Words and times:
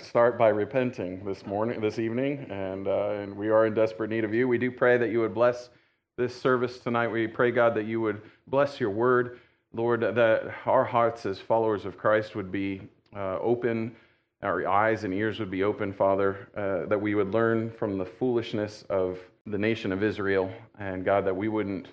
Start 0.00 0.38
by 0.38 0.48
repenting 0.48 1.24
this 1.24 1.44
morning, 1.44 1.80
this 1.80 1.98
evening, 1.98 2.46
and, 2.50 2.86
uh, 2.86 3.10
and 3.10 3.36
we 3.36 3.48
are 3.48 3.66
in 3.66 3.74
desperate 3.74 4.10
need 4.10 4.22
of 4.22 4.32
you. 4.32 4.46
We 4.46 4.56
do 4.56 4.70
pray 4.70 4.96
that 4.96 5.10
you 5.10 5.20
would 5.20 5.34
bless 5.34 5.70
this 6.16 6.40
service 6.40 6.78
tonight. 6.78 7.08
We 7.08 7.26
pray, 7.26 7.50
God, 7.50 7.74
that 7.74 7.84
you 7.84 8.00
would 8.00 8.22
bless 8.46 8.78
your 8.78 8.90
word. 8.90 9.40
Lord, 9.72 10.02
that 10.02 10.54
our 10.66 10.84
hearts 10.84 11.26
as 11.26 11.40
followers 11.40 11.84
of 11.84 11.98
Christ 11.98 12.36
would 12.36 12.52
be 12.52 12.82
uh, 13.14 13.38
open, 13.40 13.94
our 14.42 14.66
eyes 14.68 15.02
and 15.02 15.12
ears 15.12 15.40
would 15.40 15.50
be 15.50 15.64
open, 15.64 15.92
Father, 15.92 16.48
uh, 16.56 16.88
that 16.88 17.00
we 17.00 17.14
would 17.14 17.32
learn 17.32 17.70
from 17.70 17.98
the 17.98 18.06
foolishness 18.06 18.84
of 18.88 19.18
the 19.46 19.58
nation 19.58 19.90
of 19.90 20.04
Israel, 20.04 20.50
and 20.78 21.04
God, 21.04 21.24
that 21.24 21.36
we 21.36 21.48
wouldn't 21.48 21.88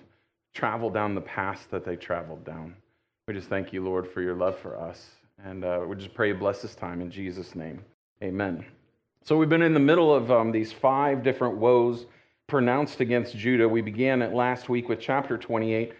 travel 0.54 0.90
down 0.90 1.14
the 1.14 1.20
path 1.20 1.66
that 1.70 1.84
they 1.84 1.96
traveled 1.96 2.44
down. 2.44 2.74
We 3.26 3.34
just 3.34 3.48
thank 3.48 3.72
you, 3.72 3.84
Lord, 3.84 4.08
for 4.08 4.22
your 4.22 4.34
love 4.34 4.56
for 4.58 4.78
us. 4.78 5.06
And 5.44 5.64
uh, 5.64 5.84
we 5.86 5.96
just 5.96 6.14
pray 6.14 6.28
you 6.28 6.34
bless 6.34 6.62
this 6.62 6.74
time 6.74 7.00
in 7.00 7.10
Jesus' 7.10 7.54
name. 7.54 7.82
Amen. 8.22 8.64
So 9.24 9.36
we've 9.36 9.48
been 9.48 9.62
in 9.62 9.74
the 9.74 9.80
middle 9.80 10.14
of 10.14 10.30
um, 10.30 10.52
these 10.52 10.72
five 10.72 11.22
different 11.22 11.58
woes 11.58 12.06
pronounced 12.46 13.00
against 13.00 13.36
Judah. 13.36 13.68
We 13.68 13.82
began 13.82 14.22
it 14.22 14.32
last 14.32 14.68
week 14.68 14.88
with 14.88 15.00
chapter 15.00 15.36
28. 15.36 15.92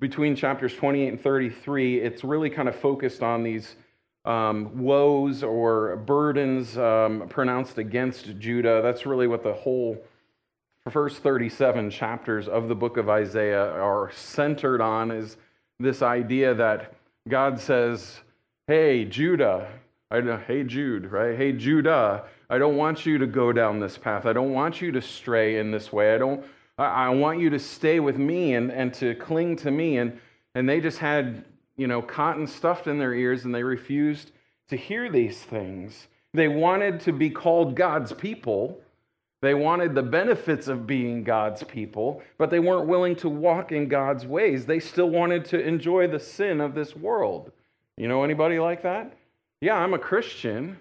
Between 0.00 0.34
chapters 0.34 0.74
28 0.74 1.08
and 1.08 1.20
33, 1.20 2.00
it's 2.00 2.24
really 2.24 2.50
kind 2.50 2.68
of 2.68 2.74
focused 2.74 3.22
on 3.22 3.44
these 3.44 3.76
um, 4.24 4.82
woes 4.82 5.44
or 5.44 5.96
burdens 5.96 6.76
um, 6.78 7.28
pronounced 7.28 7.78
against 7.78 8.38
Judah. 8.38 8.80
That's 8.82 9.06
really 9.06 9.28
what 9.28 9.44
the 9.44 9.52
whole 9.52 10.02
first 10.90 11.18
37 11.22 11.90
chapters 11.90 12.48
of 12.48 12.68
the 12.68 12.74
book 12.74 12.96
of 12.96 13.08
Isaiah 13.08 13.70
are 13.72 14.10
centered 14.12 14.80
on 14.80 15.12
is 15.12 15.36
this 15.78 16.02
idea 16.02 16.54
that 16.54 16.94
God 17.28 17.60
says, 17.60 18.20
Hey, 18.66 19.04
Judah, 19.04 19.68
I, 20.12 20.36
hey, 20.46 20.62
Jude, 20.62 21.10
right? 21.10 21.34
Hey, 21.34 21.52
Judah, 21.52 22.24
I 22.50 22.58
don't 22.58 22.76
want 22.76 23.06
you 23.06 23.16
to 23.16 23.26
go 23.26 23.50
down 23.50 23.80
this 23.80 23.96
path. 23.96 24.26
I 24.26 24.34
don't 24.34 24.52
want 24.52 24.82
you 24.82 24.92
to 24.92 25.00
stray 25.00 25.58
in 25.58 25.70
this 25.70 25.90
way. 25.90 26.14
I 26.14 26.18
don't, 26.18 26.44
I, 26.76 26.84
I 26.84 27.08
want 27.08 27.40
you 27.40 27.48
to 27.48 27.58
stay 27.58 27.98
with 27.98 28.18
me 28.18 28.54
and, 28.54 28.70
and 28.70 28.92
to 28.94 29.14
cling 29.14 29.56
to 29.56 29.70
me. 29.70 29.96
And, 29.96 30.20
and 30.54 30.68
they 30.68 30.82
just 30.82 30.98
had, 30.98 31.46
you 31.78 31.86
know, 31.86 32.02
cotton 32.02 32.46
stuffed 32.46 32.88
in 32.88 32.98
their 32.98 33.14
ears 33.14 33.46
and 33.46 33.54
they 33.54 33.62
refused 33.62 34.32
to 34.68 34.76
hear 34.76 35.10
these 35.10 35.38
things. 35.38 36.08
They 36.34 36.48
wanted 36.48 37.00
to 37.00 37.12
be 37.12 37.30
called 37.30 37.74
God's 37.74 38.12
people. 38.12 38.82
They 39.40 39.54
wanted 39.54 39.94
the 39.94 40.02
benefits 40.02 40.68
of 40.68 40.86
being 40.86 41.24
God's 41.24 41.64
people, 41.64 42.22
but 42.36 42.50
they 42.50 42.60
weren't 42.60 42.86
willing 42.86 43.16
to 43.16 43.30
walk 43.30 43.72
in 43.72 43.88
God's 43.88 44.26
ways. 44.26 44.66
They 44.66 44.78
still 44.78 45.08
wanted 45.08 45.46
to 45.46 45.60
enjoy 45.66 46.06
the 46.06 46.20
sin 46.20 46.60
of 46.60 46.74
this 46.74 46.94
world. 46.94 47.50
You 47.96 48.08
know 48.08 48.24
anybody 48.24 48.58
like 48.58 48.82
that? 48.82 49.16
Yeah, 49.62 49.76
I'm 49.76 49.94
a 49.94 49.98
Christian 49.98 50.76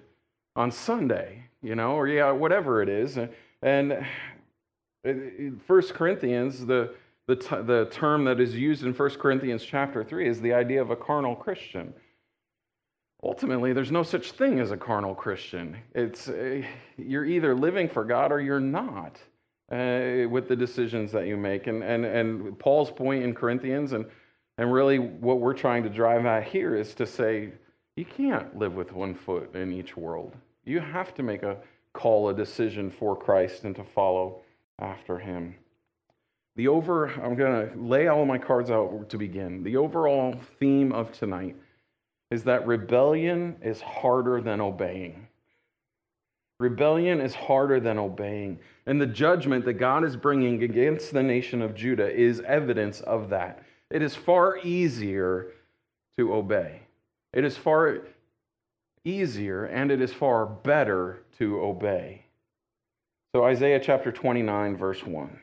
on 0.56 0.72
Sunday, 0.72 1.44
you 1.62 1.76
know, 1.76 1.92
or 1.92 2.08
yeah, 2.08 2.32
whatever 2.32 2.82
it 2.82 2.90
is. 2.90 3.16
And 3.62 4.04
First 5.68 5.94
Corinthians, 5.94 6.66
the, 6.66 6.96
the, 7.28 7.36
the 7.36 7.88
term 7.92 8.26
that 8.26 8.40
is 8.40 8.56
used 8.56 8.84
in 8.84 8.96
First 8.96 9.20
Corinthians 9.20 9.64
chapter 9.64 10.04
3 10.04 10.28
is 10.28 10.42
the 10.42 10.54
idea 10.54 10.82
of 10.82 10.90
a 10.90 10.96
carnal 10.96 11.36
Christian. 11.36 11.94
Ultimately, 13.22 13.72
there's 13.72 13.92
no 13.92 14.02
such 14.02 14.32
thing 14.32 14.60
as 14.60 14.72
a 14.72 14.78
carnal 14.78 15.14
Christian. 15.14 15.78
It's, 15.94 16.28
uh, 16.28 16.64
you're 16.98 17.26
either 17.26 17.54
living 17.54 17.88
for 17.88 18.04
God 18.04 18.32
or 18.32 18.42
you're 18.42 18.60
not 18.60 19.20
uh, 19.72 20.28
with 20.28 20.48
the 20.48 20.56
decisions 20.56 21.12
that 21.12 21.28
you 21.28 21.38
make. 21.38 21.68
And, 21.68 21.84
and, 21.84 22.04
and 22.04 22.58
Paul's 22.58 22.90
point 22.90 23.24
in 23.24 23.36
Corinthians, 23.36 23.94
and, 23.94 24.08
and 24.58 24.74
really 24.74 24.98
what 24.98 25.40
we're 25.40 25.54
trying 25.54 25.84
to 25.84 25.90
drive 25.90 26.26
at 26.26 26.46
here, 26.46 26.76
is 26.76 26.96
to 26.96 27.06
say 27.06 27.52
you 27.96 28.06
can't 28.06 28.58
live 28.58 28.76
with 28.76 28.94
one 28.94 29.14
foot 29.14 29.54
in 29.56 29.72
each 29.72 29.98
world. 29.98 30.36
You 30.66 30.80
have 30.80 31.14
to 31.16 31.24
make 31.24 31.44
a 31.44 31.58
call, 31.94 32.30
a 32.30 32.34
decision 32.34 32.90
for 32.90 33.16
Christ 33.16 33.64
and 33.64 33.76
to 33.76 33.84
follow 33.84 34.42
after 34.80 35.18
him. 35.18 35.56
The 36.56 36.68
over, 36.68 37.08
I'm 37.08 37.36
going 37.36 37.70
to 37.70 37.78
lay 37.78 38.08
all 38.08 38.26
my 38.26 38.38
cards 38.38 38.70
out 38.70 39.10
to 39.10 39.18
begin. 39.18 39.64
The 39.64 39.78
overall 39.78 40.36
theme 40.60 40.92
of 40.92 41.12
tonight 41.12 41.56
is 42.30 42.44
that 42.44 42.68
rebellion 42.68 43.58
is 43.62 43.82
harder 43.82 44.42
than 44.42 44.62
obeying. 44.62 45.28
Rebellion 46.60 47.20
is 47.20 47.34
harder 47.34 47.80
than 47.80 47.98
obeying. 47.98 48.60
And 48.86 49.02
the 49.02 49.08
judgment 49.08 49.66
that 49.66 49.74
God 49.74 50.04
is 50.04 50.16
bringing 50.16 50.64
against 50.64 51.12
the 51.12 51.24
nation 51.24 51.62
of 51.62 51.74
Judah 51.74 52.10
is 52.10 52.40
evidence 52.42 53.02
of 53.02 53.30
that. 53.30 53.64
It 53.90 54.02
is 54.02 54.16
far 54.16 54.60
easier 54.60 55.48
to 56.18 56.34
obey. 56.34 56.81
It 57.34 57.44
is 57.46 57.58
far 57.58 58.00
easier 59.04 59.66
and 59.66 59.92
it 59.92 60.02
is 60.02 60.14
far 60.14 60.46
better 60.46 61.24
to 61.38 61.62
obey. 61.62 62.26
So, 63.34 63.46
Isaiah 63.46 63.80
chapter 63.80 64.12
29, 64.12 64.76
verse 64.76 65.06
1. 65.06 65.40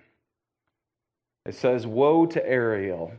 It 1.47 1.54
says, 1.54 1.87
Woe 1.87 2.26
to 2.26 2.47
Ariel, 2.47 3.12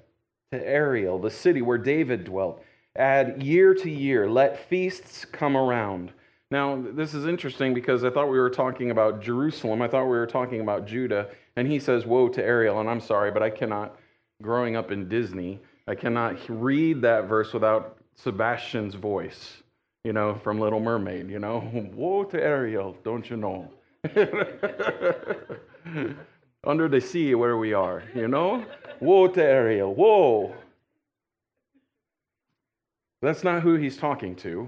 to 0.52 0.68
Ariel, 0.68 1.18
the 1.18 1.32
city 1.32 1.62
where 1.62 1.80
David 1.80 2.26
dwelt 2.26 2.64
add 2.96 3.42
year 3.42 3.74
to 3.74 3.90
year, 3.90 4.30
let 4.30 4.68
feasts 4.70 5.26
come 5.26 5.56
around. 5.56 6.12
Now, 6.52 6.84
this 6.94 7.14
is 7.14 7.26
interesting 7.26 7.74
because 7.74 8.04
I 8.04 8.10
thought 8.10 8.30
we 8.30 8.40
were 8.40 8.50
talking 8.50 8.92
about 8.92 9.22
Jerusalem. 9.22 9.82
I 9.82 9.88
thought 9.88 10.06
we 10.06 10.18
were 10.18 10.28
talking 10.28 10.62
about 10.62 10.86
Judah. 10.86 11.30
And 11.56 11.68
he 11.68 11.80
says, 11.80 12.06
Woe 12.06 12.28
to 12.30 12.44
Ariel. 12.44 12.80
And 12.80 12.90
I'm 12.90 13.00
sorry, 13.00 13.32
but 13.32 13.44
I 13.44 13.50
cannot, 13.50 13.98
growing 14.42 14.76
up 14.76 14.92
in 14.92 15.08
Disney, 15.08 15.60
I 15.88 15.96
cannot 15.96 16.38
read 16.50 17.02
that 17.04 17.26
verse 17.26 17.54
without 17.54 17.99
Sebastian's 18.24 18.96
voice, 18.96 19.58
you 20.04 20.14
know, 20.14 20.36
from 20.36 20.60
Little 20.60 20.80
Mermaid, 20.80 21.30
you 21.30 21.40
know, 21.40 21.70
Woe 21.94 22.24
to 22.26 22.42
Ariel, 22.42 22.98
don't 23.04 23.30
you 23.30 23.38
know? 23.38 23.72
Under 26.66 26.90
the 26.90 27.00
sea 27.00 27.36
where 27.36 27.58
we 27.58 27.74
are, 27.74 28.04
you 28.14 28.28
know? 28.28 28.66
Woe 29.00 29.28
to 29.28 29.42
Ariel, 29.42 29.94
woe. 29.94 30.54
That's 33.22 33.46
not 33.46 33.62
who 33.62 33.76
he's 33.76 33.96
talking 33.96 34.36
to. 34.38 34.68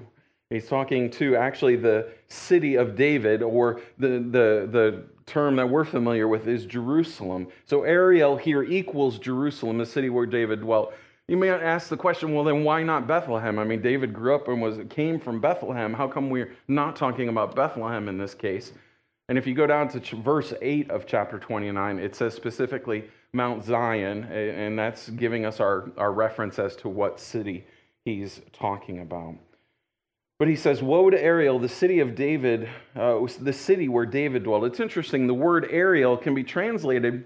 He's 0.49 0.67
talking 0.67 1.09
to 1.11 1.35
actually 1.35 1.75
the 1.75 2.09
city 2.27 2.75
of 2.75 2.95
David, 2.95 3.41
or 3.41 3.81
the, 3.97 4.07
the, 4.07 4.69
the 4.71 5.03
term 5.25 5.57
that 5.57 5.67
we're 5.67 5.85
familiar 5.85 6.29
with 6.29 6.47
is 6.47 6.65
Jerusalem. 6.65 7.47
So 7.65 7.83
Ariel 7.83 8.37
here 8.37 8.63
equals 8.63 9.19
Jerusalem, 9.19 9.77
the 9.77 9.85
city 9.85 10.09
where 10.09 10.25
David 10.25 10.61
dwelt. 10.61 10.93
You 11.31 11.37
may 11.37 11.47
ask 11.47 11.87
the 11.87 11.95
question, 11.95 12.33
well, 12.33 12.43
then 12.43 12.65
why 12.65 12.83
not 12.83 13.07
Bethlehem? 13.07 13.57
I 13.57 13.63
mean, 13.63 13.81
David 13.81 14.13
grew 14.13 14.35
up 14.35 14.49
and 14.49 14.61
was 14.61 14.79
came 14.89 15.17
from 15.17 15.39
Bethlehem. 15.39 15.93
How 15.93 16.05
come 16.05 16.29
we're 16.29 16.51
not 16.67 16.97
talking 16.97 17.29
about 17.29 17.55
Bethlehem 17.55 18.09
in 18.09 18.17
this 18.17 18.33
case? 18.33 18.73
And 19.29 19.37
if 19.37 19.47
you 19.47 19.55
go 19.55 19.65
down 19.65 19.87
to 19.87 20.15
verse 20.17 20.53
8 20.61 20.91
of 20.91 21.05
chapter 21.05 21.39
29, 21.39 21.99
it 21.99 22.17
says 22.17 22.33
specifically 22.33 23.05
Mount 23.31 23.63
Zion, 23.63 24.25
and 24.25 24.77
that's 24.77 25.09
giving 25.11 25.45
us 25.45 25.61
our, 25.61 25.89
our 25.95 26.11
reference 26.11 26.59
as 26.59 26.75
to 26.75 26.89
what 26.89 27.17
city 27.17 27.63
he's 28.03 28.41
talking 28.51 28.99
about. 28.99 29.35
But 30.37 30.49
he 30.49 30.57
says, 30.57 30.83
Woe 30.83 31.09
to 31.09 31.23
Ariel, 31.23 31.59
the 31.59 31.69
city 31.69 32.01
of 32.01 32.13
David, 32.13 32.67
uh, 32.93 33.25
the 33.39 33.53
city 33.53 33.87
where 33.87 34.05
David 34.05 34.43
dwelled. 34.43 34.65
It's 34.65 34.81
interesting, 34.81 35.27
the 35.27 35.33
word 35.33 35.65
Ariel 35.71 36.17
can 36.17 36.35
be 36.35 36.43
translated 36.43 37.23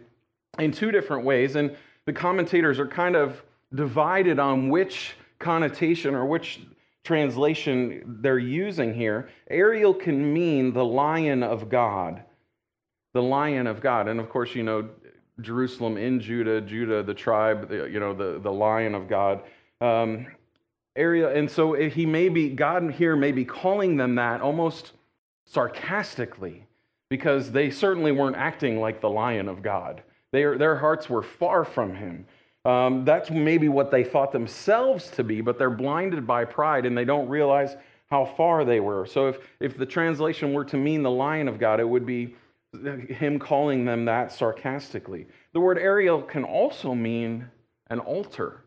in 0.59 0.71
two 0.71 0.91
different 0.91 1.25
ways, 1.25 1.55
and 1.55 1.75
the 2.05 2.13
commentators 2.13 2.77
are 2.77 2.87
kind 2.87 3.15
of 3.15 3.41
divided 3.75 4.39
on 4.39 4.69
which 4.69 5.15
connotation 5.39 6.15
or 6.15 6.25
which 6.25 6.61
translation 7.03 8.17
they're 8.21 8.39
using 8.39 8.93
here. 8.93 9.29
Ariel 9.49 9.93
can 9.93 10.33
mean 10.33 10.73
the 10.73 10.83
lion 10.83 11.43
of 11.43 11.69
God. 11.69 12.23
The 13.13 13.21
lion 13.21 13.67
of 13.67 13.81
God. 13.81 14.07
And 14.07 14.19
of 14.19 14.29
course, 14.29 14.55
you 14.55 14.63
know, 14.63 14.89
Jerusalem 15.41 15.97
in 15.97 16.19
Judah, 16.19 16.61
Judah, 16.61 17.03
the 17.03 17.13
tribe, 17.13 17.71
you 17.71 17.99
know, 17.99 18.13
the, 18.13 18.39
the 18.39 18.51
lion 18.51 18.95
of 18.95 19.07
God. 19.07 19.43
Um, 19.81 20.27
area. 20.95 21.33
And 21.35 21.49
so 21.49 21.73
he 21.73 22.05
may 22.05 22.29
be, 22.29 22.49
God 22.49 22.91
here 22.91 23.15
may 23.15 23.31
be 23.31 23.45
calling 23.45 23.97
them 23.97 24.15
that 24.15 24.41
almost 24.41 24.93
sarcastically 25.45 26.65
because 27.09 27.51
they 27.51 27.69
certainly 27.69 28.11
weren't 28.11 28.37
acting 28.37 28.79
like 28.79 29.01
the 29.01 29.09
lion 29.09 29.47
of 29.47 29.61
God. 29.61 30.01
They, 30.31 30.43
their 30.57 30.77
hearts 30.77 31.09
were 31.09 31.21
far 31.21 31.63
from 31.63 31.95
him. 31.95 32.25
Um, 32.65 33.05
that's 33.05 33.29
maybe 33.29 33.69
what 33.69 33.91
they 33.91 34.03
thought 34.03 34.31
themselves 34.31 35.09
to 35.11 35.23
be, 35.23 35.41
but 35.41 35.59
they're 35.59 35.69
blinded 35.69 36.25
by 36.25 36.45
pride 36.45 36.85
and 36.85 36.97
they 36.97 37.05
don't 37.05 37.29
realize 37.29 37.75
how 38.09 38.25
far 38.25 38.65
they 38.65 38.79
were. 38.79 39.05
So 39.05 39.27
if, 39.27 39.37
if 39.59 39.77
the 39.77 39.85
translation 39.85 40.51
were 40.51 40.65
to 40.65 40.77
mean 40.77 41.03
the 41.03 41.11
lion 41.11 41.47
of 41.47 41.59
God, 41.59 41.79
it 41.79 41.87
would 41.87 42.05
be 42.05 42.35
him 43.07 43.39
calling 43.39 43.85
them 43.85 44.05
that 44.05 44.31
sarcastically. 44.31 45.27
The 45.53 45.59
word 45.59 45.77
Ariel 45.77 46.21
can 46.21 46.43
also 46.43 46.93
mean 46.93 47.49
an 47.89 47.99
altar 47.99 48.65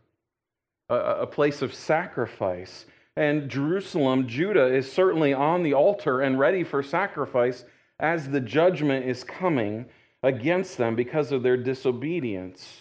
a, 0.88 0.94
a 0.94 1.26
place 1.26 1.62
of 1.62 1.74
sacrifice. 1.74 2.86
And 3.16 3.48
Jerusalem, 3.48 4.28
Judah, 4.28 4.66
is 4.66 4.90
certainly 4.90 5.34
on 5.34 5.62
the 5.62 5.74
altar 5.74 6.20
and 6.20 6.38
ready 6.38 6.64
for 6.64 6.82
sacrifice 6.82 7.64
as 8.00 8.28
the 8.28 8.40
judgment 8.40 9.06
is 9.06 9.24
coming 9.24 9.86
against 10.22 10.78
them 10.78 10.94
because 10.94 11.32
of 11.32 11.42
their 11.42 11.56
disobedience. 11.56 12.76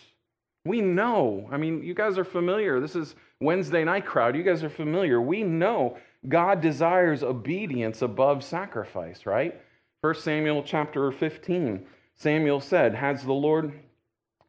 We 0.68 0.82
know, 0.82 1.48
I 1.52 1.58
mean, 1.58 1.82
you 1.82 1.94
guys 1.94 2.18
are 2.18 2.26
familiar. 2.26 2.80
This 2.80 2.96
is 2.96 3.16
Wednesday 3.40 3.84
night 3.84 4.06
crowd, 4.06 4.36
you 4.36 4.44
guys 4.44 4.64
are 4.64 4.70
familiar. 4.70 5.22
We 5.22 5.44
know 5.44 5.98
God 6.28 6.62
desires 6.62 7.24
obedience 7.24 8.02
above 8.02 8.44
sacrifice, 8.44 9.26
right? 9.26 9.60
1 10.02 10.16
Samuel 10.16 10.64
chapter 10.64 11.12
15. 11.12 11.86
Samuel 12.16 12.60
said, 12.60 12.96
Has 12.96 13.24
the 13.24 13.34
Lord 13.34 13.72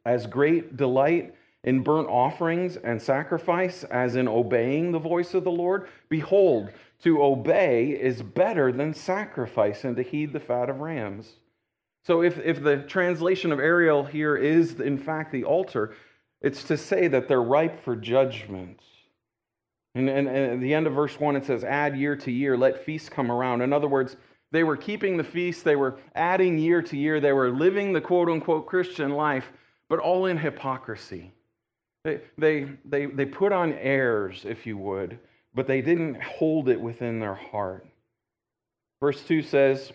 as 0.05 0.27
great 0.27 0.77
delight 0.77 1.35
in 1.65 1.83
burnt 1.83 2.09
offerings 2.09 2.77
and 2.77 3.01
sacrifice 3.01 3.85
as 3.85 4.17
in 4.17 4.27
obeying 4.27 4.91
the 4.91 4.99
voice 4.99 5.35
of 5.35 5.45
the 5.45 5.51
Lord? 5.51 5.89
Behold, 6.09 6.71
to 7.03 7.23
obey 7.23 7.91
is 7.91 8.23
better 8.23 8.73
than 8.73 8.93
sacrifice, 8.93 9.85
and 9.85 9.95
to 9.97 10.03
heed 10.03 10.33
the 10.33 10.41
fat 10.41 10.69
of 10.69 10.81
rams. 10.81 11.37
So, 12.05 12.23
if, 12.23 12.39
if 12.39 12.63
the 12.63 12.79
translation 12.79 13.53
of 13.53 13.61
Ariel 13.61 14.05
here 14.05 14.37
is, 14.37 14.81
in 14.81 14.99
fact, 14.99 15.31
the 15.31 15.45
altar, 15.45 15.95
it's 16.41 16.65
to 16.65 16.77
say 16.77 17.09
that 17.09 17.29
they're 17.29 17.43
ripe 17.43 17.83
for 17.85 17.97
judgment. 17.97 18.81
And, 19.95 20.09
and, 20.09 20.29
and, 20.29 20.53
at 20.53 20.61
the 20.61 20.75
end 20.75 20.87
of 20.87 20.95
verse 20.95 21.19
1, 21.19 21.37
it 21.37 21.45
says, 21.45 21.65
Add 21.65 21.97
year 21.97 22.15
to 22.17 22.31
year, 22.31 22.57
let 22.57 22.85
feasts 22.85 23.09
come 23.09 23.33
around. 23.33 23.63
In 23.63 23.73
other 23.73 23.89
words, 23.89 24.17
they 24.51 24.65
were 24.65 24.77
keeping 24.77 25.17
the 25.17 25.25
feast, 25.25 25.65
they 25.65 25.77
were 25.77 25.99
adding 26.15 26.59
year 26.59 26.81
to 26.83 26.97
year, 26.97 27.21
they 27.21 27.33
were 27.33 27.51
living 27.51 27.93
the 27.93 28.01
quote 28.01 28.29
unquote 28.29 28.67
Christian 28.67 29.11
life, 29.11 29.53
but 29.89 29.99
all 29.99 30.27
in 30.27 30.39
hypocrisy. 30.39 31.33
They, 32.05 32.21
they, 32.39 32.69
they, 32.85 33.07
they 33.07 33.27
put 33.27 33.53
on 33.53 33.73
airs, 33.75 34.45
if 34.47 34.67
you 34.67 34.79
would, 34.79 35.19
but 35.55 35.67
they 35.67 35.83
didn't 35.83 36.23
hold 36.23 36.69
it 36.69 36.81
within 36.81 37.19
their 37.19 37.35
heart. 37.35 37.87
Verse 39.01 39.23
2 39.25 39.43
says, 39.43 39.93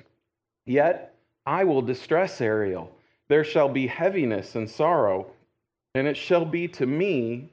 Yet 0.65 1.15
I 1.45 1.63
will 1.63 1.81
distress 1.81 2.39
Ariel. 2.41 2.91
There 3.29 3.43
shall 3.43 3.69
be 3.69 3.87
heaviness 3.87 4.55
and 4.55 4.69
sorrow, 4.69 5.31
and 5.95 6.07
it 6.07 6.17
shall 6.17 6.45
be 6.45 6.67
to 6.67 6.85
me 6.85 7.51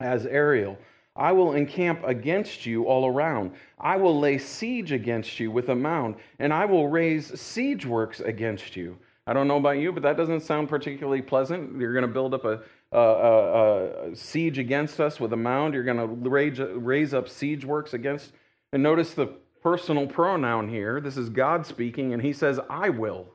as 0.00 0.26
Ariel. 0.26 0.78
I 1.16 1.32
will 1.32 1.54
encamp 1.54 2.02
against 2.04 2.66
you 2.66 2.84
all 2.84 3.06
around. 3.06 3.52
I 3.78 3.96
will 3.96 4.18
lay 4.18 4.38
siege 4.38 4.92
against 4.92 5.40
you 5.40 5.50
with 5.50 5.68
a 5.68 5.74
mound, 5.74 6.16
and 6.38 6.52
I 6.52 6.64
will 6.64 6.88
raise 6.88 7.38
siege 7.40 7.84
works 7.84 8.20
against 8.20 8.76
you. 8.76 8.96
I 9.26 9.32
don't 9.32 9.46
know 9.46 9.58
about 9.58 9.78
you, 9.78 9.92
but 9.92 10.02
that 10.02 10.16
doesn't 10.16 10.40
sound 10.40 10.68
particularly 10.68 11.22
pleasant. 11.22 11.78
You're 11.78 11.92
going 11.92 12.06
to 12.06 12.12
build 12.12 12.34
up 12.34 12.44
a, 12.44 12.62
a, 12.90 12.98
a, 12.98 14.10
a 14.10 14.16
siege 14.16 14.58
against 14.58 14.98
us 14.98 15.20
with 15.20 15.32
a 15.32 15.36
mound. 15.36 15.74
You're 15.74 15.84
going 15.84 15.98
to 15.98 16.06
raise, 16.06 16.58
raise 16.58 17.12
up 17.12 17.28
siege 17.28 17.64
works 17.64 17.92
against. 17.92 18.32
And 18.72 18.82
notice 18.82 19.14
the 19.14 19.26
personal 19.62 20.06
pronoun 20.06 20.68
here. 20.68 21.00
This 21.00 21.16
is 21.16 21.28
God 21.28 21.66
speaking, 21.66 22.12
and 22.12 22.22
he 22.22 22.32
says, 22.32 22.58
I 22.68 22.88
will. 22.88 23.28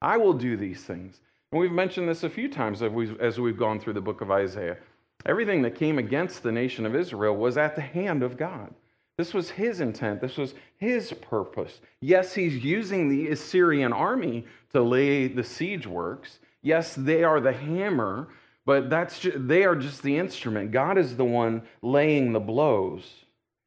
I 0.00 0.18
will 0.18 0.34
do 0.34 0.56
these 0.56 0.84
things. 0.84 1.20
And 1.54 1.60
we've 1.60 1.70
mentioned 1.70 2.08
this 2.08 2.24
a 2.24 2.28
few 2.28 2.48
times 2.48 2.82
as 2.82 2.90
we've, 2.90 3.20
as 3.20 3.38
we've 3.38 3.56
gone 3.56 3.78
through 3.78 3.92
the 3.92 4.00
book 4.00 4.22
of 4.22 4.32
Isaiah. 4.32 4.76
Everything 5.24 5.62
that 5.62 5.76
came 5.76 5.98
against 5.98 6.42
the 6.42 6.50
nation 6.50 6.84
of 6.84 6.96
Israel 6.96 7.36
was 7.36 7.56
at 7.56 7.76
the 7.76 7.80
hand 7.80 8.24
of 8.24 8.36
God. 8.36 8.74
This 9.18 9.32
was 9.32 9.50
his 9.50 9.78
intent. 9.78 10.20
This 10.20 10.36
was 10.36 10.54
his 10.78 11.12
purpose. 11.12 11.80
Yes, 12.00 12.34
he's 12.34 12.64
using 12.64 13.08
the 13.08 13.28
Assyrian 13.28 13.92
army 13.92 14.46
to 14.72 14.82
lay 14.82 15.28
the 15.28 15.44
siege 15.44 15.86
works. 15.86 16.40
Yes, 16.60 16.96
they 16.96 17.22
are 17.22 17.40
the 17.40 17.52
hammer, 17.52 18.30
but 18.66 18.90
that's 18.90 19.20
just, 19.20 19.46
they 19.46 19.62
are 19.62 19.76
just 19.76 20.02
the 20.02 20.18
instrument. 20.18 20.72
God 20.72 20.98
is 20.98 21.16
the 21.16 21.24
one 21.24 21.62
laying 21.82 22.32
the 22.32 22.40
blows. 22.40 23.08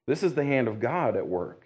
This 0.07 0.24
is 0.24 0.34
the 0.34 0.44
hand 0.44 0.68
of 0.68 0.81
God 0.81 1.16
at 1.16 1.25
work. 1.25 1.63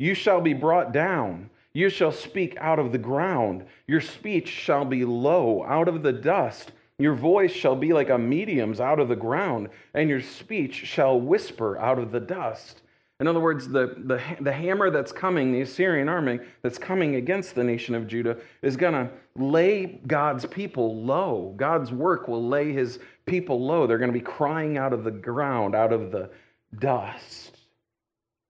You 0.00 0.14
shall 0.14 0.40
be 0.40 0.54
brought 0.54 0.90
down. 0.90 1.50
You 1.74 1.90
shall 1.90 2.12
speak 2.12 2.56
out 2.58 2.78
of 2.78 2.92
the 2.92 2.98
ground. 2.98 3.64
Your 3.86 4.00
speech 4.00 4.48
shall 4.48 4.84
be 4.84 5.04
low 5.04 5.64
out 5.64 5.88
of 5.88 6.02
the 6.02 6.12
dust. 6.12 6.72
Your 6.98 7.14
voice 7.14 7.52
shall 7.52 7.76
be 7.76 7.92
like 7.92 8.10
a 8.10 8.18
medium's 8.18 8.80
out 8.80 8.98
of 8.98 9.08
the 9.08 9.16
ground, 9.16 9.68
and 9.94 10.08
your 10.08 10.20
speech 10.20 10.74
shall 10.74 11.20
whisper 11.20 11.78
out 11.78 11.98
of 11.98 12.10
the 12.10 12.20
dust. 12.20 12.82
In 13.20 13.26
other 13.26 13.40
words, 13.40 13.68
the, 13.68 13.96
the, 14.04 14.22
the 14.40 14.52
hammer 14.52 14.90
that's 14.90 15.10
coming, 15.10 15.52
the 15.52 15.62
Assyrian 15.62 16.08
army 16.08 16.38
that's 16.62 16.78
coming 16.78 17.16
against 17.16 17.54
the 17.54 17.64
nation 17.64 17.96
of 17.96 18.06
Judah, 18.06 18.36
is 18.62 18.76
going 18.76 18.94
to 18.94 19.10
lay 19.36 20.00
God's 20.06 20.46
people 20.46 21.04
low. 21.04 21.52
God's 21.56 21.90
work 21.90 22.28
will 22.28 22.46
lay 22.46 22.72
his 22.72 23.00
people 23.26 23.64
low. 23.64 23.86
They're 23.86 23.98
going 23.98 24.12
to 24.12 24.18
be 24.18 24.24
crying 24.24 24.78
out 24.78 24.92
of 24.92 25.02
the 25.02 25.10
ground, 25.10 25.74
out 25.74 25.92
of 25.92 26.12
the 26.12 26.30
dust. 26.78 27.56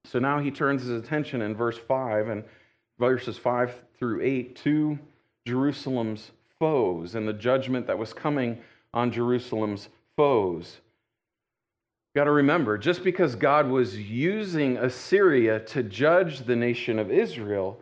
So 0.05 0.19
now 0.19 0.39
he 0.39 0.51
turns 0.51 0.83
his 0.83 0.91
attention 0.91 1.43
in 1.43 1.55
verse 1.55 1.79
5 1.79 2.29
and 2.29 2.45
verses 2.99 3.39
5 3.39 3.75
through 3.99 4.23
8 4.23 4.57
to 4.57 4.99
Jerusalem's 5.47 6.31
foes 6.59 7.15
and 7.15 7.27
the 7.27 7.33
judgment 7.33 7.87
that 7.87 7.99
was 7.99 8.13
coming 8.13 8.59
on 8.93 9.13
Jerusalem's 9.13 9.89
foes. 10.17 10.79
Got 12.15 12.25
to 12.25 12.33
remember, 12.33 12.79
just 12.79 13.05
because 13.05 13.35
God 13.35 13.69
was 13.69 13.97
using 13.97 14.77
Assyria 14.79 15.61
to 15.61 15.83
judge 15.83 16.41
the 16.41 16.57
nation 16.57 16.99
of 16.99 17.11
Israel, 17.11 17.81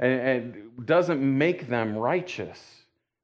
and, 0.00 0.20
and 0.20 0.86
doesn't 0.86 1.20
make 1.20 1.68
them 1.68 1.96
righteous. 1.96 2.60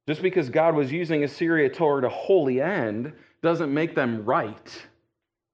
Just 0.07 0.21
because 0.21 0.49
God 0.49 0.75
was 0.75 0.91
using 0.91 1.23
Assyria 1.23 1.69
toward 1.69 2.03
a 2.03 2.09
holy 2.09 2.61
end 2.61 3.13
doesn't 3.41 3.73
make 3.73 3.95
them 3.95 4.23
right. 4.25 4.85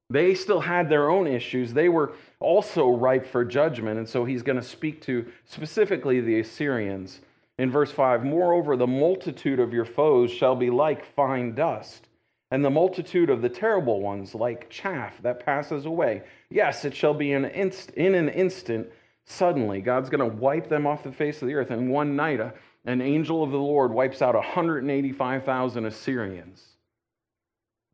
They 0.09 0.35
still 0.35 0.59
had 0.59 0.89
their 0.89 1.09
own 1.09 1.27
issues. 1.27 1.73
They 1.73 1.89
were 1.89 2.13
also 2.41 2.89
ripe 2.89 3.25
for 3.25 3.45
judgment. 3.45 3.97
And 3.97 4.07
so 4.07 4.25
he's 4.25 4.43
going 4.43 4.57
to 4.57 4.63
speak 4.63 5.01
to 5.03 5.25
specifically 5.45 6.19
the 6.19 6.39
Assyrians 6.39 7.21
in 7.57 7.69
verse 7.69 7.91
5 7.91 8.25
Moreover, 8.25 8.75
the 8.75 8.87
multitude 8.87 9.59
of 9.59 9.71
your 9.71 9.85
foes 9.85 10.31
shall 10.31 10.55
be 10.55 10.69
like 10.69 11.05
fine 11.15 11.53
dust, 11.53 12.07
and 12.49 12.65
the 12.65 12.69
multitude 12.69 13.29
of 13.29 13.41
the 13.41 13.49
terrible 13.49 14.01
ones 14.01 14.33
like 14.33 14.69
chaff 14.69 15.21
that 15.21 15.45
passes 15.45 15.85
away. 15.85 16.23
Yes, 16.49 16.85
it 16.85 16.95
shall 16.95 17.13
be 17.13 17.33
in, 17.33 17.45
inst- 17.45 17.91
in 17.91 18.15
an 18.15 18.29
instant, 18.29 18.87
suddenly. 19.25 19.79
God's 19.79 20.09
going 20.09 20.27
to 20.27 20.35
wipe 20.35 20.67
them 20.69 20.87
off 20.87 21.03
the 21.03 21.11
face 21.11 21.41
of 21.43 21.47
the 21.47 21.53
earth. 21.53 21.69
And 21.69 21.91
one 21.91 22.15
night, 22.15 22.39
a, 22.39 22.53
an 22.85 22.99
angel 22.99 23.43
of 23.43 23.51
the 23.51 23.57
Lord 23.57 23.91
wipes 23.91 24.23
out 24.23 24.33
185,000 24.33 25.85
Assyrians. 25.85 26.65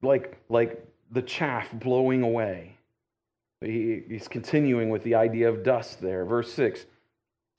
Like, 0.02 0.38
like 0.48 0.82
the 1.12 1.22
chaff 1.22 1.68
blowing 1.74 2.24
away. 2.24 2.77
He, 3.62 4.04
he's 4.08 4.28
continuing 4.28 4.90
with 4.90 5.04
the 5.04 5.16
idea 5.16 5.50
of 5.50 5.64
dust 5.64 6.02
there. 6.02 6.26
Verse 6.26 6.54
6 6.54 6.86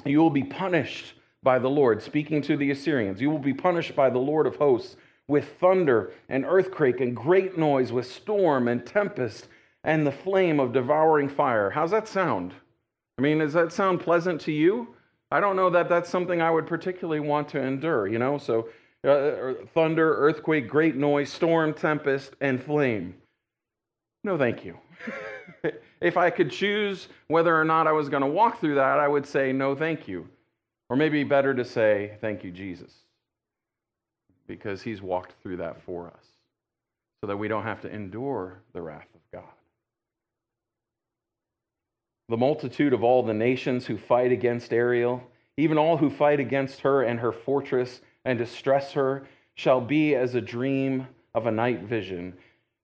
You 0.05 0.19
will 0.19 0.31
be 0.31 0.45
punished 0.45 1.15
by 1.43 1.59
the 1.59 1.71
Lord, 1.71 2.03
speaking 2.03 2.43
to 2.43 2.57
the 2.57 2.71
Assyrians. 2.71 3.21
You 3.21 3.31
will 3.31 3.39
be 3.39 3.55
punished 3.55 3.95
by 3.95 4.11
the 4.11 4.19
Lord 4.19 4.47
of 4.47 4.57
hosts 4.57 4.97
with 5.29 5.59
thunder 5.61 6.13
and 6.29 6.45
earthquake 6.45 7.01
and 7.01 7.15
great 7.15 7.59
noise, 7.59 7.93
with 7.93 8.11
storm 8.11 8.69
and 8.69 8.85
tempest 8.85 9.49
and 9.85 10.07
the 10.07 10.13
flame 10.13 10.59
of 10.59 10.73
devouring 10.73 11.29
fire. 11.29 11.71
How's 11.71 11.91
that 11.91 12.09
sound? 12.09 12.55
I 13.19 13.23
mean, 13.23 13.39
does 13.39 13.53
that 13.53 13.73
sound 13.73 14.01
pleasant 14.01 14.41
to 14.43 14.53
you? 14.53 14.95
I 15.31 15.41
don't 15.41 15.57
know 15.57 15.71
that 15.71 15.89
that's 15.89 16.09
something 16.09 16.41
I 16.41 16.51
would 16.51 16.67
particularly 16.67 17.21
want 17.21 17.49
to 17.51 17.61
endure, 17.61 18.07
you 18.07 18.19
know? 18.19 18.39
So, 18.39 18.69
uh, 19.05 19.65
thunder, 19.75 20.17
earthquake, 20.17 20.69
great 20.69 20.97
noise, 20.97 21.31
storm, 21.31 21.75
tempest, 21.75 22.35
and 22.41 22.63
flame. 22.63 23.15
No, 24.25 24.39
thank 24.39 24.65
you. 24.65 24.79
if 26.01 26.17
I 26.17 26.31
could 26.31 26.51
choose 26.51 27.09
whether 27.29 27.59
or 27.59 27.65
not 27.65 27.87
I 27.87 27.93
was 27.93 28.09
going 28.09 28.23
to 28.23 28.29
walk 28.29 28.61
through 28.61 28.77
that, 28.77 28.99
I 28.99 29.09
would 29.09 29.27
say 29.27 29.53
no, 29.53 29.75
thank 29.75 30.07
you. 30.09 30.29
Or 30.89 30.97
maybe 30.97 31.23
better 31.25 31.55
to 31.55 31.65
say, 31.65 32.17
thank 32.21 32.43
you, 32.45 32.51
Jesus, 32.51 32.93
because 34.47 34.81
he's 34.81 35.03
walked 35.03 35.35
through 35.43 35.59
that 35.59 35.83
for 35.83 36.07
us 36.07 36.25
so 37.21 37.27
that 37.27 37.37
we 37.37 37.49
don't 37.49 37.65
have 37.65 37.81
to 37.83 37.93
endure 37.93 38.61
the 38.73 38.81
wrath 38.81 39.09
of 39.15 39.21
God. 39.33 39.53
The 42.29 42.37
multitude 42.37 42.93
of 42.93 43.03
all 43.03 43.23
the 43.23 43.35
nations 43.35 43.87
who 43.87 43.99
fight 43.99 44.33
against 44.33 44.73
Ariel, 44.73 45.23
even 45.57 45.79
all 45.79 45.97
who 45.97 46.11
fight 46.11 46.41
against 46.41 46.81
her 46.81 47.03
and 47.03 47.21
her 47.21 47.33
fortress 47.33 48.01
and 48.25 48.39
distress 48.39 48.93
her, 48.93 49.27
shall 49.55 49.81
be 49.81 50.15
as 50.15 50.35
a 50.35 50.41
dream 50.41 51.07
of 51.35 51.47
a 51.47 51.51
night 51.51 51.83
vision 51.83 52.35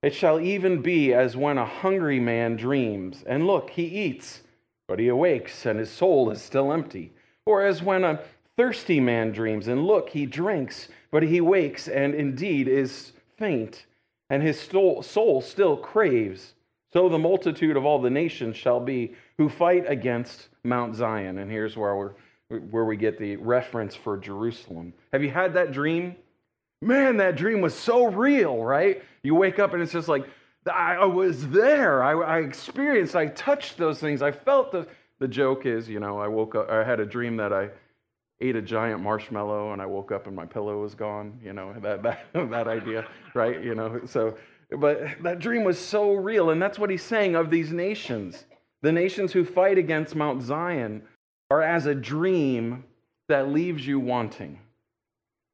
it 0.05 0.13
shall 0.13 0.39
even 0.39 0.83
be 0.83 1.15
as 1.15 1.35
when 1.35 1.57
a 1.57 1.65
hungry 1.65 2.19
man 2.19 2.55
dreams, 2.55 3.23
and 3.25 3.47
look, 3.47 3.71
he 3.71 3.85
eats, 3.85 4.43
but 4.87 4.99
he 4.99 5.07
awakes, 5.07 5.65
and 5.65 5.79
his 5.79 5.89
soul 5.89 6.29
is 6.29 6.39
still 6.39 6.71
empty. 6.71 7.11
Or 7.47 7.65
as 7.65 7.81
when 7.81 8.03
a 8.03 8.19
thirsty 8.55 8.99
man 8.99 9.31
dreams, 9.31 9.67
and 9.67 9.87
look, 9.87 10.09
he 10.09 10.27
drinks, 10.27 10.89
but 11.09 11.23
he 11.23 11.41
wakes, 11.41 11.87
and 11.87 12.13
indeed 12.13 12.67
is 12.67 13.13
faint, 13.39 13.87
and 14.29 14.43
his 14.43 14.61
soul 14.61 15.41
still 15.41 15.75
craves. 15.75 16.53
So 16.93 17.09
the 17.09 17.17
multitude 17.17 17.75
of 17.75 17.83
all 17.83 17.99
the 17.99 18.11
nations 18.11 18.55
shall 18.57 18.79
be 18.79 19.15
who 19.39 19.49
fight 19.49 19.85
against 19.87 20.49
Mount 20.63 20.95
Zion. 20.95 21.39
And 21.39 21.49
here's 21.49 21.75
where, 21.75 21.95
we're, 21.95 22.59
where 22.69 22.85
we 22.85 22.95
get 22.95 23.17
the 23.17 23.37
reference 23.37 23.95
for 23.95 24.17
Jerusalem. 24.17 24.93
Have 25.11 25.23
you 25.23 25.31
had 25.31 25.55
that 25.55 25.71
dream? 25.71 26.15
Man, 26.85 27.17
that 27.17 27.35
dream 27.35 27.61
was 27.61 27.73
so 27.73 28.05
real, 28.05 28.63
right? 28.63 29.03
You 29.23 29.35
wake 29.35 29.59
up 29.59 29.73
and 29.73 29.81
it's 29.81 29.91
just 29.91 30.07
like, 30.07 30.27
I 30.71 31.05
was 31.05 31.47
there. 31.49 32.03
I, 32.03 32.13
I 32.13 32.39
experienced, 32.39 33.15
I 33.15 33.27
touched 33.27 33.77
those 33.77 33.99
things. 33.99 34.21
I 34.21 34.31
felt 34.31 34.71
the, 34.71 34.87
the 35.19 35.27
joke 35.27 35.65
is, 35.65 35.87
you 35.87 35.99
know, 35.99 36.19
I 36.19 36.27
woke 36.27 36.55
up, 36.55 36.69
I 36.69 36.83
had 36.83 36.99
a 36.99 37.05
dream 37.05 37.37
that 37.37 37.53
I 37.53 37.69
ate 38.41 38.55
a 38.55 38.61
giant 38.61 39.01
marshmallow 39.01 39.73
and 39.73 39.81
I 39.81 39.85
woke 39.85 40.11
up 40.11 40.27
and 40.27 40.35
my 40.35 40.45
pillow 40.45 40.81
was 40.81 40.95
gone, 40.95 41.39
you 41.43 41.53
know, 41.53 41.73
that, 41.81 42.03
that, 42.03 42.25
that 42.33 42.67
idea, 42.67 43.07
right? 43.33 43.63
You 43.63 43.75
know, 43.75 44.01
so 44.05 44.37
but 44.71 45.21
that 45.23 45.39
dream 45.39 45.63
was 45.63 45.79
so 45.79 46.13
real. 46.13 46.49
And 46.49 46.61
that's 46.61 46.79
what 46.79 46.89
he's 46.89 47.03
saying 47.03 47.35
of 47.35 47.49
these 47.49 47.71
nations. 47.71 48.45
The 48.81 48.91
nations 48.91 49.31
who 49.31 49.45
fight 49.45 49.77
against 49.77 50.15
Mount 50.15 50.41
Zion 50.41 51.03
are 51.51 51.61
as 51.61 51.85
a 51.85 51.95
dream 51.95 52.83
that 53.27 53.49
leaves 53.49 53.85
you 53.85 53.99
wanting. 53.99 54.59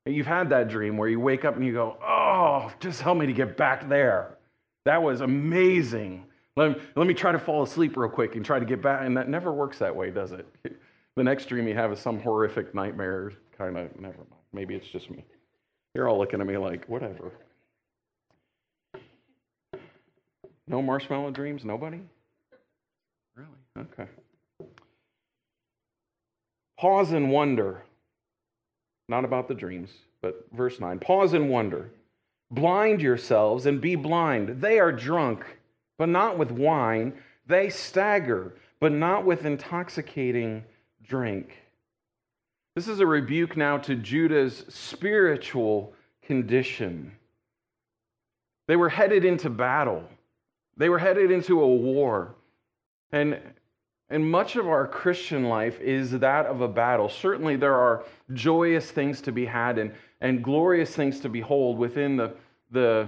You've 0.05 0.27
had 0.27 0.49
that 0.49 0.67
dream 0.67 0.97
where 0.97 1.07
you 1.07 1.19
wake 1.19 1.45
up 1.45 1.55
and 1.55 1.65
you 1.65 1.73
go, 1.73 1.97
Oh, 2.01 2.71
just 2.79 3.01
help 3.01 3.17
me 3.17 3.27
to 3.27 3.33
get 3.33 3.55
back 3.55 3.87
there. 3.87 4.37
That 4.85 5.01
was 5.01 5.21
amazing. 5.21 6.25
Let 6.55 6.71
me, 6.77 6.83
let 6.95 7.07
me 7.07 7.13
try 7.13 7.31
to 7.31 7.39
fall 7.39 7.63
asleep 7.63 7.95
real 7.95 8.09
quick 8.09 8.35
and 8.35 8.43
try 8.43 8.59
to 8.59 8.65
get 8.65 8.81
back. 8.81 9.05
And 9.05 9.15
that 9.15 9.29
never 9.29 9.53
works 9.53 9.77
that 9.79 9.95
way, 9.95 10.09
does 10.11 10.31
it? 10.31 10.45
The 11.17 11.25
next 11.25 11.47
dream 11.47 11.67
you 11.67 11.75
have 11.75 11.91
is 11.91 11.99
some 11.99 12.21
horrific 12.21 12.73
nightmare, 12.73 13.33
kind 13.57 13.77
of, 13.77 13.93
never 13.99 14.17
mind. 14.17 14.41
Maybe 14.53 14.75
it's 14.75 14.87
just 14.87 15.11
me. 15.11 15.25
You're 15.93 16.07
all 16.07 16.17
looking 16.17 16.39
at 16.39 16.47
me 16.47 16.57
like, 16.57 16.85
whatever. 16.85 17.33
No 20.67 20.81
marshmallow 20.81 21.31
dreams? 21.31 21.65
Nobody? 21.65 21.99
Really? 23.35 23.49
Okay. 23.77 24.09
Pause 26.79 27.11
and 27.11 27.29
wonder. 27.29 27.83
Not 29.11 29.25
about 29.25 29.49
the 29.49 29.53
dreams, 29.53 29.89
but 30.21 30.45
verse 30.53 30.79
9. 30.79 30.97
Pause 30.99 31.33
and 31.33 31.49
wonder. 31.49 31.91
Blind 32.49 33.01
yourselves 33.01 33.65
and 33.65 33.81
be 33.81 33.97
blind. 33.97 34.61
They 34.61 34.79
are 34.79 34.93
drunk, 34.93 35.43
but 35.97 36.07
not 36.07 36.37
with 36.37 36.49
wine. 36.49 37.15
They 37.45 37.69
stagger, 37.69 38.53
but 38.79 38.93
not 38.93 39.25
with 39.25 39.45
intoxicating 39.45 40.63
drink. 41.03 41.61
This 42.73 42.87
is 42.87 43.01
a 43.01 43.05
rebuke 43.05 43.57
now 43.57 43.77
to 43.79 43.95
Judah's 43.95 44.63
spiritual 44.69 45.93
condition. 46.21 47.11
They 48.69 48.77
were 48.77 48.87
headed 48.87 49.25
into 49.25 49.49
battle, 49.49 50.05
they 50.77 50.87
were 50.87 50.99
headed 50.99 51.31
into 51.31 51.61
a 51.61 51.67
war. 51.67 52.35
And, 53.11 53.41
and 54.11 54.29
much 54.29 54.57
of 54.57 54.67
our 54.67 54.85
Christian 54.85 55.45
life 55.45 55.79
is 55.79 56.11
that 56.11 56.45
of 56.45 56.59
a 56.59 56.67
battle. 56.67 57.07
Certainly, 57.07 57.55
there 57.55 57.75
are 57.75 58.03
joyous 58.33 58.91
things 58.91 59.21
to 59.21 59.31
be 59.31 59.45
had 59.45 59.77
and, 59.77 59.93
and 60.19 60.43
glorious 60.43 60.93
things 60.93 61.21
to 61.21 61.29
behold 61.29 61.77
within 61.77 62.17
the, 62.17 62.33
the, 62.71 63.07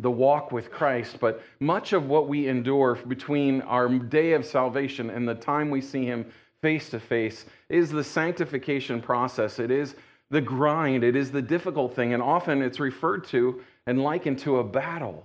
the 0.00 0.10
walk 0.10 0.50
with 0.50 0.72
Christ, 0.72 1.18
but 1.20 1.42
much 1.60 1.92
of 1.92 2.08
what 2.08 2.28
we 2.28 2.48
endure 2.48 2.96
between 3.06 3.62
our 3.62 3.88
day 3.88 4.32
of 4.32 4.44
salvation 4.44 5.10
and 5.10 5.28
the 5.28 5.36
time 5.36 5.70
we 5.70 5.80
see 5.80 6.04
Him 6.04 6.26
face 6.60 6.88
to 6.90 6.98
face 6.98 7.46
is 7.68 7.90
the 7.90 8.02
sanctification 8.02 9.00
process. 9.00 9.60
It 9.60 9.70
is 9.70 9.94
the 10.30 10.40
grind, 10.40 11.04
it 11.04 11.14
is 11.14 11.30
the 11.30 11.40
difficult 11.40 11.94
thing, 11.94 12.14
and 12.14 12.22
often 12.22 12.62
it's 12.62 12.80
referred 12.80 13.24
to 13.28 13.62
and 13.86 14.02
likened 14.02 14.40
to 14.40 14.58
a 14.58 14.64
battle. 14.64 15.24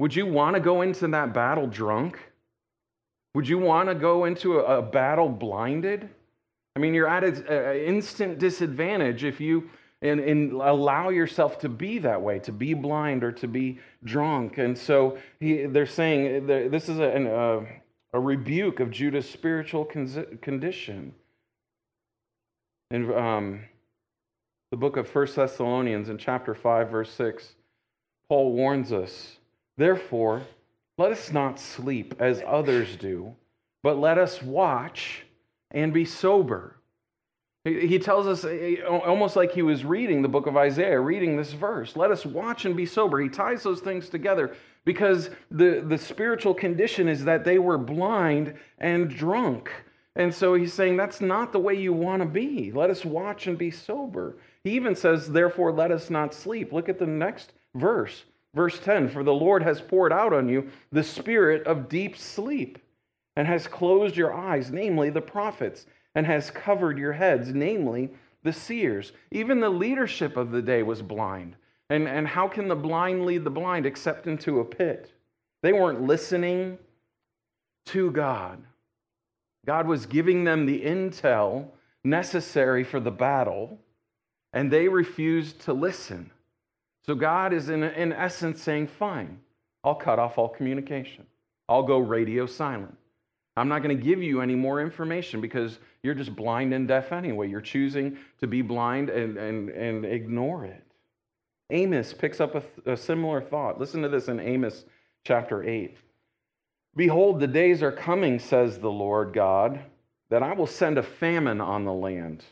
Would 0.00 0.16
you 0.16 0.26
want 0.26 0.54
to 0.54 0.60
go 0.60 0.82
into 0.82 1.06
that 1.06 1.32
battle 1.32 1.68
drunk? 1.68 2.18
Would 3.38 3.48
you 3.48 3.58
want 3.58 3.88
to 3.88 3.94
go 3.94 4.24
into 4.24 4.58
a, 4.58 4.82
battle 4.82 5.28
blinded? 5.28 6.08
I 6.74 6.80
mean, 6.80 6.92
you're 6.92 7.06
at 7.06 7.22
an 7.22 7.76
instant 7.76 8.40
disadvantage 8.40 9.22
if 9.22 9.40
you 9.40 9.70
and, 10.02 10.18
and, 10.18 10.54
allow 10.54 11.10
yourself 11.10 11.60
to 11.60 11.68
be 11.68 12.00
that 12.00 12.20
way, 12.20 12.40
to 12.40 12.50
be 12.50 12.74
blind 12.74 13.22
or 13.22 13.30
to 13.30 13.46
be 13.46 13.78
drunk. 14.02 14.58
And 14.58 14.76
so 14.76 15.18
he, 15.38 15.66
they're 15.66 15.86
saying 15.86 16.48
this 16.48 16.88
is 16.88 16.98
a, 16.98 17.64
a, 18.12 18.18
a 18.18 18.20
rebuke 18.20 18.80
of 18.80 18.90
Judah's 18.90 19.30
spiritual 19.30 19.84
condition. 19.84 21.14
In 22.90 23.14
um, 23.14 23.60
the 24.72 24.76
book 24.76 24.96
of 24.96 25.14
1 25.14 25.28
Thessalonians, 25.36 26.08
in 26.08 26.18
chapter 26.18 26.56
5, 26.56 26.90
verse 26.90 27.12
6, 27.12 27.54
Paul 28.28 28.52
warns 28.54 28.92
us 28.92 29.38
Therefore, 29.76 30.42
let 30.98 31.12
us 31.12 31.32
not 31.32 31.58
sleep 31.58 32.14
as 32.18 32.42
others 32.46 32.96
do, 32.96 33.34
but 33.82 33.98
let 33.98 34.18
us 34.18 34.42
watch 34.42 35.24
and 35.70 35.94
be 35.94 36.04
sober. 36.04 36.74
He 37.64 37.98
tells 37.98 38.26
us 38.26 38.44
eh, 38.44 38.82
almost 38.82 39.36
like 39.36 39.52
he 39.52 39.62
was 39.62 39.84
reading 39.84 40.22
the 40.22 40.28
book 40.28 40.46
of 40.46 40.56
Isaiah, 40.56 41.00
reading 41.00 41.36
this 41.36 41.52
verse. 41.52 41.96
Let 41.96 42.10
us 42.10 42.24
watch 42.24 42.64
and 42.64 42.76
be 42.76 42.86
sober. 42.86 43.20
He 43.20 43.28
ties 43.28 43.62
those 43.62 43.80
things 43.80 44.08
together 44.08 44.56
because 44.84 45.30
the, 45.50 45.84
the 45.86 45.98
spiritual 45.98 46.54
condition 46.54 47.08
is 47.08 47.24
that 47.24 47.44
they 47.44 47.58
were 47.58 47.78
blind 47.78 48.54
and 48.78 49.08
drunk. 49.08 49.70
And 50.16 50.34
so 50.34 50.54
he's 50.54 50.72
saying 50.72 50.96
that's 50.96 51.20
not 51.20 51.52
the 51.52 51.58
way 51.58 51.74
you 51.74 51.92
want 51.92 52.22
to 52.22 52.28
be. 52.28 52.72
Let 52.72 52.90
us 52.90 53.04
watch 53.04 53.46
and 53.46 53.58
be 53.58 53.70
sober. 53.70 54.36
He 54.64 54.70
even 54.70 54.96
says, 54.96 55.28
therefore, 55.28 55.72
let 55.72 55.92
us 55.92 56.10
not 56.10 56.34
sleep. 56.34 56.72
Look 56.72 56.88
at 56.88 56.98
the 56.98 57.06
next 57.06 57.52
verse. 57.74 58.24
Verse 58.58 58.80
10 58.80 59.10
For 59.10 59.22
the 59.22 59.32
Lord 59.32 59.62
has 59.62 59.80
poured 59.80 60.12
out 60.12 60.32
on 60.32 60.48
you 60.48 60.68
the 60.90 61.04
spirit 61.04 61.64
of 61.64 61.88
deep 61.88 62.16
sleep 62.16 62.80
and 63.36 63.46
has 63.46 63.68
closed 63.68 64.16
your 64.16 64.34
eyes, 64.34 64.72
namely 64.72 65.10
the 65.10 65.20
prophets, 65.20 65.86
and 66.16 66.26
has 66.26 66.50
covered 66.50 66.98
your 66.98 67.12
heads, 67.12 67.54
namely 67.54 68.10
the 68.42 68.52
seers. 68.52 69.12
Even 69.30 69.60
the 69.60 69.70
leadership 69.70 70.36
of 70.36 70.50
the 70.50 70.60
day 70.60 70.82
was 70.82 71.02
blind. 71.02 71.54
And, 71.88 72.08
and 72.08 72.26
how 72.26 72.48
can 72.48 72.66
the 72.66 72.74
blind 72.74 73.26
lead 73.26 73.44
the 73.44 73.50
blind 73.50 73.86
except 73.86 74.26
into 74.26 74.58
a 74.58 74.64
pit? 74.64 75.12
They 75.62 75.72
weren't 75.72 76.02
listening 76.02 76.78
to 77.86 78.10
God. 78.10 78.60
God 79.66 79.86
was 79.86 80.04
giving 80.04 80.42
them 80.42 80.66
the 80.66 80.80
intel 80.80 81.68
necessary 82.02 82.82
for 82.82 82.98
the 82.98 83.12
battle, 83.12 83.78
and 84.52 84.68
they 84.68 84.88
refused 84.88 85.60
to 85.60 85.72
listen. 85.72 86.32
So 87.08 87.14
God 87.14 87.54
is, 87.54 87.70
in, 87.70 87.82
in 87.82 88.12
essence, 88.12 88.60
saying, 88.60 88.88
Fine, 88.88 89.40
I'll 89.82 89.94
cut 89.94 90.18
off 90.18 90.36
all 90.36 90.50
communication. 90.50 91.24
I'll 91.66 91.82
go 91.82 91.96
radio 91.96 92.44
silent. 92.44 92.94
I'm 93.56 93.66
not 93.66 93.82
going 93.82 93.96
to 93.96 94.04
give 94.04 94.22
you 94.22 94.42
any 94.42 94.54
more 94.54 94.82
information 94.82 95.40
because 95.40 95.78
you're 96.02 96.12
just 96.12 96.36
blind 96.36 96.74
and 96.74 96.86
deaf 96.86 97.10
anyway. 97.10 97.48
You're 97.48 97.62
choosing 97.62 98.18
to 98.40 98.46
be 98.46 98.60
blind 98.60 99.08
and, 99.08 99.38
and, 99.38 99.70
and 99.70 100.04
ignore 100.04 100.66
it. 100.66 100.84
Amos 101.70 102.12
picks 102.12 102.42
up 102.42 102.54
a, 102.54 102.92
a 102.92 102.94
similar 102.94 103.40
thought. 103.40 103.80
Listen 103.80 104.02
to 104.02 104.10
this 104.10 104.28
in 104.28 104.38
Amos 104.38 104.84
chapter 105.24 105.64
8. 105.64 105.96
Behold, 106.94 107.40
the 107.40 107.46
days 107.46 107.82
are 107.82 107.90
coming, 107.90 108.38
says 108.38 108.78
the 108.78 108.90
Lord 108.90 109.32
God, 109.32 109.80
that 110.28 110.42
I 110.42 110.52
will 110.52 110.66
send 110.66 110.98
a 110.98 111.02
famine 111.02 111.62
on 111.62 111.86
the 111.86 111.92
land. 111.92 112.44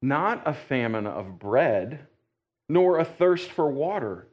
Not 0.00 0.42
a 0.46 0.54
famine 0.54 1.06
of 1.06 1.38
bread, 1.38 2.06
nor 2.68 2.98
a 2.98 3.04
thirst 3.04 3.50
for 3.50 3.70
water, 3.70 4.26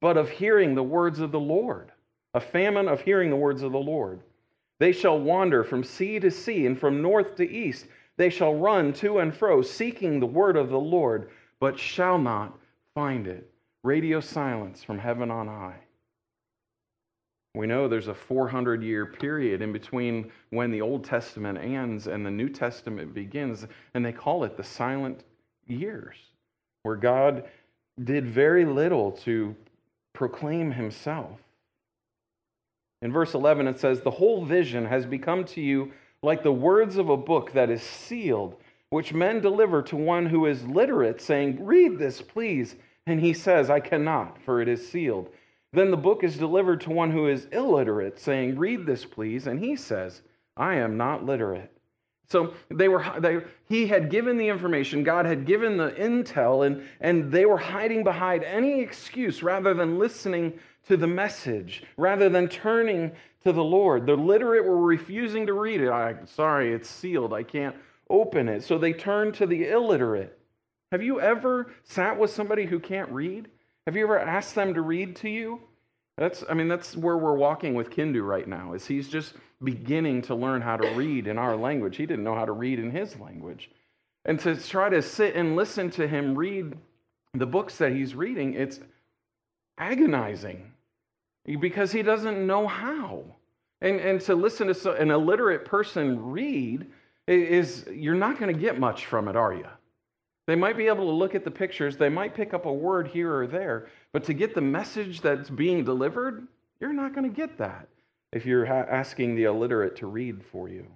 but 0.00 0.16
of 0.16 0.28
hearing 0.28 0.74
the 0.74 0.82
words 0.82 1.20
of 1.20 1.32
the 1.32 1.40
Lord. 1.40 1.92
A 2.34 2.40
famine 2.40 2.88
of 2.88 3.00
hearing 3.00 3.30
the 3.30 3.36
words 3.36 3.62
of 3.62 3.72
the 3.72 3.78
Lord. 3.78 4.20
They 4.78 4.92
shall 4.92 5.18
wander 5.18 5.64
from 5.64 5.82
sea 5.82 6.20
to 6.20 6.30
sea 6.30 6.66
and 6.66 6.78
from 6.78 7.02
north 7.02 7.36
to 7.36 7.50
east. 7.50 7.86
They 8.16 8.30
shall 8.30 8.54
run 8.54 8.92
to 8.94 9.18
and 9.18 9.34
fro, 9.34 9.62
seeking 9.62 10.20
the 10.20 10.26
word 10.26 10.56
of 10.56 10.68
the 10.68 10.78
Lord, 10.78 11.30
but 11.60 11.78
shall 11.78 12.18
not 12.18 12.58
find 12.94 13.26
it. 13.26 13.50
Radio 13.82 14.20
silence 14.20 14.82
from 14.82 14.98
heaven 14.98 15.30
on 15.30 15.46
high. 15.46 15.80
We 17.54 17.66
know 17.66 17.88
there's 17.88 18.08
a 18.08 18.14
400 18.14 18.82
year 18.82 19.06
period 19.06 19.62
in 19.62 19.72
between 19.72 20.30
when 20.50 20.70
the 20.70 20.82
Old 20.82 21.02
Testament 21.04 21.58
ends 21.58 22.06
and 22.06 22.24
the 22.24 22.30
New 22.30 22.48
Testament 22.48 23.14
begins, 23.14 23.66
and 23.94 24.04
they 24.04 24.12
call 24.12 24.44
it 24.44 24.56
the 24.56 24.62
silent 24.62 25.24
years, 25.66 26.16
where 26.82 26.96
God 26.96 27.48
did 28.02 28.26
very 28.26 28.64
little 28.64 29.12
to 29.12 29.54
proclaim 30.12 30.72
himself. 30.72 31.40
In 33.02 33.12
verse 33.12 33.34
11, 33.34 33.68
it 33.68 33.78
says, 33.78 34.00
The 34.00 34.10
whole 34.10 34.44
vision 34.44 34.86
has 34.86 35.06
become 35.06 35.44
to 35.46 35.60
you 35.60 35.92
like 36.22 36.42
the 36.42 36.52
words 36.52 36.96
of 36.96 37.08
a 37.08 37.16
book 37.16 37.52
that 37.52 37.70
is 37.70 37.82
sealed 37.82 38.56
which 38.90 39.12
men 39.12 39.40
deliver 39.40 39.82
to 39.82 39.96
one 39.96 40.26
who 40.26 40.46
is 40.46 40.64
literate, 40.66 41.20
saying, 41.20 41.64
Read 41.64 41.98
this, 41.98 42.22
please. 42.22 42.76
And 43.06 43.20
he 43.20 43.32
says, 43.32 43.70
I 43.70 43.80
cannot, 43.80 44.42
for 44.42 44.60
it 44.60 44.68
is 44.68 44.88
sealed. 44.88 45.30
Then 45.72 45.90
the 45.90 45.96
book 45.96 46.24
is 46.24 46.38
delivered 46.38 46.80
to 46.82 46.90
one 46.90 47.10
who 47.10 47.26
is 47.26 47.46
illiterate, 47.52 48.18
saying, 48.18 48.58
Read 48.58 48.86
this, 48.86 49.04
please. 49.04 49.46
And 49.46 49.60
he 49.60 49.76
says, 49.76 50.22
I 50.56 50.76
am 50.76 50.96
not 50.96 51.24
literate. 51.24 51.72
So 52.30 52.52
they 52.70 52.88
were, 52.88 53.04
they, 53.20 53.40
he 53.68 53.86
had 53.86 54.10
given 54.10 54.36
the 54.36 54.48
information, 54.48 55.02
God 55.02 55.24
had 55.24 55.46
given 55.46 55.78
the 55.78 55.90
intel, 55.92 56.66
and, 56.66 56.82
and 57.00 57.32
they 57.32 57.46
were 57.46 57.56
hiding 57.56 58.04
behind 58.04 58.44
any 58.44 58.80
excuse 58.80 59.42
rather 59.42 59.72
than 59.72 59.98
listening 59.98 60.58
to 60.88 60.96
the 60.96 61.06
message, 61.06 61.84
rather 61.96 62.28
than 62.28 62.48
turning 62.48 63.12
to 63.44 63.52
the 63.52 63.64
Lord. 63.64 64.06
The 64.06 64.14
literate 64.14 64.64
were 64.64 64.80
refusing 64.80 65.46
to 65.46 65.54
read 65.54 65.80
it. 65.80 65.90
I, 65.90 66.16
sorry, 66.26 66.72
it's 66.72 66.88
sealed. 66.88 67.32
I 67.32 67.44
can't 67.44 67.76
open 68.10 68.48
it. 68.48 68.62
So 68.62 68.76
they 68.76 68.92
turned 68.92 69.34
to 69.34 69.46
the 69.46 69.68
illiterate. 69.68 70.38
Have 70.92 71.02
you 71.02 71.20
ever 71.20 71.72
sat 71.84 72.18
with 72.18 72.30
somebody 72.30 72.66
who 72.66 72.78
can't 72.78 73.10
read? 73.10 73.48
Have 73.86 73.96
you 73.96 74.04
ever 74.04 74.18
asked 74.18 74.54
them 74.54 74.74
to 74.74 74.82
read 74.82 75.16
to 75.16 75.30
you? 75.30 75.60
That's, 76.18 76.42
I 76.50 76.54
mean, 76.54 76.66
that's 76.66 76.96
where 76.96 77.16
we're 77.16 77.36
walking 77.36 77.74
with 77.74 77.90
Kindu 77.90 78.26
right 78.26 78.48
now, 78.48 78.72
is 78.72 78.86
he's 78.86 79.08
just 79.08 79.34
beginning 79.62 80.22
to 80.22 80.34
learn 80.34 80.60
how 80.60 80.76
to 80.76 80.88
read 80.94 81.28
in 81.28 81.38
our 81.38 81.56
language. 81.56 81.96
He 81.96 82.06
didn't 82.06 82.24
know 82.24 82.34
how 82.34 82.44
to 82.44 82.52
read 82.52 82.80
in 82.80 82.90
his 82.90 83.18
language. 83.20 83.70
And 84.24 84.38
to 84.40 84.56
try 84.56 84.88
to 84.88 85.00
sit 85.00 85.36
and 85.36 85.54
listen 85.54 85.90
to 85.92 86.08
him 86.08 86.36
read 86.36 86.76
the 87.34 87.46
books 87.46 87.78
that 87.78 87.92
he's 87.92 88.16
reading, 88.16 88.54
it's 88.54 88.80
agonizing. 89.78 90.72
because 91.60 91.92
he 91.92 92.02
doesn't 92.02 92.44
know 92.46 92.66
how. 92.66 93.24
And, 93.80 94.00
and 94.00 94.20
to 94.22 94.34
listen 94.34 94.74
to 94.74 94.92
an 94.94 95.12
illiterate 95.12 95.64
person 95.64 96.30
read 96.30 96.86
is 97.28 97.86
you're 97.92 98.16
not 98.16 98.40
going 98.40 98.52
to 98.52 98.60
get 98.60 98.80
much 98.80 99.06
from 99.06 99.28
it, 99.28 99.36
are 99.36 99.54
you? 99.54 99.66
They 100.48 100.56
might 100.56 100.78
be 100.78 100.86
able 100.86 101.04
to 101.04 101.12
look 101.12 101.34
at 101.34 101.44
the 101.44 101.50
pictures, 101.50 101.98
they 101.98 102.08
might 102.08 102.34
pick 102.34 102.54
up 102.54 102.64
a 102.64 102.72
word 102.72 103.08
here 103.08 103.34
or 103.34 103.46
there, 103.46 103.88
but 104.14 104.24
to 104.24 104.32
get 104.32 104.54
the 104.54 104.62
message 104.62 105.20
that's 105.20 105.50
being 105.50 105.84
delivered, 105.84 106.48
you're 106.80 106.94
not 106.94 107.14
going 107.14 107.30
to 107.30 107.36
get 107.36 107.58
that 107.58 107.86
if 108.32 108.46
you're 108.46 108.66
asking 108.66 109.34
the 109.34 109.44
illiterate 109.44 109.94
to 109.96 110.06
read 110.06 110.42
for 110.42 110.70
you. 110.70 110.86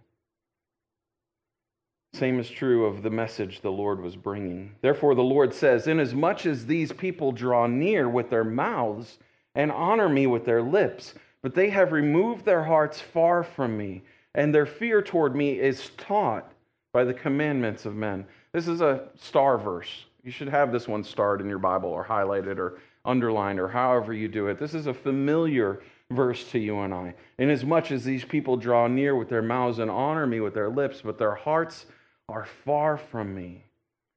Same 2.14 2.40
is 2.40 2.49
true 2.49 2.87
of 2.87 3.02
the 3.02 3.11
message 3.11 3.61
the 3.61 3.71
Lord 3.71 4.00
was 4.00 4.16
bringing. 4.16 4.75
Therefore, 4.80 5.14
the 5.14 5.23
Lord 5.23 5.52
says, 5.52 5.87
Inasmuch 5.87 6.47
as 6.47 6.64
these 6.64 6.90
people 6.90 7.30
draw 7.30 7.66
near 7.66 8.09
with 8.09 8.30
their 8.30 8.44
mouths 8.44 9.18
and 9.54 9.71
honor 9.71 10.09
me 10.09 10.26
with 10.26 10.47
their 10.47 10.62
lips, 10.62 11.12
but 11.42 11.54
they 11.54 11.68
have 11.68 11.92
removed 11.92 12.47
their 12.47 12.64
hearts 12.64 13.02
far 13.02 13.42
from 13.42 13.76
me, 13.76 14.02
and 14.35 14.54
their 14.54 14.64
fear 14.64 15.02
toward 15.02 15.37
me 15.37 15.61
is 15.61 15.90
taught 15.99 16.50
by 16.94 17.04
the 17.04 17.12
commandments 17.12 17.85
of 17.85 17.94
men. 17.94 18.25
This 18.52 18.68
is 18.68 18.80
a 18.80 19.09
star 19.16 19.56
verse. 19.56 20.04
You 20.23 20.30
should 20.30 20.49
have 20.49 20.73
this 20.73 20.87
one 20.87 21.02
starred 21.02 21.40
in 21.40 21.49
your 21.49 21.59
Bible 21.59 21.88
or 21.88 22.04
highlighted 22.04 22.59
or 22.59 22.78
underlined 23.04 23.59
or 23.59 23.68
however 23.68 24.12
you 24.12 24.28
do 24.28 24.49
it. 24.49 24.59
This 24.59 24.75
is 24.75 24.87
a 24.87 24.94
familiar 24.94 25.82
verse 26.11 26.50
to 26.50 26.59
you 26.59 26.80
and 26.80 26.92
I. 26.92 27.14
Inasmuch 27.38 27.90
as 27.90 28.04
these 28.04 28.25
people 28.25 28.56
draw 28.56 28.87
near 28.87 29.16
with 29.16 29.28
their 29.28 29.42
mouths 29.42 29.78
and 29.78 29.90
honor 29.90 30.26
me 30.26 30.40
with 30.40 30.54
their 30.54 30.68
lips, 30.68 31.02
but 31.02 31.18
their 31.18 31.35
hearts 31.35 31.87
are 32.28 32.47
far 32.64 32.97
from 32.97 33.35
me. 33.35 33.64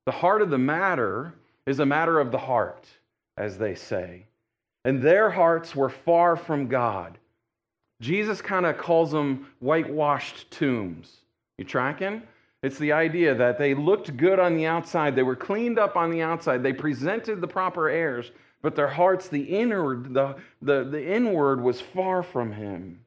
The 0.05 0.11
heart 0.11 0.41
of 0.41 0.49
the 0.49 0.57
matter 0.57 1.33
is 1.65 1.79
a 1.79 1.85
matter 1.85 2.19
of 2.19 2.31
the 2.31 2.37
heart, 2.37 2.85
as 3.37 3.57
they 3.57 3.73
say. 3.73 4.25
And 4.83 5.01
their 5.01 5.31
hearts 5.31 5.75
were 5.75 5.89
far 5.89 6.35
from 6.35 6.67
God. 6.67 7.17
Jesus 8.01 8.41
kind 8.41 8.65
of 8.65 8.77
calls 8.77 9.11
them 9.11 9.47
whitewashed 9.59 10.51
tombs. 10.51 11.17
You 11.57 11.65
tracking? 11.65 12.21
It's 12.65 12.79
the 12.79 12.93
idea 12.93 13.35
that 13.35 13.59
they 13.59 13.75
looked 13.75 14.17
good 14.17 14.39
on 14.39 14.55
the 14.55 14.65
outside, 14.65 15.15
they 15.15 15.21
were 15.21 15.35
cleaned 15.35 15.77
up 15.77 15.95
on 15.95 16.09
the 16.09 16.23
outside, 16.23 16.63
they 16.63 16.73
presented 16.73 17.39
the 17.39 17.47
proper 17.47 17.89
airs, 17.89 18.31
but 18.63 18.75
their 18.75 18.87
hearts, 18.87 19.27
the 19.27 19.43
inward, 19.43 20.15
the, 20.15 20.35
the, 20.63 20.83
the 20.83 21.13
inward 21.13 21.61
was 21.61 21.79
far 21.79 22.23
from 22.23 22.51
him. 22.51 23.01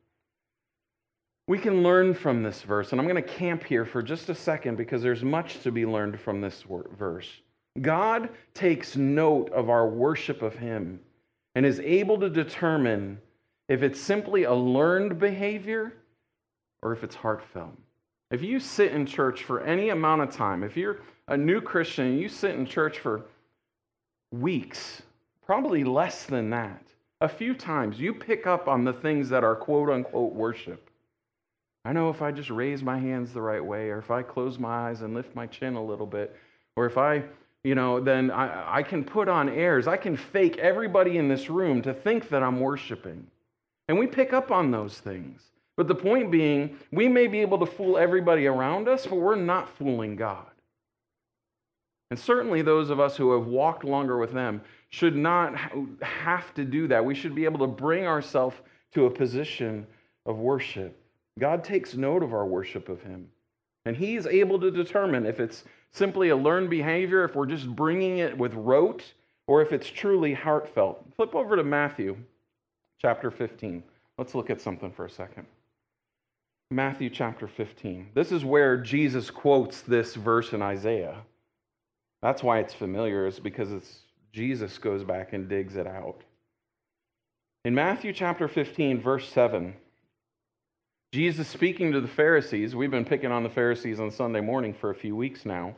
We 1.48 1.58
can 1.58 1.82
learn 1.82 2.14
from 2.14 2.44
this 2.44 2.62
verse, 2.62 2.92
and 2.92 3.00
I'm 3.00 3.08
going 3.08 3.20
to 3.20 3.28
camp 3.28 3.64
here 3.64 3.84
for 3.84 4.00
just 4.00 4.28
a 4.28 4.34
second 4.36 4.76
because 4.76 5.02
there's 5.02 5.24
much 5.24 5.58
to 5.64 5.72
be 5.72 5.84
learned 5.84 6.20
from 6.20 6.40
this 6.40 6.64
verse. 6.96 7.28
God 7.80 8.28
takes 8.54 8.94
note 8.94 9.50
of 9.50 9.70
our 9.70 9.88
worship 9.88 10.40
of 10.40 10.54
Him 10.54 11.00
and 11.56 11.66
is 11.66 11.80
able 11.80 12.20
to 12.20 12.30
determine 12.30 13.20
if 13.68 13.82
it's 13.82 14.00
simply 14.00 14.44
a 14.44 14.54
learned 14.54 15.18
behavior 15.18 15.94
or 16.80 16.92
if 16.92 17.02
it's 17.02 17.16
heartfelt. 17.16 17.76
If 18.30 18.42
you 18.42 18.60
sit 18.60 18.92
in 18.92 19.06
church 19.06 19.44
for 19.44 19.60
any 19.60 19.88
amount 19.88 20.22
of 20.22 20.30
time, 20.30 20.62
if 20.62 20.76
you're 20.76 20.98
a 21.28 21.36
new 21.36 21.60
Christian 21.60 22.06
and 22.06 22.20
you 22.20 22.28
sit 22.28 22.54
in 22.54 22.66
church 22.66 22.98
for 22.98 23.22
weeks, 24.30 25.02
probably 25.46 25.82
less 25.84 26.24
than 26.24 26.50
that, 26.50 26.82
a 27.20 27.28
few 27.28 27.54
times, 27.54 27.98
you 27.98 28.14
pick 28.14 28.46
up 28.46 28.68
on 28.68 28.84
the 28.84 28.92
things 28.92 29.28
that 29.30 29.44
are 29.44 29.56
quote 29.56 29.90
unquote 29.90 30.34
worship. 30.34 30.90
I 31.84 31.92
know 31.92 32.10
if 32.10 32.20
I 32.20 32.30
just 32.30 32.50
raise 32.50 32.82
my 32.82 32.98
hands 32.98 33.32
the 33.32 33.40
right 33.40 33.64
way, 33.64 33.88
or 33.88 33.98
if 33.98 34.10
I 34.10 34.22
close 34.22 34.58
my 34.58 34.88
eyes 34.88 35.00
and 35.00 35.14
lift 35.14 35.34
my 35.34 35.46
chin 35.46 35.74
a 35.74 35.84
little 35.84 36.06
bit, 36.06 36.36
or 36.76 36.84
if 36.84 36.98
I, 36.98 37.24
you 37.64 37.74
know, 37.74 37.98
then 37.98 38.30
I, 38.30 38.78
I 38.78 38.82
can 38.82 39.04
put 39.04 39.28
on 39.28 39.48
airs. 39.48 39.88
I 39.88 39.96
can 39.96 40.16
fake 40.16 40.58
everybody 40.58 41.16
in 41.16 41.28
this 41.28 41.48
room 41.48 41.80
to 41.82 41.94
think 41.94 42.28
that 42.28 42.42
I'm 42.42 42.60
worshiping. 42.60 43.26
And 43.88 43.98
we 43.98 44.06
pick 44.06 44.34
up 44.34 44.50
on 44.50 44.70
those 44.70 44.98
things. 44.98 45.40
But 45.78 45.86
the 45.86 45.94
point 45.94 46.32
being, 46.32 46.76
we 46.90 47.06
may 47.06 47.28
be 47.28 47.38
able 47.38 47.60
to 47.60 47.66
fool 47.66 47.98
everybody 47.98 48.48
around 48.48 48.88
us, 48.88 49.06
but 49.06 49.14
we're 49.14 49.36
not 49.36 49.68
fooling 49.78 50.16
God. 50.16 50.50
And 52.10 52.18
certainly 52.18 52.62
those 52.62 52.90
of 52.90 52.98
us 52.98 53.16
who 53.16 53.30
have 53.32 53.46
walked 53.46 53.84
longer 53.84 54.18
with 54.18 54.32
them 54.32 54.60
should 54.90 55.14
not 55.14 55.54
have 56.02 56.52
to 56.54 56.64
do 56.64 56.88
that. 56.88 57.04
We 57.04 57.14
should 57.14 57.32
be 57.32 57.44
able 57.44 57.60
to 57.60 57.68
bring 57.68 58.08
ourselves 58.08 58.56
to 58.94 59.06
a 59.06 59.10
position 59.10 59.86
of 60.26 60.38
worship. 60.38 61.00
God 61.38 61.62
takes 61.62 61.94
note 61.94 62.24
of 62.24 62.34
our 62.34 62.44
worship 62.44 62.88
of 62.88 63.00
Him. 63.02 63.28
And 63.84 63.96
He's 63.96 64.26
able 64.26 64.58
to 64.58 64.72
determine 64.72 65.26
if 65.26 65.38
it's 65.38 65.62
simply 65.92 66.30
a 66.30 66.36
learned 66.36 66.70
behavior, 66.70 67.22
if 67.22 67.36
we're 67.36 67.46
just 67.46 67.68
bringing 67.68 68.18
it 68.18 68.36
with 68.36 68.52
rote, 68.54 69.04
or 69.46 69.62
if 69.62 69.72
it's 69.72 69.88
truly 69.88 70.34
heartfelt. 70.34 71.04
Flip 71.14 71.36
over 71.36 71.54
to 71.54 71.62
Matthew 71.62 72.16
chapter 73.00 73.30
15. 73.30 73.84
Let's 74.16 74.34
look 74.34 74.50
at 74.50 74.60
something 74.60 74.90
for 74.90 75.04
a 75.04 75.10
second. 75.10 75.46
Matthew 76.70 77.08
chapter 77.08 77.48
15. 77.48 78.10
This 78.12 78.30
is 78.30 78.44
where 78.44 78.76
Jesus 78.76 79.30
quotes 79.30 79.80
this 79.80 80.14
verse 80.14 80.52
in 80.52 80.60
Isaiah. 80.60 81.22
That's 82.20 82.42
why 82.42 82.58
it's 82.58 82.74
familiar, 82.74 83.26
is 83.26 83.40
because 83.40 83.72
it's 83.72 84.00
Jesus 84.34 84.76
goes 84.76 85.02
back 85.02 85.32
and 85.32 85.48
digs 85.48 85.76
it 85.76 85.86
out. 85.86 86.22
In 87.64 87.74
Matthew 87.74 88.12
chapter 88.12 88.48
15, 88.48 89.00
verse 89.00 89.26
7, 89.30 89.74
Jesus 91.12 91.48
speaking 91.48 91.90
to 91.92 92.02
the 92.02 92.08
Pharisees, 92.08 92.76
we've 92.76 92.90
been 92.90 93.04
picking 93.04 93.32
on 93.32 93.42
the 93.42 93.48
Pharisees 93.48 93.98
on 93.98 94.10
Sunday 94.10 94.42
morning 94.42 94.74
for 94.74 94.90
a 94.90 94.94
few 94.94 95.16
weeks 95.16 95.46
now. 95.46 95.74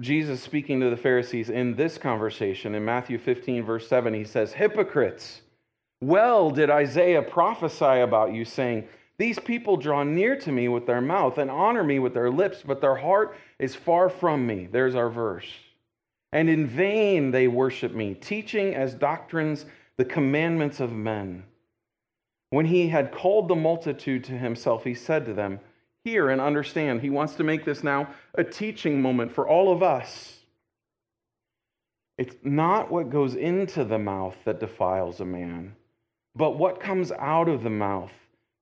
Jesus 0.00 0.40
speaking 0.40 0.80
to 0.80 0.88
the 0.88 0.96
Pharisees 0.96 1.50
in 1.50 1.74
this 1.74 1.98
conversation 1.98 2.74
in 2.74 2.82
Matthew 2.82 3.18
15, 3.18 3.62
verse 3.62 3.86
7, 3.86 4.14
he 4.14 4.24
says, 4.24 4.54
Hypocrites, 4.54 5.42
well 6.00 6.50
did 6.50 6.70
Isaiah 6.70 7.22
prophesy 7.22 8.00
about 8.00 8.32
you, 8.32 8.46
saying, 8.46 8.88
These 9.18 9.40
people 9.40 9.76
draw 9.76 10.04
near 10.04 10.36
to 10.36 10.52
me 10.52 10.68
with 10.68 10.86
their 10.86 11.00
mouth 11.00 11.38
and 11.38 11.50
honor 11.50 11.82
me 11.82 11.98
with 11.98 12.14
their 12.14 12.30
lips, 12.30 12.62
but 12.64 12.80
their 12.80 12.94
heart 12.94 13.36
is 13.58 13.74
far 13.74 14.08
from 14.08 14.46
me. 14.46 14.68
There's 14.70 14.94
our 14.94 15.10
verse. 15.10 15.48
And 16.32 16.48
in 16.48 16.66
vain 16.66 17.32
they 17.32 17.48
worship 17.48 17.92
me, 17.92 18.14
teaching 18.14 18.74
as 18.74 18.94
doctrines 18.94 19.66
the 19.96 20.04
commandments 20.04 20.78
of 20.78 20.92
men. 20.92 21.44
When 22.50 22.66
he 22.66 22.88
had 22.88 23.12
called 23.12 23.48
the 23.48 23.56
multitude 23.56 24.24
to 24.24 24.32
himself, 24.32 24.84
he 24.84 24.94
said 24.94 25.26
to 25.26 25.34
them, 25.34 25.58
Hear 26.04 26.30
and 26.30 26.40
understand. 26.40 27.00
He 27.00 27.10
wants 27.10 27.34
to 27.34 27.44
make 27.44 27.64
this 27.64 27.82
now 27.82 28.14
a 28.34 28.44
teaching 28.44 29.02
moment 29.02 29.32
for 29.32 29.48
all 29.48 29.72
of 29.72 29.82
us. 29.82 30.38
It's 32.16 32.36
not 32.42 32.90
what 32.90 33.10
goes 33.10 33.34
into 33.34 33.84
the 33.84 33.98
mouth 33.98 34.36
that 34.44 34.60
defiles 34.60 35.20
a 35.20 35.24
man, 35.24 35.74
but 36.36 36.56
what 36.56 36.80
comes 36.80 37.10
out 37.12 37.48
of 37.48 37.62
the 37.62 37.70
mouth 37.70 38.12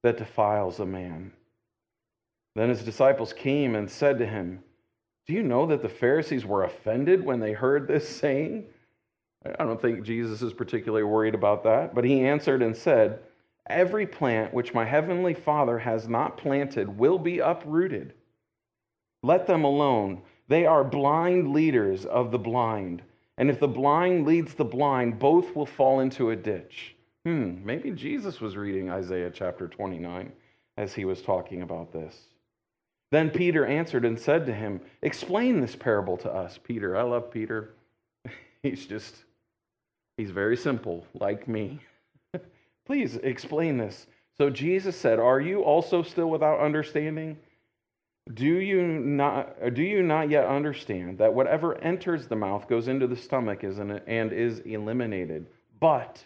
that 0.07 0.19
defiles 0.19 0.79
a 0.79 0.87
man. 0.87 1.33
Then 2.55 2.69
his 2.69 2.85
disciples 2.85 3.33
came 3.33 3.75
and 3.75 3.91
said 3.91 4.21
to 4.21 4.27
him, 4.27 4.63
Do 5.27 5.33
you 5.33 5.43
know 5.43 5.67
that 5.67 5.83
the 5.83 5.89
Pharisees 5.89 6.47
were 6.47 6.63
offended 6.63 7.25
when 7.25 7.41
they 7.41 7.53
heard 7.53 7.89
this 7.89 8.09
saying? 8.09 8.67
I 9.59 9.65
don't 9.65 9.83
think 9.83 10.05
Jesus 10.05 10.43
is 10.43 10.53
particularly 10.53 11.03
worried 11.03 11.35
about 11.35 11.65
that, 11.65 11.93
but 11.93 12.05
he 12.05 12.25
answered 12.25 12.63
and 12.63 12.77
said, 12.77 13.19
Every 13.69 14.07
plant 14.07 14.55
which 14.55 14.73
my 14.73 14.85
heavenly 14.85 15.35
Father 15.35 15.77
has 15.81 16.07
not 16.07 16.39
planted 16.39 16.97
will 16.97 17.19
be 17.19 17.41
uprooted. 17.41 18.15
Let 19.25 19.49
them 19.49 19.65
alone. 19.65 20.23
They 20.47 20.67
are 20.67 20.85
blind 20.85 21.53
leaders 21.53 22.07
of 22.07 22.31
the 22.31 22.39
blind. 22.39 23.03
And 23.39 23.51
if 23.51 23.59
the 23.59 23.67
blind 23.67 24.25
leads 24.25 24.55
the 24.55 24.65
blind, 24.65 25.19
both 25.19 25.57
will 25.57 25.67
fall 25.67 25.99
into 25.99 26.31
a 26.31 26.37
ditch. 26.37 26.96
Hmm, 27.27 27.57
maybe 27.65 27.91
Jesus 27.91 28.41
was 28.41 28.57
reading 28.57 28.89
Isaiah 28.89 29.33
chapter 29.35 29.67
29 29.67 30.31
as 30.77 30.95
he 30.95 31.05
was 31.05 31.21
talking 31.21 31.63
about 31.63 31.93
this. 31.93 32.15
Then 33.11 33.31
Peter 33.31 33.67
answered 33.67 34.05
and 34.05 34.17
said 34.17 34.47
to 34.47 34.55
him, 34.55 34.81
Explain 35.03 35.61
this 35.61 35.75
parable 35.75 36.17
to 36.19 36.33
us, 36.33 36.57
Peter. 36.63 36.97
I 36.97 37.03
love 37.03 37.33
Peter. 37.33 37.75
He's 38.63 38.87
just, 38.87 39.25
he's 40.17 40.31
very 40.31 40.57
simple, 40.57 41.05
like 41.15 41.49
me. 41.49 41.81
Please 42.87 43.17
explain 43.17 43.77
this. 43.77 44.07
So 44.39 44.49
Jesus 44.49 44.97
said, 44.97 45.19
Are 45.19 45.41
you 45.41 45.65
also 45.65 46.05
still 46.05 46.31
without 46.31 46.61
understanding? 46.61 47.37
Do 48.35 48.47
you 48.47 48.83
not, 48.87 49.75
do 49.75 49.83
you 49.83 50.05
not 50.05 50.31
yet 50.31 50.47
understand 50.47 51.19
that 51.19 51.35
whatever 51.35 51.77
enters 51.79 52.29
the 52.29 52.37
mouth 52.37 52.69
goes 52.69 52.87
into 52.87 53.09
the 53.09 53.17
stomach 53.17 53.65
and 53.65 54.33
is 54.33 54.61
eliminated? 54.61 55.49
But 55.81 56.25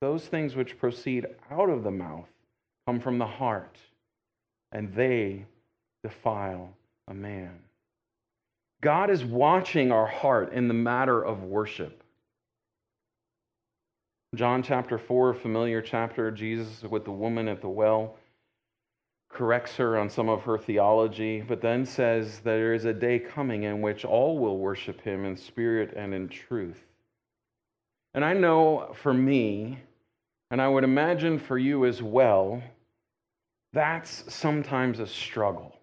those 0.00 0.26
things 0.26 0.56
which 0.56 0.78
proceed 0.78 1.26
out 1.50 1.68
of 1.68 1.82
the 1.82 1.90
mouth 1.90 2.28
come 2.86 3.00
from 3.00 3.18
the 3.18 3.26
heart, 3.26 3.78
and 4.72 4.92
they 4.94 5.44
defile 6.02 6.70
a 7.08 7.14
man. 7.14 7.58
God 8.80 9.10
is 9.10 9.24
watching 9.24 9.92
our 9.92 10.06
heart 10.06 10.52
in 10.52 10.68
the 10.68 10.74
matter 10.74 11.22
of 11.22 11.42
worship. 11.42 12.02
John 14.34 14.62
chapter 14.62 14.96
4, 14.96 15.34
familiar 15.34 15.82
chapter, 15.82 16.30
Jesus 16.30 16.82
with 16.82 17.04
the 17.04 17.10
woman 17.10 17.48
at 17.48 17.60
the 17.60 17.68
well 17.68 18.16
corrects 19.28 19.76
her 19.76 19.98
on 19.98 20.08
some 20.08 20.28
of 20.28 20.42
her 20.42 20.58
theology, 20.58 21.40
but 21.40 21.60
then 21.60 21.84
says 21.84 22.40
there 22.40 22.74
is 22.74 22.84
a 22.84 22.92
day 22.92 23.18
coming 23.18 23.64
in 23.64 23.80
which 23.80 24.04
all 24.04 24.38
will 24.38 24.58
worship 24.58 25.00
him 25.00 25.24
in 25.24 25.36
spirit 25.36 25.92
and 25.96 26.12
in 26.12 26.28
truth. 26.28 26.80
And 28.14 28.24
I 28.24 28.32
know 28.32 28.92
for 28.94 29.14
me, 29.14 29.78
and 30.50 30.60
I 30.60 30.68
would 30.68 30.84
imagine 30.84 31.38
for 31.38 31.58
you 31.58 31.86
as 31.86 32.02
well, 32.02 32.62
that's 33.72 34.24
sometimes 34.32 34.98
a 34.98 35.06
struggle. 35.06 35.76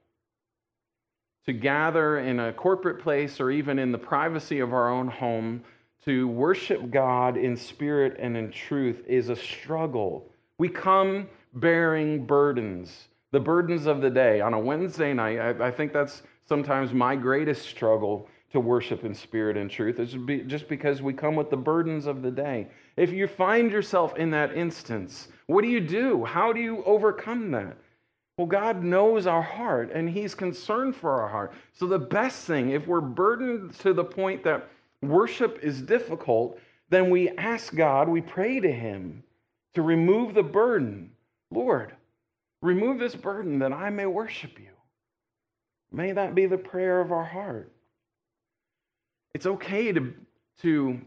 To 1.46 1.54
gather 1.54 2.20
in 2.20 2.40
a 2.42 2.52
corporate 2.52 3.02
place 3.02 3.40
or 3.40 3.52
even 3.52 3.80
in 3.80 3.92
the 3.92 3.98
privacy 3.98 4.60
of 4.60 4.74
our 4.74 4.90
own 4.90 5.08
home 5.08 5.64
to 6.04 6.28
worship 6.28 6.92
God 6.92 7.38
in 7.38 7.56
spirit 7.56 8.18
and 8.20 8.36
in 8.36 8.52
truth 8.52 9.04
is 9.08 9.30
a 9.30 9.36
struggle. 9.36 10.30
We 10.58 10.68
come 10.68 11.28
bearing 11.54 12.26
burdens, 12.26 13.08
the 13.32 13.40
burdens 13.40 13.86
of 13.86 14.02
the 14.02 14.10
day. 14.10 14.42
On 14.42 14.54
a 14.54 14.60
Wednesday 14.60 15.14
night, 15.14 15.40
I, 15.40 15.68
I 15.68 15.72
think 15.72 15.94
that's 15.94 16.24
sometimes 16.48 16.94
my 16.94 17.16
greatest 17.16 17.68
struggle 17.68 18.28
to 18.52 18.60
worship 18.60 19.04
in 19.04 19.14
spirit 19.14 19.58
and 19.58 19.70
truth 19.70 20.00
is 20.00 20.16
just 20.48 20.68
because 20.68 21.02
we 21.02 21.14
come 21.14 21.36
with 21.36 21.50
the 21.50 21.58
burdens 21.58 22.06
of 22.06 22.22
the 22.22 22.32
day. 22.32 22.68
If 22.98 23.12
you 23.12 23.28
find 23.28 23.72
yourself 23.72 24.16
in 24.18 24.32
that 24.32 24.58
instance, 24.58 25.28
what 25.46 25.62
do 25.62 25.70
you 25.70 25.80
do? 25.80 26.26
How 26.26 26.52
do 26.52 26.60
you 26.60 26.84
overcome 26.84 27.52
that? 27.52 27.78
Well, 28.38 28.48
God 28.48 28.84
knows 28.84 29.26
our 29.26 29.42
heart 29.42 29.92
and 29.94 30.10
He's 30.10 30.36
concerned 30.36 30.96
for 30.96 31.22
our 31.22 31.30
heart. 31.30 31.54
So, 31.74 31.88
the 31.88 32.00
best 32.00 32.46
thing, 32.46 32.72
if 32.72 32.88
we're 32.88 33.02
burdened 33.02 33.74
to 33.80 33.94
the 33.94 34.04
point 34.04 34.44
that 34.44 34.68
worship 35.02 35.60
is 35.62 35.82
difficult, 35.82 36.60
then 36.90 37.10
we 37.10 37.30
ask 37.30 37.74
God, 37.76 38.10
we 38.10 38.22
pray 38.22 38.60
to 38.60 38.72
Him 38.72 39.24
to 39.76 39.82
remove 39.82 40.34
the 40.34 40.44
burden. 40.44 41.12
Lord, 41.52 41.94
remove 42.62 43.00
this 43.00 43.16
burden 43.16 43.60
that 43.60 43.72
I 43.72 43.90
may 43.90 44.06
worship 44.06 44.60
you. 44.60 44.70
May 45.92 46.12
that 46.12 46.36
be 46.36 46.46
the 46.46 46.58
prayer 46.58 47.00
of 47.00 47.12
our 47.12 47.24
heart. 47.24 47.72
It's 49.34 49.46
okay 49.46 49.92
to, 49.94 50.14
to 50.62 51.00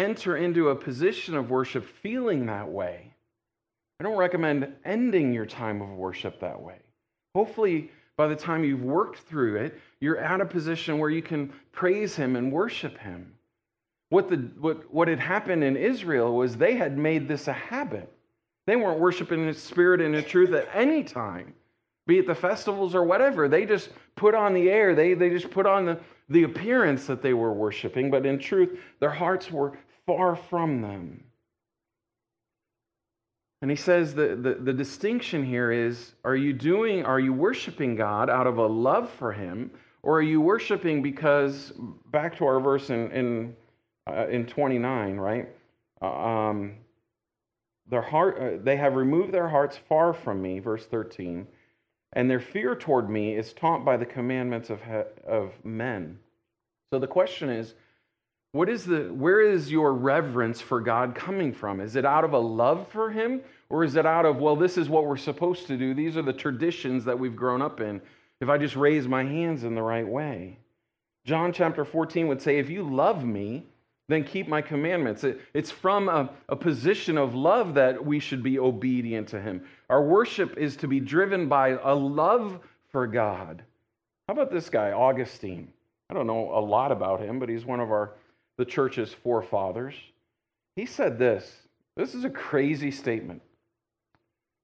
enter 0.00 0.36
into 0.36 0.70
a 0.70 0.74
position 0.74 1.34
of 1.34 1.50
worship 1.50 1.84
feeling 1.84 2.46
that 2.46 2.68
way. 2.68 3.12
I 4.00 4.04
don't 4.04 4.16
recommend 4.16 4.72
ending 4.84 5.32
your 5.32 5.46
time 5.46 5.82
of 5.82 5.90
worship 5.90 6.40
that 6.40 6.60
way. 6.60 6.78
Hopefully, 7.34 7.90
by 8.16 8.26
the 8.28 8.36
time 8.36 8.64
you've 8.64 8.82
worked 8.82 9.20
through 9.20 9.56
it, 9.56 9.78
you're 10.00 10.18
at 10.18 10.40
a 10.40 10.46
position 10.46 10.98
where 10.98 11.10
you 11.10 11.22
can 11.22 11.52
praise 11.72 12.16
Him 12.16 12.36
and 12.36 12.50
worship 12.50 12.98
Him. 12.98 13.34
What, 14.08 14.28
the, 14.28 14.36
what, 14.58 14.92
what 14.92 15.08
had 15.08 15.20
happened 15.20 15.62
in 15.62 15.76
Israel 15.76 16.34
was 16.34 16.56
they 16.56 16.74
had 16.74 16.98
made 16.98 17.28
this 17.28 17.46
a 17.46 17.52
habit. 17.52 18.12
They 18.66 18.76
weren't 18.76 19.00
worshiping 19.00 19.46
in 19.46 19.54
spirit 19.54 20.00
and 20.00 20.14
in 20.14 20.24
truth 20.24 20.52
at 20.52 20.68
any 20.74 21.04
time, 21.04 21.54
be 22.06 22.18
it 22.18 22.26
the 22.26 22.34
festivals 22.34 22.94
or 22.94 23.04
whatever. 23.04 23.48
They 23.48 23.66
just 23.66 23.90
put 24.16 24.34
on 24.34 24.54
the 24.54 24.70
air, 24.70 24.94
they, 24.94 25.14
they 25.14 25.30
just 25.30 25.50
put 25.50 25.66
on 25.66 25.84
the, 25.84 26.00
the 26.28 26.44
appearance 26.44 27.06
that 27.06 27.22
they 27.22 27.34
were 27.34 27.52
worshiping, 27.52 28.10
but 28.10 28.26
in 28.26 28.38
truth, 28.38 28.78
their 28.98 29.10
hearts 29.10 29.50
were 29.50 29.78
far 30.16 30.34
from 30.34 30.82
them. 30.82 31.22
And 33.62 33.70
he 33.70 33.76
says 33.76 34.12
the, 34.12 34.34
the, 34.34 34.54
the, 34.54 34.72
distinction 34.72 35.44
here 35.44 35.70
is 35.70 36.14
are 36.24 36.34
you 36.34 36.52
doing, 36.52 37.04
are 37.04 37.20
you 37.20 37.32
worshiping 37.32 37.94
God 37.94 38.28
out 38.28 38.48
of 38.48 38.58
a 38.58 38.66
love 38.66 39.08
for 39.10 39.32
him, 39.32 39.70
or 40.02 40.18
are 40.18 40.22
you 40.22 40.40
worshiping 40.40 41.00
because, 41.00 41.72
back 42.10 42.36
to 42.38 42.44
our 42.44 42.58
verse 42.58 42.90
in, 42.90 43.10
in, 43.12 43.56
uh, 44.10 44.26
in 44.28 44.46
29, 44.46 45.16
right? 45.16 45.48
Uh, 46.02 46.06
um, 46.06 46.74
their 47.88 48.02
heart, 48.02 48.38
uh, 48.40 48.62
they 48.64 48.76
have 48.76 48.96
removed 48.96 49.32
their 49.32 49.48
hearts 49.48 49.78
far 49.88 50.12
from 50.12 50.42
me, 50.42 50.58
verse 50.58 50.86
13, 50.86 51.46
and 52.14 52.28
their 52.28 52.40
fear 52.40 52.74
toward 52.74 53.08
me 53.08 53.36
is 53.36 53.52
taught 53.52 53.84
by 53.84 53.96
the 53.96 54.06
commandments 54.06 54.70
of, 54.70 54.80
of 55.24 55.52
men. 55.64 56.18
So 56.92 56.98
the 56.98 57.06
question 57.06 57.48
is, 57.48 57.74
what 58.52 58.68
is 58.68 58.84
the, 58.84 59.04
where 59.12 59.40
is 59.40 59.70
your 59.70 59.92
reverence 59.92 60.60
for 60.60 60.80
God 60.80 61.14
coming 61.14 61.52
from? 61.52 61.80
Is 61.80 61.96
it 61.96 62.04
out 62.04 62.24
of 62.24 62.32
a 62.32 62.38
love 62.38 62.88
for 62.88 63.10
Him? 63.10 63.42
Or 63.68 63.84
is 63.84 63.94
it 63.94 64.04
out 64.04 64.26
of, 64.26 64.38
well, 64.38 64.56
this 64.56 64.76
is 64.76 64.88
what 64.88 65.06
we're 65.06 65.16
supposed 65.16 65.68
to 65.68 65.76
do? 65.76 65.94
These 65.94 66.16
are 66.16 66.22
the 66.22 66.32
traditions 66.32 67.04
that 67.04 67.18
we've 67.18 67.36
grown 67.36 67.62
up 67.62 67.80
in. 67.80 68.00
If 68.40 68.48
I 68.48 68.58
just 68.58 68.74
raise 68.74 69.06
my 69.06 69.22
hands 69.22 69.62
in 69.62 69.74
the 69.74 69.82
right 69.82 70.06
way. 70.06 70.58
John 71.24 71.52
chapter 71.52 71.84
14 71.84 72.26
would 72.26 72.42
say, 72.42 72.58
If 72.58 72.68
you 72.68 72.82
love 72.82 73.24
me, 73.24 73.66
then 74.08 74.24
keep 74.24 74.48
my 74.48 74.60
commandments. 74.60 75.22
It, 75.22 75.40
it's 75.54 75.70
from 75.70 76.08
a, 76.08 76.30
a 76.48 76.56
position 76.56 77.16
of 77.16 77.36
love 77.36 77.74
that 77.74 78.04
we 78.04 78.18
should 78.18 78.42
be 78.42 78.58
obedient 78.58 79.28
to 79.28 79.40
Him. 79.40 79.64
Our 79.88 80.02
worship 80.02 80.56
is 80.56 80.76
to 80.78 80.88
be 80.88 80.98
driven 80.98 81.48
by 81.48 81.78
a 81.82 81.94
love 81.94 82.58
for 82.90 83.06
God. 83.06 83.62
How 84.26 84.34
about 84.34 84.50
this 84.50 84.68
guy, 84.68 84.90
Augustine? 84.90 85.72
I 86.10 86.14
don't 86.14 86.26
know 86.26 86.50
a 86.52 86.60
lot 86.60 86.90
about 86.90 87.20
him, 87.20 87.38
but 87.38 87.48
he's 87.48 87.64
one 87.64 87.78
of 87.78 87.92
our 87.92 88.14
the 88.60 88.66
church's 88.66 89.14
forefathers. 89.14 89.94
He 90.76 90.84
said 90.84 91.18
this. 91.18 91.50
This 91.96 92.14
is 92.14 92.24
a 92.24 92.30
crazy 92.30 92.90
statement. 92.90 93.40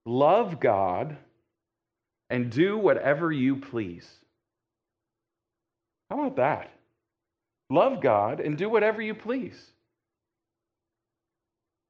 Love 0.05 0.61
God 0.61 1.17
and 2.29 2.51
do 2.51 2.77
whatever 2.77 3.33
you 3.33 3.57
please. 3.57 4.07
How 6.11 6.21
about 6.21 6.37
that? 6.37 6.71
Love 7.71 8.03
God 8.03 8.41
and 8.41 8.59
do 8.59 8.69
whatever 8.69 9.01
you 9.01 9.15
please. 9.15 9.59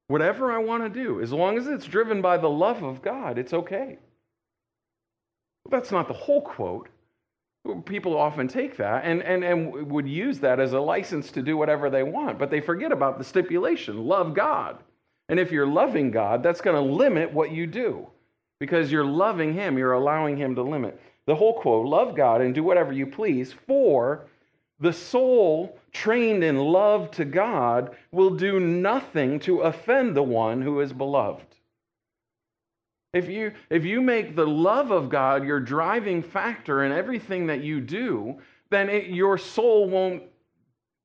Whatever 0.06 0.52
I 0.52 0.58
want 0.58 0.84
to 0.84 0.88
do, 0.88 1.20
as 1.20 1.32
long 1.32 1.58
as 1.58 1.66
it's 1.66 1.86
driven 1.86 2.22
by 2.22 2.36
the 2.36 2.48
love 2.48 2.84
of 2.84 3.02
God, 3.02 3.36
it's 3.36 3.52
okay. 3.52 3.98
Well, 5.64 5.80
that's 5.80 5.90
not 5.90 6.06
the 6.06 6.14
whole 6.14 6.42
quote, 6.42 6.88
People 7.84 8.16
often 8.16 8.48
take 8.48 8.76
that 8.76 9.04
and, 9.04 9.22
and, 9.22 9.44
and 9.44 9.90
would 9.90 10.08
use 10.08 10.38
that 10.40 10.60
as 10.60 10.72
a 10.72 10.80
license 10.80 11.30
to 11.32 11.42
do 11.42 11.56
whatever 11.56 11.90
they 11.90 12.02
want, 12.02 12.38
but 12.38 12.50
they 12.50 12.60
forget 12.60 12.92
about 12.92 13.18
the 13.18 13.24
stipulation 13.24 14.06
love 14.06 14.34
God. 14.34 14.78
And 15.28 15.40
if 15.40 15.50
you're 15.50 15.66
loving 15.66 16.10
God, 16.10 16.42
that's 16.42 16.60
going 16.60 16.76
to 16.76 16.94
limit 16.94 17.32
what 17.32 17.50
you 17.50 17.66
do 17.66 18.06
because 18.60 18.92
you're 18.92 19.04
loving 19.04 19.52
Him, 19.52 19.76
you're 19.76 19.92
allowing 19.92 20.36
Him 20.36 20.54
to 20.54 20.62
limit. 20.62 21.00
The 21.26 21.34
whole 21.34 21.60
quote 21.60 21.86
love 21.86 22.14
God 22.14 22.40
and 22.40 22.54
do 22.54 22.62
whatever 22.62 22.92
you 22.92 23.06
please, 23.06 23.52
for 23.66 24.26
the 24.78 24.92
soul 24.92 25.78
trained 25.92 26.44
in 26.44 26.58
love 26.58 27.10
to 27.12 27.24
God 27.24 27.96
will 28.12 28.36
do 28.36 28.60
nothing 28.60 29.40
to 29.40 29.62
offend 29.62 30.14
the 30.14 30.22
one 30.22 30.62
who 30.62 30.80
is 30.80 30.92
beloved. 30.92 31.55
If 33.16 33.30
you, 33.30 33.52
if 33.70 33.84
you 33.84 34.02
make 34.02 34.36
the 34.36 34.46
love 34.46 34.90
of 34.90 35.08
God 35.08 35.42
your 35.42 35.58
driving 35.58 36.22
factor 36.22 36.84
in 36.84 36.92
everything 36.92 37.46
that 37.46 37.62
you 37.62 37.80
do, 37.80 38.38
then 38.68 38.90
it, 38.90 39.06
your 39.06 39.38
soul 39.38 39.88
won't 39.88 40.24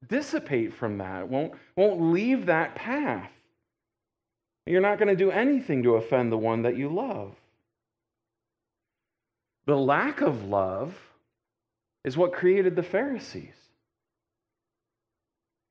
dissipate 0.09 0.73
from 0.73 0.97
that, 0.97 1.29
won't, 1.29 1.53
won't 1.77 2.01
leave 2.01 2.47
that 2.47 2.75
path. 2.75 3.31
You're 4.65 4.81
not 4.81 4.97
going 4.97 5.07
to 5.07 5.15
do 5.15 5.31
anything 5.31 5.83
to 5.83 5.95
offend 5.95 6.31
the 6.31 6.37
one 6.37 6.63
that 6.63 6.75
you 6.75 6.89
love. 6.89 7.33
The 9.65 9.77
lack 9.77 10.19
of 10.19 10.43
love 10.45 10.93
is 12.03 12.17
what 12.17 12.33
created 12.33 12.75
the 12.75 12.83
Pharisees. 12.83 13.55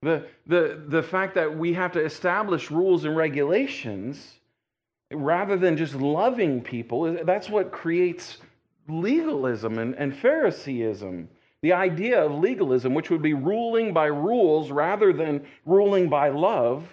The, 0.00 0.26
the, 0.46 0.82
the 0.88 1.02
fact 1.02 1.34
that 1.34 1.54
we 1.54 1.74
have 1.74 1.92
to 1.92 2.02
establish 2.02 2.70
rules 2.70 3.04
and 3.04 3.14
regulations 3.14 4.39
rather 5.12 5.56
than 5.56 5.76
just 5.76 5.94
loving 5.94 6.62
people, 6.62 7.18
that's 7.24 7.48
what 7.48 7.72
creates 7.72 8.38
legalism 8.88 9.78
and, 9.78 9.94
and 9.94 10.16
Phariseeism. 10.16 11.28
The 11.62 11.72
idea 11.72 12.24
of 12.24 12.32
legalism, 12.32 12.94
which 12.94 13.10
would 13.10 13.22
be 13.22 13.34
ruling 13.34 13.92
by 13.92 14.06
rules 14.06 14.70
rather 14.70 15.12
than 15.12 15.46
ruling 15.66 16.08
by 16.08 16.30
love, 16.30 16.84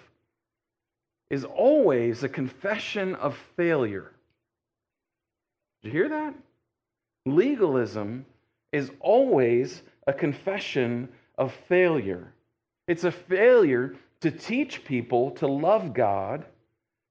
is 1.30 1.44
always 1.44 2.22
a 2.22 2.28
confession 2.28 3.14
of 3.14 3.36
failure. 3.56 4.12
Did 5.82 5.88
you 5.88 5.92
hear 5.92 6.08
that? 6.08 6.34
Legalism 7.24 8.26
is 8.72 8.90
always 9.00 9.82
a 10.06 10.12
confession 10.12 11.08
of 11.36 11.52
failure. 11.68 12.32
It's 12.88 13.04
a 13.04 13.12
failure 13.12 13.96
to 14.20 14.30
teach 14.30 14.84
people 14.84 15.30
to 15.32 15.46
love 15.46 15.94
God 15.94 16.44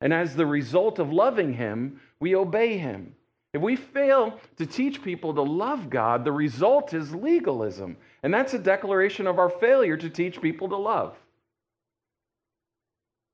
and 0.01 0.13
as 0.13 0.36
the 0.36 0.45
result 0.45 0.99
of 0.99 1.12
loving 1.12 1.53
Him, 1.53 1.99
we 2.19 2.36
obey 2.36 2.77
Him. 2.77 3.15
If 3.53 3.62
we 3.62 3.75
fail 3.75 4.39
to 4.57 4.65
teach 4.65 5.01
people 5.01 5.33
to 5.33 5.41
love 5.41 5.89
God, 5.89 6.23
the 6.23 6.31
result 6.31 6.93
is 6.93 7.15
legalism. 7.15 7.97
And 8.21 8.33
that's 8.33 8.53
a 8.53 8.60
declaration 8.60 9.25
of 9.25 9.39
our 9.39 9.49
failure 9.49 9.97
to 9.97 10.10
teach 10.10 10.41
people 10.41 10.69
to 10.69 10.75
love. 10.75 11.15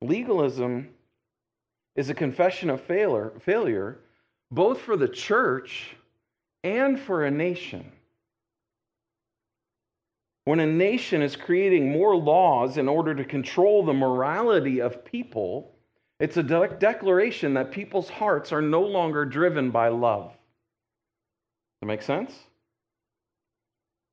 Legalism 0.02 0.90
is 1.96 2.10
a 2.10 2.14
confession 2.14 2.70
of 2.70 2.82
failure, 2.82 4.00
both 4.52 4.80
for 4.80 4.96
the 4.96 5.08
church 5.08 5.96
and 6.64 7.00
for 7.00 7.26
a 7.26 7.32
nation. 7.32 7.92
When 10.46 10.60
a 10.60 10.66
nation 10.66 11.22
is 11.22 11.36
creating 11.36 11.92
more 11.92 12.16
laws 12.16 12.78
in 12.78 12.88
order 12.88 13.16
to 13.16 13.24
control 13.24 13.84
the 13.84 13.94
morality 13.94 14.80
of 14.80 15.06
people, 15.06 15.73
it's 16.24 16.38
a 16.38 16.44
de- 16.44 16.78
declaration 16.80 17.56
that 17.56 17.70
people's 17.70 18.08
hearts 18.08 18.54
are 18.54 18.62
no 18.62 18.82
longer 18.82 19.26
driven 19.26 19.72
by 19.72 19.90
love. 19.90 20.30
Does 20.30 20.38
that 21.82 21.88
make 21.88 22.02
sense? 22.02 22.34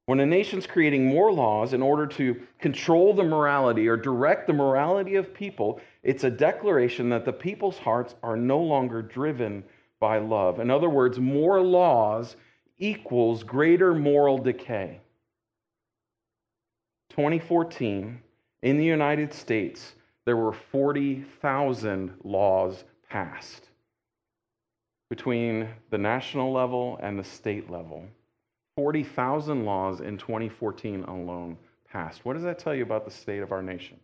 When 0.06 0.18
a 0.18 0.26
nation's 0.26 0.66
creating 0.66 1.06
more 1.06 1.30
laws 1.30 1.72
in 1.72 1.82
order 1.82 2.08
to 2.08 2.42
control 2.58 3.14
the 3.14 3.22
morality 3.22 3.86
or 3.86 3.96
direct 3.96 4.48
the 4.48 4.52
morality 4.52 5.14
of 5.14 5.32
people, 5.32 5.80
it's 6.02 6.24
a 6.24 6.30
declaration 6.30 7.10
that 7.10 7.24
the 7.24 7.32
people's 7.32 7.78
hearts 7.78 8.16
are 8.24 8.36
no 8.36 8.58
longer 8.58 9.02
driven 9.02 9.62
by 10.00 10.18
love. 10.18 10.58
In 10.58 10.68
other 10.68 10.90
words, 10.90 11.20
more 11.20 11.60
laws 11.60 12.34
equals 12.78 13.44
greater 13.44 13.94
moral 13.94 14.36
decay. 14.36 14.98
2014, 17.10 18.20
in 18.62 18.78
the 18.78 18.84
United 18.84 19.32
States, 19.32 19.94
there 20.30 20.36
were 20.36 20.52
40,000 20.52 22.14
laws 22.22 22.84
passed 23.08 23.66
between 25.08 25.68
the 25.90 25.98
national 25.98 26.52
level 26.52 27.00
and 27.02 27.18
the 27.18 27.24
state 27.24 27.68
level. 27.68 28.04
40,000 28.76 29.64
laws 29.64 30.00
in 30.00 30.16
2014 30.16 31.02
alone 31.02 31.56
passed. 31.90 32.24
What 32.24 32.34
does 32.34 32.44
that 32.44 32.60
tell 32.60 32.72
you 32.72 32.84
about 32.84 33.04
the 33.04 33.10
state 33.10 33.40
of 33.40 33.50
our 33.50 33.60
nation? 33.60 33.98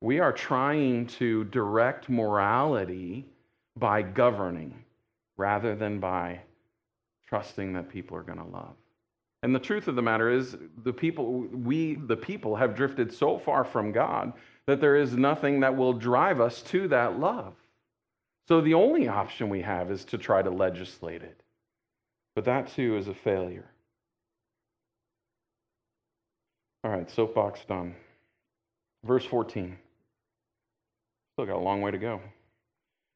We 0.00 0.20
are 0.20 0.32
trying 0.32 1.08
to 1.18 1.42
direct 1.46 2.08
morality 2.08 3.26
by 3.76 4.02
governing 4.02 4.84
rather 5.36 5.74
than 5.74 5.98
by 5.98 6.38
trusting 7.28 7.72
that 7.72 7.88
people 7.88 8.16
are 8.16 8.22
going 8.22 8.38
to 8.38 8.44
love. 8.44 8.76
And 9.42 9.54
the 9.54 9.60
truth 9.60 9.88
of 9.88 9.96
the 9.96 10.02
matter 10.02 10.30
is 10.30 10.56
the 10.84 10.92
people 10.92 11.46
we 11.52 11.94
the 11.94 12.16
people 12.16 12.56
have 12.56 12.74
drifted 12.74 13.12
so 13.12 13.38
far 13.38 13.64
from 13.64 13.90
God 13.90 14.34
that 14.66 14.80
there 14.80 14.96
is 14.96 15.16
nothing 15.16 15.60
that 15.60 15.76
will 15.76 15.94
drive 15.94 16.40
us 16.40 16.62
to 16.62 16.88
that 16.88 17.18
love. 17.18 17.54
So 18.48 18.60
the 18.60 18.74
only 18.74 19.08
option 19.08 19.48
we 19.48 19.62
have 19.62 19.90
is 19.90 20.04
to 20.06 20.18
try 20.18 20.42
to 20.42 20.50
legislate 20.50 21.22
it. 21.22 21.40
But 22.34 22.44
that 22.44 22.68
too 22.68 22.96
is 22.96 23.08
a 23.08 23.14
failure. 23.14 23.70
All 26.84 26.90
right, 26.90 27.10
soapbox 27.10 27.64
done. 27.64 27.94
Verse 29.04 29.24
14. 29.24 29.76
Still 31.34 31.46
got 31.46 31.56
a 31.56 31.58
long 31.58 31.82
way 31.82 31.90
to 31.90 31.98
go. 31.98 32.20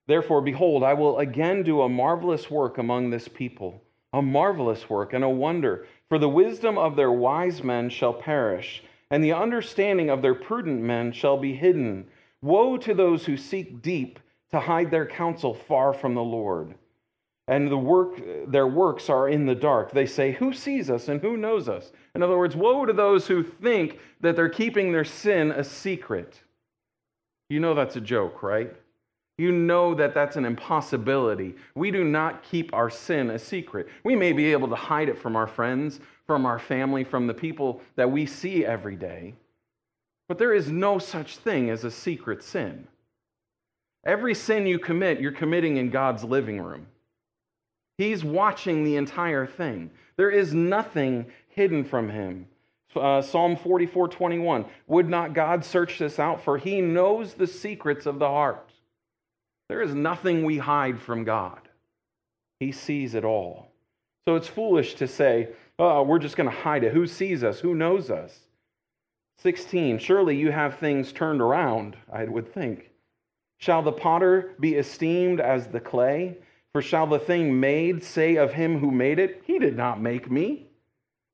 Therefore, 0.07 0.43
behold, 0.43 0.83
I 0.83 0.95
will 0.95 1.19
again 1.19 1.63
do 1.63 1.83
a 1.83 1.89
marvelous 1.89 2.51
work 2.51 2.79
among 2.79 3.11
this 3.11 3.27
people, 3.27 3.83
a 4.15 4.23
marvelous 4.23 4.89
work 4.89 5.13
and 5.13 5.25
a 5.25 5.29
wonder. 5.29 5.87
For 6.09 6.19
the 6.19 6.29
wisdom 6.29 6.79
of 6.79 6.95
their 6.95 7.11
wise 7.11 7.65
men 7.65 7.91
shall 7.91 8.15
perish, 8.15 8.83
and 9.11 9.23
the 9.23 9.33
understanding 9.33 10.09
of 10.09 10.23
their 10.23 10.37
prudent 10.37 10.81
men 10.81 11.11
shall 11.11 11.37
be 11.37 11.53
hidden. 11.53 12.07
Woe 12.41 12.77
to 12.77 12.95
those 12.95 13.27
who 13.27 13.37
seek 13.37 13.83
deep 13.83 14.21
to 14.53 14.61
hide 14.61 14.91
their 14.91 15.07
counsel 15.07 15.53
far 15.53 15.93
from 15.93 16.15
the 16.15 16.23
Lord. 16.23 16.77
And 17.49 17.69
the 17.69 17.77
work 17.77 18.21
their 18.47 18.69
works 18.69 19.11
are 19.11 19.29
in 19.29 19.47
the 19.47 19.55
dark. 19.55 19.91
They 19.91 20.07
say 20.07 20.33
who 20.33 20.53
sees 20.53 20.91
us 20.91 21.09
and 21.09 21.21
who 21.21 21.37
knows 21.37 21.69
us? 21.69 21.91
In 22.15 22.23
other 22.23 22.39
words 22.39 22.55
woe 22.55 22.87
to 22.87 22.93
those 22.93 23.27
who 23.27 23.43
think 23.43 23.99
that 24.21 24.37
they're 24.37 24.49
keeping 24.49 24.93
their 24.93 25.05
sin 25.05 25.51
a 25.51 25.65
secret. 25.65 26.41
You 27.51 27.61
know 27.61 27.75
that's 27.75 27.97
a 27.97 28.01
joke 28.01 28.43
right 28.43 28.75
you 29.39 29.51
know 29.51 29.95
that 29.95 30.15
that's 30.15 30.37
an 30.37 30.45
impossibility 30.45 31.55
we 31.75 31.91
do 31.91 32.05
not 32.05 32.43
keep 32.43 32.73
our 32.73 32.91
sin 32.91 33.31
a 33.31 33.39
secret 33.39 33.89
we 34.05 34.15
may 34.15 34.33
be 34.33 34.53
able 34.53 34.69
to 34.69 34.77
hide 34.77 35.09
it 35.09 35.19
from 35.19 35.37
our 35.37 35.47
friends 35.47 36.01
from 36.27 36.47
our 36.47 36.59
family 36.59 37.05
from 37.05 37.27
the 37.27 37.35
people 37.35 37.81
that 37.97 38.11
we 38.11 38.27
see 38.27 38.65
every 38.65 38.97
day 38.97 39.35
but 40.29 40.39
there 40.39 40.55
is 40.55 40.71
no 40.71 40.99
such 40.99 41.37
thing 41.37 41.71
as 41.71 41.85
a 41.85 41.91
secret 41.91 42.43
sin 42.43 42.87
every 44.05 44.35
sin 44.35 44.67
you 44.67 44.79
commit 44.79 45.21
you're 45.21 45.33
committing 45.33 45.77
in 45.77 45.91
god's 45.91 46.25
living 46.25 46.61
room 46.61 46.87
He's 47.97 48.25
watching 48.25 48.85
the 48.85 48.97
entire 48.97 49.47
thing. 49.47 49.91
There 50.17 50.31
is 50.31 50.53
nothing 50.53 51.27
hidden 51.49 51.85
from 51.85 52.09
him. 52.09 52.47
Uh, 52.95 53.23
Psalm 53.23 53.57
44 53.57 54.09
21. 54.09 54.65
Would 54.87 55.09
not 55.09 55.35
God 55.35 55.65
search 55.65 55.99
this 55.99 56.19
out? 56.19 56.43
For 56.43 56.59
he 56.59 56.81
knows 56.81 57.35
the 57.35 57.47
secrets 57.47 58.07
of 58.07 58.19
the 58.19 58.29
heart. 58.29 58.73
There 59.69 59.83
is 59.83 59.95
nothing 59.95 60.45
we 60.45 60.59
hide 60.59 61.01
from 61.01 61.25
God, 61.25 61.61
he 62.61 62.73
sees 62.73 63.15
it 63.15 63.25
all. 63.25 63.69
So 64.27 64.37
it's 64.37 64.49
foolish 64.49 64.95
to 64.95 65.07
say, 65.07 65.49
oh, 65.79 66.03
we're 66.03 66.19
just 66.19 66.37
going 66.37 66.49
to 66.49 66.57
hide 66.57 66.83
it. 66.85 66.95
Who 66.95 67.07
sees 67.07 67.45
us? 67.45 67.61
Who 67.61 67.75
knows 67.75 68.11
us? 68.11 68.39
16. 69.43 69.99
Surely 69.99 70.37
you 70.37 70.51
have 70.51 70.79
things 70.79 71.13
turned 71.13 71.43
around, 71.43 71.97
I 72.11 72.25
would 72.25 72.53
think. 72.55 72.91
Shall 73.59 73.83
the 73.83 73.93
potter 73.93 74.55
be 74.61 74.77
esteemed 74.77 75.41
as 75.41 75.67
the 75.67 75.81
clay? 75.81 76.39
For 76.73 76.83
shall 76.83 77.07
the 77.07 77.19
thing 77.19 77.61
made 77.61 78.03
say 78.03 78.37
of 78.37 78.53
him 78.53 78.79
who 78.79 78.91
made 78.91 79.19
it, 79.19 79.43
He 79.47 79.59
did 79.59 79.77
not 79.77 80.01
make 80.01 80.31
me? 80.31 80.67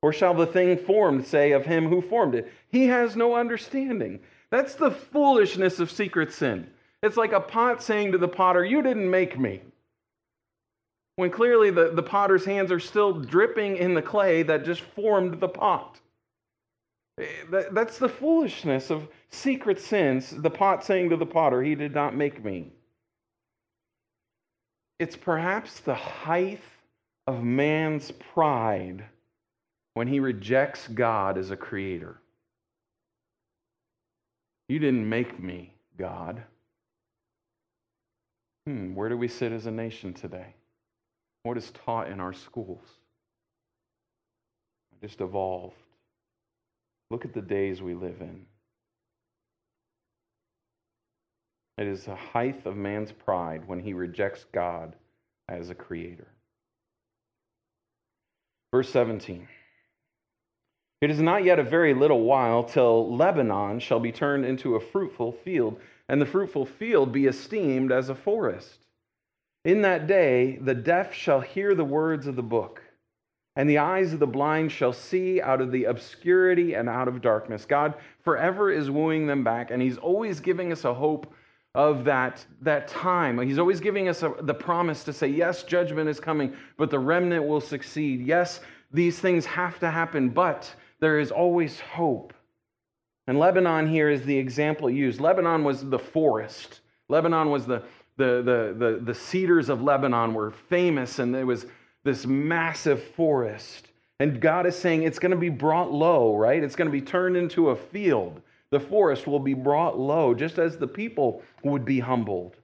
Or 0.02 0.12
shall 0.12 0.34
the 0.34 0.46
thing 0.46 0.76
formed 0.76 1.26
say 1.26 1.52
of 1.52 1.66
him 1.66 1.88
who 1.88 2.02
formed 2.02 2.34
it, 2.34 2.52
He 2.68 2.86
has 2.86 3.16
no 3.16 3.34
understanding? 3.34 4.20
That's 4.50 4.74
the 4.74 4.90
foolishness 4.90 5.78
of 5.78 5.90
secret 5.90 6.32
sin. 6.32 6.70
It's 7.02 7.16
like 7.16 7.32
a 7.32 7.40
pot 7.40 7.82
saying 7.82 8.12
to 8.12 8.18
the 8.18 8.28
potter, 8.28 8.64
You 8.64 8.82
didn't 8.82 9.10
make 9.10 9.38
me. 9.38 9.62
When 11.16 11.30
clearly 11.30 11.70
the, 11.70 11.90
the 11.90 12.02
potter's 12.02 12.44
hands 12.44 12.72
are 12.72 12.80
still 12.80 13.12
dripping 13.12 13.76
in 13.76 13.94
the 13.94 14.02
clay 14.02 14.42
that 14.42 14.64
just 14.64 14.80
formed 14.80 15.40
the 15.40 15.48
pot. 15.48 16.00
Eh, 17.18 17.64
that's 17.72 17.98
the 17.98 18.08
foolishness 18.08 18.90
of 18.90 19.08
secret 19.30 19.80
sins. 19.80 20.30
The 20.30 20.50
pot 20.50 20.84
saying 20.84 21.10
to 21.10 21.16
the 21.16 21.26
potter, 21.26 21.62
He 21.62 21.74
did 21.74 21.94
not 21.94 22.16
make 22.16 22.44
me. 22.44 22.72
It's 24.98 25.16
perhaps 25.16 25.80
the 25.80 25.94
height 25.94 26.60
of 27.26 27.42
man's 27.42 28.10
pride 28.10 29.04
when 29.94 30.06
he 30.06 30.20
rejects 30.20 30.88
God 30.88 31.38
as 31.38 31.50
a 31.50 31.56
creator. 31.56 32.20
You 34.68 34.78
didn't 34.78 35.08
make 35.08 35.42
me, 35.42 35.74
God. 35.98 36.42
Hmm, 38.66 38.94
where 38.94 39.08
do 39.08 39.16
we 39.16 39.28
sit 39.28 39.52
as 39.52 39.66
a 39.66 39.70
nation 39.70 40.12
today? 40.12 40.54
What 41.42 41.56
is 41.56 41.70
taught 41.70 42.10
in 42.10 42.20
our 42.20 42.32
schools? 42.32 42.84
Just 45.00 45.20
evolved. 45.20 45.76
Look 47.10 47.24
at 47.24 47.32
the 47.32 47.40
days 47.40 47.80
we 47.80 47.94
live 47.94 48.20
in. 48.20 48.44
It 51.78 51.86
is 51.86 52.04
the 52.04 52.14
height 52.14 52.66
of 52.66 52.76
man's 52.76 53.10
pride 53.10 53.66
when 53.66 53.80
he 53.80 53.94
rejects 53.94 54.44
God 54.52 54.94
as 55.48 55.70
a 55.70 55.74
creator. 55.74 56.28
Verse 58.70 58.90
17 58.90 59.48
It 61.00 61.10
is 61.10 61.20
not 61.20 61.44
yet 61.44 61.58
a 61.58 61.62
very 61.64 61.94
little 61.94 62.22
while 62.22 62.62
till 62.62 63.16
Lebanon 63.16 63.80
shall 63.80 64.00
be 64.00 64.12
turned 64.12 64.44
into 64.44 64.76
a 64.76 64.80
fruitful 64.80 65.32
field, 65.32 65.80
and 66.08 66.20
the 66.20 66.26
fruitful 66.26 66.66
field 66.66 67.10
be 67.10 67.26
esteemed 67.26 67.90
as 67.90 68.10
a 68.10 68.14
forest. 68.14 68.80
In 69.64 69.82
that 69.82 70.06
day, 70.06 70.58
the 70.60 70.74
deaf 70.74 71.14
shall 71.14 71.40
hear 71.40 71.74
the 71.74 71.84
words 71.84 72.26
of 72.26 72.36
the 72.36 72.42
book, 72.42 72.82
and 73.56 73.68
the 73.68 73.78
eyes 73.78 74.12
of 74.12 74.20
the 74.20 74.26
blind 74.26 74.72
shall 74.72 74.92
see 74.92 75.40
out 75.40 75.62
of 75.62 75.72
the 75.72 75.84
obscurity 75.84 76.74
and 76.74 76.88
out 76.88 77.08
of 77.08 77.22
darkness. 77.22 77.64
God 77.64 77.94
forever 78.22 78.70
is 78.70 78.90
wooing 78.90 79.26
them 79.26 79.42
back, 79.42 79.70
and 79.70 79.80
He's 79.80 79.96
always 79.96 80.38
giving 80.38 80.70
us 80.70 80.84
a 80.84 80.92
hope 80.92 81.32
of 81.74 82.04
that, 82.04 82.44
that 82.60 82.88
time. 82.88 83.40
He's 83.40 83.58
always 83.58 83.80
giving 83.80 84.08
us 84.08 84.22
a, 84.22 84.34
the 84.40 84.54
promise 84.54 85.04
to 85.04 85.12
say, 85.12 85.28
yes, 85.28 85.62
judgment 85.62 86.10
is 86.10 86.20
coming, 86.20 86.54
but 86.76 86.90
the 86.90 86.98
remnant 86.98 87.46
will 87.46 87.60
succeed. 87.60 88.26
Yes, 88.26 88.60
these 88.92 89.18
things 89.18 89.46
have 89.46 89.78
to 89.80 89.90
happen, 89.90 90.30
but 90.30 90.74
there 91.00 91.18
is 91.18 91.30
always 91.30 91.80
hope. 91.80 92.32
And 93.26 93.38
Lebanon 93.38 93.88
here 93.88 94.10
is 94.10 94.24
the 94.24 94.36
example 94.36 94.90
used. 94.90 95.20
Lebanon 95.20 95.64
was 95.64 95.88
the 95.88 95.98
forest. 95.98 96.80
Lebanon 97.08 97.50
was 97.50 97.66
the, 97.66 97.82
the, 98.16 98.42
the, 98.42 98.74
the, 98.76 99.00
the 99.02 99.14
cedars 99.14 99.68
of 99.68 99.82
Lebanon 99.82 100.34
were 100.34 100.50
famous, 100.50 101.18
and 101.18 101.34
it 101.34 101.44
was 101.44 101.66
this 102.04 102.26
massive 102.26 103.02
forest. 103.02 103.88
And 104.18 104.40
God 104.40 104.66
is 104.66 104.76
saying 104.76 105.02
it's 105.02 105.18
going 105.18 105.30
to 105.30 105.36
be 105.36 105.48
brought 105.48 105.92
low, 105.92 106.36
right? 106.36 106.62
It's 106.62 106.76
going 106.76 106.88
to 106.88 106.92
be 106.92 107.00
turned 107.00 107.36
into 107.36 107.70
a 107.70 107.76
field 107.76 108.42
the 108.70 108.80
forest 108.80 109.26
will 109.26 109.40
be 109.40 109.54
brought 109.54 109.98
low, 109.98 110.32
just 110.32 110.58
as 110.58 110.78
the 110.78 110.86
people 110.86 111.42
would 111.64 111.84
be 111.84 112.00
humbled. 112.00 112.56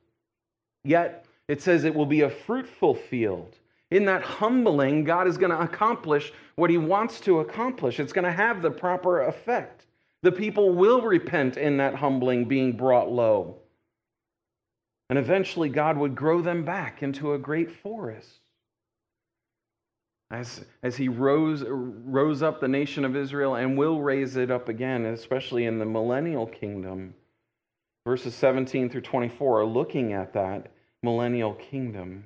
Yet 0.84 1.26
it 1.48 1.60
says 1.60 1.84
it 1.84 1.94
will 1.94 2.06
be 2.06 2.22
a 2.22 2.30
fruitful 2.30 2.94
field. 2.94 3.56
In 3.90 4.04
that 4.06 4.22
humbling, 4.22 5.04
God 5.04 5.28
is 5.28 5.38
going 5.38 5.52
to 5.52 5.60
accomplish 5.60 6.32
what 6.56 6.70
he 6.70 6.78
wants 6.78 7.20
to 7.20 7.40
accomplish. 7.40 8.00
It's 8.00 8.12
going 8.12 8.24
to 8.24 8.32
have 8.32 8.62
the 8.62 8.70
proper 8.70 9.22
effect. 9.22 9.86
The 10.22 10.32
people 10.32 10.74
will 10.74 11.02
repent 11.02 11.56
in 11.56 11.76
that 11.76 11.94
humbling 11.94 12.46
being 12.46 12.76
brought 12.76 13.10
low. 13.10 13.58
And 15.08 15.18
eventually, 15.18 15.68
God 15.68 15.96
would 15.96 16.16
grow 16.16 16.42
them 16.42 16.64
back 16.64 17.02
into 17.02 17.34
a 17.34 17.38
great 17.38 17.70
forest. 17.70 18.40
As, 20.32 20.64
as 20.82 20.96
he 20.96 21.08
rose, 21.08 21.62
rose 21.68 22.42
up 22.42 22.60
the 22.60 22.66
nation 22.66 23.04
of 23.04 23.14
Israel 23.14 23.54
and 23.54 23.78
will 23.78 24.00
raise 24.00 24.34
it 24.34 24.50
up 24.50 24.68
again, 24.68 25.04
especially 25.06 25.66
in 25.66 25.78
the 25.78 25.84
millennial 25.84 26.46
kingdom. 26.46 27.14
Verses 28.04 28.34
17 28.34 28.90
through 28.90 29.02
24 29.02 29.60
are 29.60 29.64
looking 29.64 30.12
at 30.12 30.32
that 30.32 30.72
millennial 31.04 31.54
kingdom. 31.54 32.24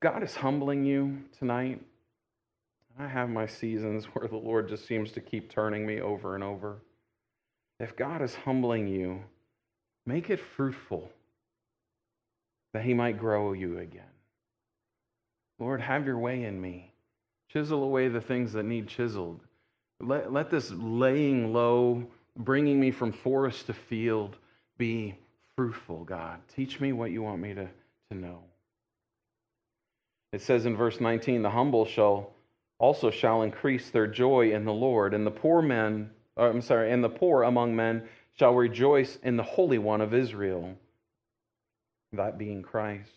God 0.00 0.22
is 0.22 0.34
humbling 0.34 0.84
you 0.84 1.18
tonight. 1.38 1.80
I 2.98 3.06
have 3.06 3.28
my 3.28 3.46
seasons 3.46 4.04
where 4.12 4.28
the 4.28 4.36
Lord 4.36 4.68
just 4.68 4.86
seems 4.86 5.12
to 5.12 5.20
keep 5.20 5.50
turning 5.50 5.86
me 5.86 6.00
over 6.00 6.34
and 6.34 6.44
over. 6.44 6.78
If 7.80 7.96
God 7.96 8.22
is 8.22 8.34
humbling 8.34 8.88
you, 8.88 9.20
make 10.06 10.30
it 10.30 10.40
fruitful 10.56 11.10
that 12.72 12.84
He 12.84 12.94
might 12.94 13.18
grow 13.18 13.52
you 13.52 13.78
again. 13.78 14.02
Lord, 15.58 15.80
have 15.80 16.06
your 16.06 16.18
way 16.18 16.44
in 16.44 16.60
me. 16.60 16.92
Chisel 17.52 17.82
away 17.82 18.08
the 18.08 18.20
things 18.20 18.52
that 18.52 18.64
need 18.64 18.88
chiseled. 18.88 19.40
Let, 20.00 20.32
let 20.32 20.50
this 20.50 20.70
laying 20.70 21.52
low, 21.52 22.06
bringing 22.36 22.78
me 22.78 22.90
from 22.90 23.10
forest 23.10 23.66
to 23.66 23.74
field, 23.74 24.36
be 24.76 25.16
fruitful, 25.56 26.04
God. 26.04 26.38
Teach 26.54 26.78
me 26.78 26.92
what 26.92 27.10
you 27.10 27.22
want 27.22 27.40
me 27.40 27.54
to, 27.54 27.68
to 28.10 28.16
know. 28.16 28.42
It 30.32 30.42
says 30.42 30.66
in 30.66 30.76
verse 30.76 31.00
19, 31.00 31.42
the 31.42 31.50
humble 31.50 31.84
shall 31.84 32.32
also 32.78 33.10
shall 33.10 33.42
increase 33.42 33.90
their 33.90 34.06
joy 34.06 34.52
in 34.52 34.64
the 34.64 34.72
Lord, 34.72 35.14
and 35.14 35.26
the 35.26 35.30
poor 35.30 35.60
men, 35.62 36.10
uh, 36.36 36.42
I'm 36.42 36.60
sorry, 36.60 36.92
and 36.92 37.02
the 37.02 37.08
poor 37.08 37.42
among 37.42 37.74
men 37.74 38.08
shall 38.38 38.54
rejoice 38.54 39.18
in 39.22 39.36
the 39.36 39.42
Holy 39.42 39.78
One 39.78 40.00
of 40.00 40.14
Israel, 40.14 40.76
that 42.12 42.38
being 42.38 42.62
Christ. 42.62 43.10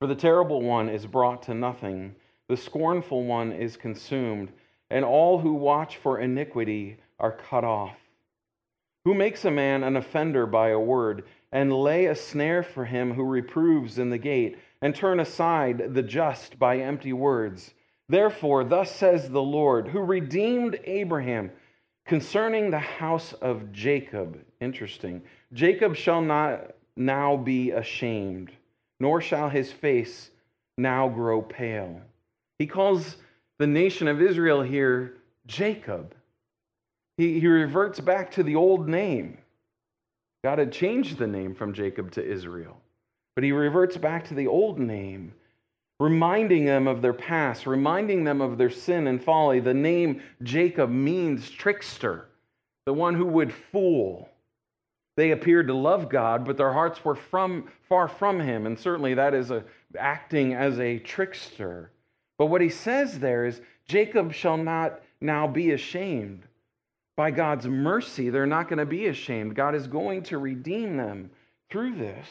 For 0.00 0.08
the 0.08 0.16
terrible 0.16 0.62
one 0.62 0.88
is 0.88 1.06
brought 1.06 1.44
to 1.44 1.54
nothing, 1.54 2.16
the 2.48 2.56
scornful 2.56 3.24
one 3.24 3.52
is 3.52 3.76
consumed, 3.76 4.52
and 4.90 5.04
all 5.04 5.38
who 5.38 5.54
watch 5.54 5.96
for 5.96 6.18
iniquity 6.18 6.98
are 7.20 7.32
cut 7.32 7.62
off. 7.62 7.96
Who 9.04 9.14
makes 9.14 9.44
a 9.44 9.50
man 9.50 9.84
an 9.84 9.96
offender 9.96 10.44
by 10.44 10.70
a 10.70 10.78
word, 10.78 11.24
and 11.52 11.72
lay 11.72 12.06
a 12.06 12.16
snare 12.16 12.64
for 12.64 12.84
him 12.84 13.14
who 13.14 13.22
reproves 13.22 13.98
in 13.98 14.10
the 14.10 14.18
gate, 14.18 14.58
and 14.82 14.94
turn 14.94 15.20
aside 15.20 15.94
the 15.94 16.02
just 16.02 16.58
by 16.58 16.78
empty 16.78 17.14
words? 17.14 17.72
Therefore, 18.08 18.64
thus 18.64 18.94
says 18.94 19.30
the 19.30 19.42
Lord, 19.42 19.88
who 19.88 20.00
redeemed 20.00 20.78
Abraham 20.84 21.50
concerning 22.04 22.70
the 22.70 22.78
house 22.78 23.32
of 23.34 23.72
Jacob. 23.72 24.38
Interesting. 24.60 25.22
Jacob 25.54 25.96
shall 25.96 26.20
not 26.20 26.72
now 26.96 27.36
be 27.36 27.70
ashamed, 27.70 28.50
nor 29.00 29.20
shall 29.20 29.48
his 29.48 29.72
face 29.72 30.30
now 30.76 31.08
grow 31.08 31.40
pale. 31.40 32.02
He 32.58 32.66
calls 32.66 33.16
the 33.58 33.66
nation 33.66 34.08
of 34.08 34.20
Israel 34.20 34.62
here 34.62 35.14
Jacob. 35.46 36.14
He, 37.16 37.38
he 37.40 37.46
reverts 37.46 38.00
back 38.00 38.32
to 38.32 38.42
the 38.42 38.56
old 38.56 38.88
name. 38.88 39.38
God 40.44 40.58
had 40.58 40.72
changed 40.72 41.18
the 41.18 41.26
name 41.26 41.54
from 41.54 41.72
Jacob 41.72 42.10
to 42.12 42.24
Israel, 42.24 42.81
but 43.34 43.44
he 43.44 43.52
reverts 43.52 43.96
back 43.96 44.26
to 44.28 44.34
the 44.34 44.46
old 44.46 44.78
name 44.78 45.34
reminding 46.02 46.64
them 46.64 46.88
of 46.88 47.00
their 47.00 47.12
past, 47.12 47.64
reminding 47.64 48.24
them 48.24 48.40
of 48.40 48.58
their 48.58 48.70
sin 48.70 49.06
and 49.06 49.22
folly. 49.22 49.60
The 49.60 49.72
name 49.72 50.20
Jacob 50.42 50.90
means 50.90 51.48
trickster, 51.48 52.28
the 52.86 52.92
one 52.92 53.14
who 53.14 53.26
would 53.26 53.52
fool. 53.52 54.28
They 55.16 55.30
appeared 55.30 55.68
to 55.68 55.74
love 55.74 56.08
God, 56.08 56.44
but 56.44 56.56
their 56.56 56.72
hearts 56.72 57.04
were 57.04 57.14
from, 57.14 57.70
far 57.88 58.08
from 58.08 58.40
him, 58.40 58.66
and 58.66 58.76
certainly 58.76 59.14
that 59.14 59.32
is 59.32 59.52
a, 59.52 59.62
acting 59.96 60.54
as 60.54 60.80
a 60.80 60.98
trickster. 60.98 61.92
But 62.36 62.46
what 62.46 62.62
he 62.62 62.70
says 62.70 63.20
there 63.20 63.46
is 63.46 63.60
Jacob 63.86 64.32
shall 64.32 64.56
not 64.56 65.00
now 65.20 65.46
be 65.46 65.70
ashamed. 65.70 66.42
By 67.14 67.30
God's 67.30 67.68
mercy, 67.68 68.30
they're 68.30 68.46
not 68.46 68.68
going 68.68 68.78
to 68.78 68.86
be 68.86 69.06
ashamed. 69.06 69.54
God 69.54 69.76
is 69.76 69.86
going 69.86 70.22
to 70.24 70.38
redeem 70.38 70.96
them 70.96 71.30
through 71.70 71.94
this. 71.94 72.26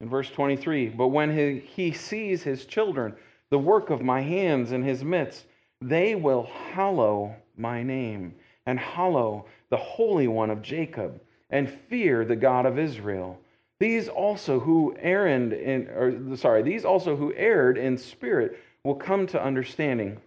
In 0.00 0.08
verse 0.08 0.30
23, 0.30 0.88
but 0.88 1.08
when 1.08 1.36
he, 1.36 1.60
he 1.60 1.92
sees 1.92 2.42
his 2.42 2.66
children, 2.66 3.14
the 3.50 3.58
work 3.58 3.90
of 3.90 4.02
my 4.02 4.20
hands 4.20 4.72
in 4.72 4.82
his 4.82 5.04
midst, 5.04 5.46
they 5.80 6.14
will 6.14 6.48
hallow 6.72 7.34
my 7.56 7.82
name 7.82 8.34
and 8.66 8.78
hallow 8.78 9.46
the 9.70 9.76
Holy 9.76 10.28
One 10.28 10.50
of 10.50 10.62
Jacob 10.62 11.20
and 11.50 11.70
fear 11.88 12.24
the 12.24 12.36
God 12.36 12.66
of 12.66 12.78
Israel. 12.78 13.38
These 13.80 14.08
also 14.08 14.58
who 14.58 14.96
erred 14.98 15.52
in, 15.52 15.88
or 15.88 16.36
sorry, 16.36 16.62
these 16.62 16.84
also 16.84 17.16
who 17.16 17.34
erred 17.34 17.76
in 17.76 17.98
spirit 17.98 18.58
will 18.82 18.94
come 18.94 19.26
to 19.28 19.42
understanding, 19.42 20.20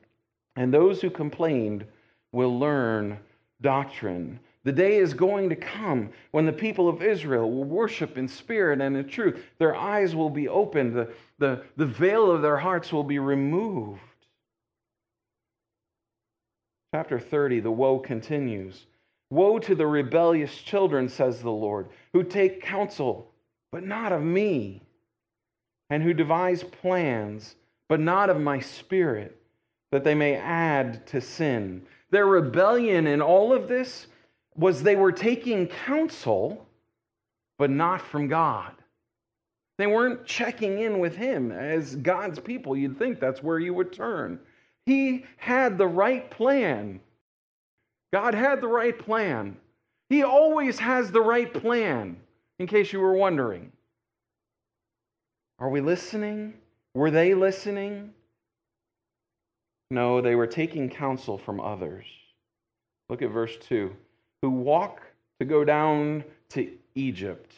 and 0.56 0.73
those 0.73 1.01
who 1.01 1.10
complained 1.10 1.86
will 2.32 2.58
learn 2.58 3.19
doctrine. 3.62 4.39
The 4.67 4.73
day 4.73 4.97
is 4.97 5.13
going 5.13 5.47
to 5.47 5.56
come 5.56 6.10
when 6.32 6.45
the 6.45 6.51
people 6.51 6.89
of 6.89 7.01
Israel 7.01 7.49
will 7.49 7.63
worship 7.63 8.17
in 8.17 8.27
spirit 8.27 8.82
and 8.82 8.97
in 8.97 9.08
truth. 9.08 9.41
Their 9.60 9.73
eyes 9.73 10.13
will 10.13 10.30
be 10.30 10.49
opened, 10.49 10.93
the, 10.93 11.10
the, 11.39 11.63
the 11.77 11.86
veil 11.86 12.30
of 12.30 12.41
their 12.41 12.58
hearts 12.58 12.91
will 12.91 13.06
be 13.06 13.17
removed. 13.17 14.01
Chapter 16.93 17.17
30, 17.17 17.62
the 17.62 17.71
woe 17.71 17.97
continues. 17.97 18.88
Woe 19.30 19.58
to 19.58 19.73
the 19.73 19.88
rebellious 19.88 20.58
children, 20.58 21.08
says 21.08 21.41
the 21.41 21.49
Lord, 21.49 21.88
who 22.12 22.21
take 22.21 22.62
counsel, 22.62 23.32
but 23.71 23.86
not 23.86 24.12
of 24.12 24.21
me, 24.21 24.82
and 25.89 26.03
who 26.03 26.13
devise 26.13 26.65
plans, 26.65 27.56
but 27.88 28.01
not 28.01 28.30
of 28.30 28.41
my 28.41 28.60
spirit, 28.60 29.41
that 29.93 30.03
they 30.03 30.13
may 30.13 30.36
add 30.36 31.08
to 31.08 31.21
sin. 31.21 31.84
Their 32.10 32.25
rebellion 32.25 33.08
in 33.08 33.21
all 33.21 33.53
of 33.53 33.69
this 33.69 34.08
was 34.57 34.81
they 34.81 34.95
were 34.95 35.11
taking 35.11 35.67
counsel, 35.67 36.65
but 37.57 37.69
not 37.69 38.01
from 38.01 38.27
God. 38.27 38.73
They 39.77 39.87
weren't 39.87 40.25
checking 40.25 40.79
in 40.79 40.99
with 40.99 41.15
Him 41.15 41.51
as 41.51 41.95
God's 41.95 42.39
people. 42.39 42.75
You'd 42.75 42.97
think 42.97 43.19
that's 43.19 43.43
where 43.43 43.59
you 43.59 43.73
would 43.75 43.93
turn. 43.93 44.39
He 44.87 45.25
had 45.37 45.77
the 45.77 45.87
right 45.87 46.29
plan. 46.31 46.99
God 48.11 48.33
had 48.33 48.61
the 48.61 48.67
right 48.67 48.97
plan. 48.97 49.57
He 50.09 50.23
always 50.23 50.79
has 50.79 51.11
the 51.11 51.21
right 51.21 51.53
plan, 51.53 52.17
in 52.57 52.65
case 52.65 52.91
you 52.91 52.99
were 52.99 53.13
wondering. 53.13 53.71
Are 55.59 55.69
we 55.69 55.81
listening? 55.81 56.53
Were 56.95 57.11
they 57.11 57.33
listening? 57.33 58.13
No, 59.91 60.21
they 60.21 60.35
were 60.35 60.47
taking 60.47 60.89
counsel 60.89 61.37
from 61.37 61.59
others. 61.59 62.05
Look 63.09 63.21
at 63.21 63.29
verse 63.29 63.55
2 63.61 63.95
who 64.41 64.50
walk 64.50 65.02
to 65.39 65.45
go 65.45 65.63
down 65.63 66.23
to 66.50 66.71
Egypt 66.95 67.54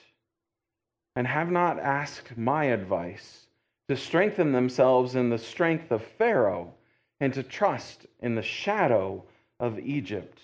and 1.15 1.27
have 1.27 1.51
not 1.51 1.79
asked 1.79 2.37
my 2.37 2.65
advice 2.65 3.47
to 3.87 3.95
strengthen 3.95 4.51
themselves 4.51 5.15
in 5.15 5.29
the 5.29 5.37
strength 5.37 5.91
of 5.91 6.03
Pharaoh 6.03 6.73
and 7.19 7.33
to 7.33 7.43
trust 7.43 8.05
in 8.21 8.35
the 8.35 8.41
shadow 8.41 9.23
of 9.59 9.79
Egypt. 9.79 10.39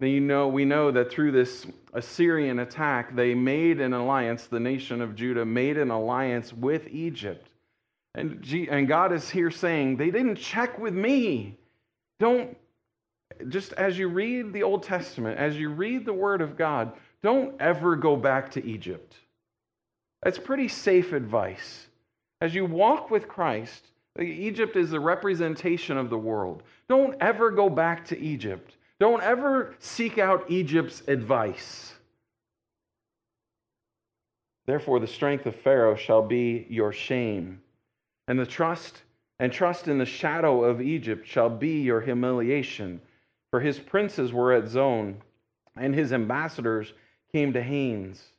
You 0.00 0.20
know, 0.20 0.48
we 0.48 0.64
know 0.64 0.90
that 0.92 1.10
through 1.10 1.32
this 1.32 1.66
Assyrian 1.92 2.60
attack, 2.60 3.14
they 3.14 3.34
made 3.34 3.80
an 3.80 3.92
alliance, 3.92 4.46
the 4.46 4.60
nation 4.60 5.02
of 5.02 5.14
Judah 5.14 5.44
made 5.44 5.76
an 5.76 5.90
alliance 5.90 6.52
with 6.54 6.88
Egypt. 6.88 7.48
And, 8.14 8.42
and 8.70 8.88
God 8.88 9.12
is 9.12 9.28
here 9.28 9.50
saying, 9.50 9.96
they 9.96 10.10
didn't 10.10 10.36
check 10.36 10.78
with 10.78 10.94
me. 10.94 11.58
Don't 12.18 12.56
just 13.48 13.72
as 13.74 13.98
you 13.98 14.08
read 14.08 14.52
the 14.52 14.62
Old 14.62 14.82
Testament, 14.82 15.38
as 15.38 15.56
you 15.56 15.70
read 15.70 16.04
the 16.04 16.12
Word 16.12 16.40
of 16.40 16.56
God, 16.56 16.92
don't 17.22 17.60
ever 17.60 17.96
go 17.96 18.16
back 18.16 18.50
to 18.52 18.64
Egypt. 18.64 19.14
That's 20.22 20.38
pretty 20.38 20.68
safe 20.68 21.12
advice. 21.12 21.86
As 22.40 22.54
you 22.54 22.64
walk 22.64 23.10
with 23.10 23.28
Christ, 23.28 23.84
Egypt 24.18 24.76
is 24.76 24.90
the 24.90 25.00
representation 25.00 25.96
of 25.96 26.10
the 26.10 26.18
world. 26.18 26.62
Don't 26.88 27.16
ever 27.20 27.50
go 27.50 27.68
back 27.68 28.04
to 28.06 28.18
Egypt. 28.18 28.76
Don't 28.98 29.22
ever 29.22 29.74
seek 29.78 30.18
out 30.18 30.50
Egypt's 30.50 31.02
advice. 31.08 31.94
Therefore, 34.66 35.00
the 35.00 35.06
strength 35.06 35.46
of 35.46 35.56
Pharaoh 35.56 35.96
shall 35.96 36.22
be 36.22 36.66
your 36.68 36.92
shame, 36.92 37.60
and 38.28 38.38
the 38.38 38.46
trust 38.46 39.02
and 39.38 39.50
trust 39.50 39.88
in 39.88 39.96
the 39.96 40.04
shadow 40.04 40.64
of 40.64 40.82
Egypt 40.82 41.26
shall 41.26 41.48
be 41.48 41.80
your 41.80 42.00
humiliation. 42.02 43.00
For 43.50 43.60
his 43.60 43.80
princes 43.80 44.32
were 44.32 44.52
at 44.52 44.68
Zoan, 44.68 45.22
and 45.76 45.94
his 45.94 46.12
ambassadors 46.12 46.92
came 47.32 47.52
to 47.52 47.62
Hanes. 47.62 48.32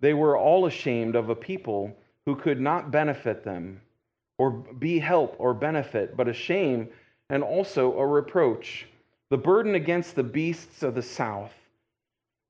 They 0.00 0.14
were 0.14 0.36
all 0.36 0.66
ashamed 0.66 1.14
of 1.14 1.28
a 1.28 1.36
people 1.36 1.94
who 2.24 2.36
could 2.36 2.60
not 2.60 2.90
benefit 2.90 3.44
them, 3.44 3.82
or 4.38 4.50
be 4.50 4.98
help 4.98 5.36
or 5.38 5.52
benefit, 5.54 6.16
but 6.16 6.28
a 6.28 6.32
shame 6.32 6.88
and 7.28 7.42
also 7.42 7.98
a 7.98 8.06
reproach. 8.06 8.88
The 9.30 9.38
burden 9.38 9.74
against 9.74 10.14
the 10.14 10.22
beasts 10.22 10.82
of 10.82 10.94
the 10.94 11.02
south, 11.02 11.54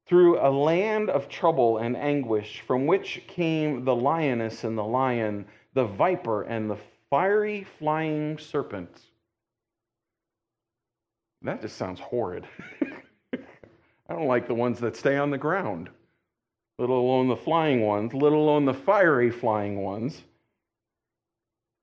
through 0.07 0.39
a 0.39 0.51
land 0.51 1.11
of 1.11 1.29
trouble 1.29 1.79
and 1.79 1.97
anguish, 1.97 2.61
from 2.61 2.87
which 2.87 3.23
came 3.27 3.85
the 3.85 3.97
lioness 3.97 4.65
and 4.65 4.77
the 4.77 4.85
lion, 4.85 5.47
the 5.73 5.87
viper 5.87 6.43
and 6.43 6.71
the 6.71 6.79
fiery 7.11 7.65
flying 7.65 8.39
serpent. 8.39 9.01
That 11.45 11.61
just 11.61 11.77
sounds 11.77 12.01
horrid. 12.01 12.47
I 13.35 14.13
don't 14.15 14.27
like 14.27 14.49
the 14.49 14.55
ones 14.55 14.81
that 14.81 14.97
stay 14.97 15.17
on 15.17 15.31
the 15.31 15.39
ground. 15.39 15.91
let 16.79 16.91
alone 16.91 17.29
the 17.29 17.37
flying 17.37 17.83
ones, 17.83 18.13
let 18.13 18.33
alone 18.33 18.65
the 18.65 18.75
fiery 18.75 19.31
flying 19.31 19.83
ones. 19.83 20.23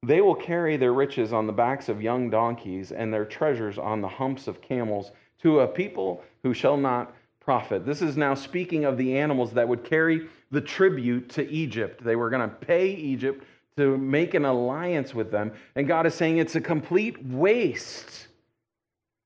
They 0.03 0.19
will 0.19 0.35
carry 0.35 0.77
their 0.77 0.93
riches 0.93 1.31
on 1.31 1.45
the 1.45 1.53
backs 1.53 1.87
of 1.87 2.01
young 2.01 2.29
donkeys 2.29 2.91
and 2.91 3.13
their 3.13 3.23
treasures 3.23 3.77
on 3.77 4.01
the 4.01 4.07
humps 4.07 4.47
of 4.47 4.61
camels 4.61 5.11
to 5.43 5.59
a 5.59 5.67
people 5.67 6.23
who 6.41 6.55
shall 6.55 6.75
not 6.75 7.13
profit. 7.39 7.85
This 7.85 8.01
is 8.01 8.17
now 8.17 8.33
speaking 8.33 8.83
of 8.83 8.97
the 8.97 9.17
animals 9.17 9.53
that 9.53 9.67
would 9.67 9.83
carry 9.83 10.27
the 10.49 10.61
tribute 10.61 11.29
to 11.29 11.47
Egypt. 11.49 12.03
They 12.03 12.15
were 12.15 12.31
going 12.31 12.47
to 12.47 12.55
pay 12.55 12.89
Egypt 12.89 13.45
to 13.77 13.95
make 13.97 14.33
an 14.33 14.45
alliance 14.45 15.13
with 15.13 15.31
them. 15.31 15.51
And 15.75 15.87
God 15.87 16.07
is 16.07 16.15
saying 16.15 16.37
it's 16.37 16.55
a 16.55 16.61
complete 16.61 17.23
waste. 17.25 18.27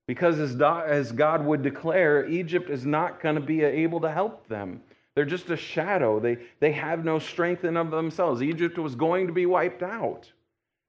Because 0.07 0.39
as 0.39 1.11
God 1.11 1.45
would 1.45 1.63
declare, 1.63 2.27
Egypt 2.27 2.69
is 2.69 2.85
not 2.85 3.21
going 3.21 3.35
to 3.35 3.41
be 3.41 3.63
able 3.63 3.99
to 4.01 4.11
help 4.11 4.47
them. 4.47 4.81
They're 5.15 5.25
just 5.25 5.49
a 5.49 5.57
shadow. 5.57 6.19
They, 6.19 6.37
they 6.59 6.73
have 6.73 7.05
no 7.05 7.19
strength 7.19 7.63
in 7.63 7.77
of 7.77 7.89
themselves. 7.89 8.41
Egypt 8.41 8.77
was 8.77 8.95
going 8.95 9.27
to 9.27 9.33
be 9.33 9.45
wiped 9.45 9.81
out. 9.81 10.31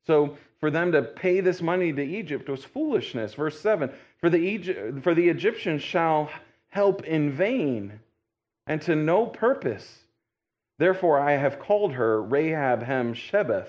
So 0.07 0.37
for 0.61 0.71
them 0.71 0.93
to 0.93 1.03
pay 1.03 1.41
this 1.41 1.63
money 1.63 1.93
to 1.93 2.03
Egypt 2.03 2.49
was 2.49 2.65
foolishness. 2.65 3.35
Verse 3.35 3.59
7 3.61 3.91
For 4.21 4.29
the, 4.29 4.39
Egypt, 4.39 5.03
for 5.03 5.15
the 5.15 5.29
Egyptians 5.29 5.83
shall 5.83 6.31
help 6.69 7.05
in 7.05 7.31
vain 7.33 8.01
and 8.67 8.83
to 8.83 8.97
no 8.97 9.27
purpose. 9.27 10.01
Therefore, 10.79 11.19
I 11.19 11.33
have 11.33 11.59
called 11.59 11.93
her 11.93 12.23
Rahab 12.23 12.83
Hem 12.83 13.15
Shebeth. 13.15 13.69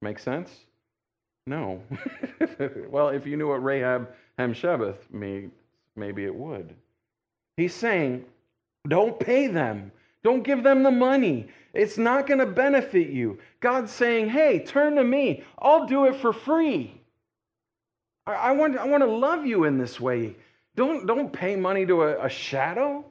Make 0.00 0.18
sense? 0.18 0.50
No. 1.46 1.82
well, 2.88 3.08
if 3.08 3.26
you 3.26 3.36
knew 3.36 3.48
what 3.48 3.62
Rahab 3.62 4.08
Hem 4.38 4.54
Shebeth 4.54 5.10
means, 5.10 5.52
maybe 5.96 6.24
it 6.24 6.34
would. 6.34 6.74
He's 7.56 7.74
saying, 7.74 8.24
don't 8.88 9.18
pay 9.18 9.46
them. 9.46 9.92
Don't 10.22 10.42
give 10.42 10.62
them 10.62 10.82
the 10.82 10.90
money. 10.90 11.48
It's 11.74 11.98
not 11.98 12.26
going 12.26 12.40
to 12.40 12.46
benefit 12.46 13.10
you. 13.10 13.38
God's 13.60 13.92
saying, 13.92 14.30
hey, 14.30 14.60
turn 14.60 14.96
to 14.96 15.04
me. 15.04 15.44
I'll 15.58 15.86
do 15.86 16.06
it 16.06 16.16
for 16.16 16.32
free. 16.32 17.00
I, 18.26 18.34
I 18.34 18.50
want, 18.52 18.78
I 18.78 18.86
want 18.86 19.02
to 19.02 19.10
love 19.10 19.44
you 19.44 19.64
in 19.64 19.78
this 19.78 20.00
way. 20.00 20.34
Don't, 20.76 21.06
don't 21.06 21.32
pay 21.32 21.56
money 21.56 21.84
to 21.86 22.02
a, 22.02 22.24
a 22.24 22.28
shadow. 22.28 23.04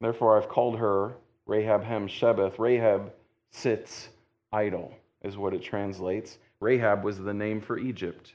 Therefore, 0.00 0.38
I've 0.38 0.48
called 0.48 0.78
her 0.78 1.14
Rahab 1.46 1.82
Hem 1.82 2.08
Shebeth. 2.08 2.58
Rahab 2.58 3.12
sits 3.50 4.08
idle, 4.52 4.94
is 5.22 5.36
what 5.36 5.54
it 5.54 5.62
translates. 5.62 6.38
Rahab 6.60 7.04
was 7.04 7.18
the 7.18 7.34
name 7.34 7.60
for 7.60 7.78
Egypt. 7.78 8.34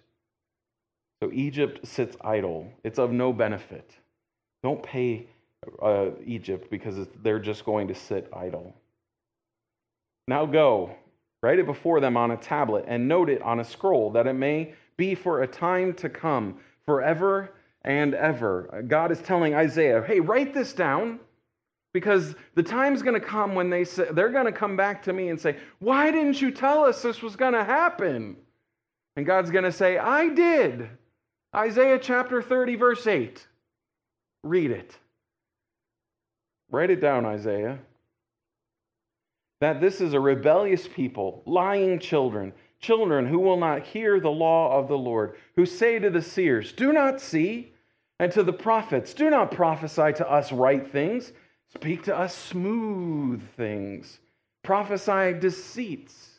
So 1.22 1.32
Egypt 1.32 1.88
sits 1.88 2.18
idle. 2.22 2.70
It's 2.84 3.00
of 3.00 3.12
no 3.12 3.32
benefit. 3.32 3.92
Don't 4.62 4.84
pay 4.84 5.28
uh, 5.82 6.08
Egypt 6.26 6.70
because 6.70 7.08
they're 7.22 7.40
just 7.40 7.66
going 7.66 7.88
to 7.88 7.96
sit 7.96 8.30
idle. 8.34 8.76
Now 10.28 10.46
go, 10.46 10.96
write 11.42 11.60
it 11.60 11.66
before 11.66 12.00
them 12.00 12.18
on 12.18 12.32
a 12.32 12.38
tablet, 12.38 12.86
and 12.88 13.08
note 13.08 13.30
it 13.30 13.42
on 13.42 13.60
a 13.60 13.64
scroll, 13.64 14.12
that 14.12 14.28
it 14.28 14.34
may 14.34 14.74
be 14.98 15.16
for 15.16 15.44
a 15.44 15.48
time 15.48 15.94
to 15.96 16.10
come, 16.10 16.60
forever 16.86 17.52
and 17.84 18.14
ever. 18.14 18.84
God 18.88 19.12
is 19.12 19.20
telling 19.22 19.54
Isaiah, 19.54 20.04
hey, 20.06 20.20
write 20.20 20.54
this 20.54 20.74
down 20.74 21.20
because 21.94 22.36
the 22.56 22.64
time's 22.64 23.04
going 23.04 23.20
to 23.20 23.26
come 23.26 23.54
when 23.54 23.70
they 23.70 23.84
say, 23.84 24.08
they're 24.12 24.30
going 24.30 24.46
to 24.46 24.52
come 24.52 24.76
back 24.76 25.04
to 25.04 25.14
me 25.14 25.30
and 25.30 25.40
say, 25.40 25.58
Why 25.80 26.12
didn't 26.12 26.42
you 26.42 26.52
tell 26.52 26.84
us 26.84 27.02
this 27.02 27.22
was 27.22 27.36
going 27.36 27.54
to 27.54 27.64
happen? 27.64 28.36
And 29.16 29.26
God's 29.26 29.52
going 29.52 29.64
to 29.64 29.72
say, 29.72 29.98
I 30.00 30.30
did. 30.30 30.90
Isaiah 31.56 32.00
chapter 32.00 32.42
30, 32.42 32.76
verse 32.76 33.06
8. 33.06 33.48
Read 34.44 34.72
it. 34.72 34.98
Write 36.72 36.90
it 36.90 37.00
down, 37.00 37.26
Isaiah. 37.26 37.78
That 39.62 39.80
this 39.80 40.02
is 40.02 40.14
a 40.14 40.20
rebellious 40.20 40.88
people, 40.88 41.44
lying 41.46 42.00
children, 42.00 42.52
children 42.80 43.28
who 43.28 43.40
will 43.40 43.58
not 43.58 43.84
hear 43.84 44.20
the 44.20 44.32
law 44.32 44.78
of 44.78 44.88
the 44.88 44.98
Lord, 44.98 45.36
who 45.56 45.68
say 45.68 46.00
to 46.00 46.10
the 46.10 46.22
seers, 46.22 46.74
Do 46.74 46.92
not 46.92 47.22
see, 47.22 47.72
and 48.20 48.32
to 48.32 48.42
the 48.42 48.52
prophets, 48.52 49.14
Do 49.14 49.30
not 49.30 49.52
prophesy 49.52 50.12
to 50.14 50.30
us 50.30 50.52
right 50.52 50.86
things. 50.92 51.32
Speak 51.76 52.04
to 52.04 52.16
us 52.16 52.36
smooth 52.36 53.42
things. 53.56 54.20
Prophesy 54.64 55.34
deceits. 55.40 56.30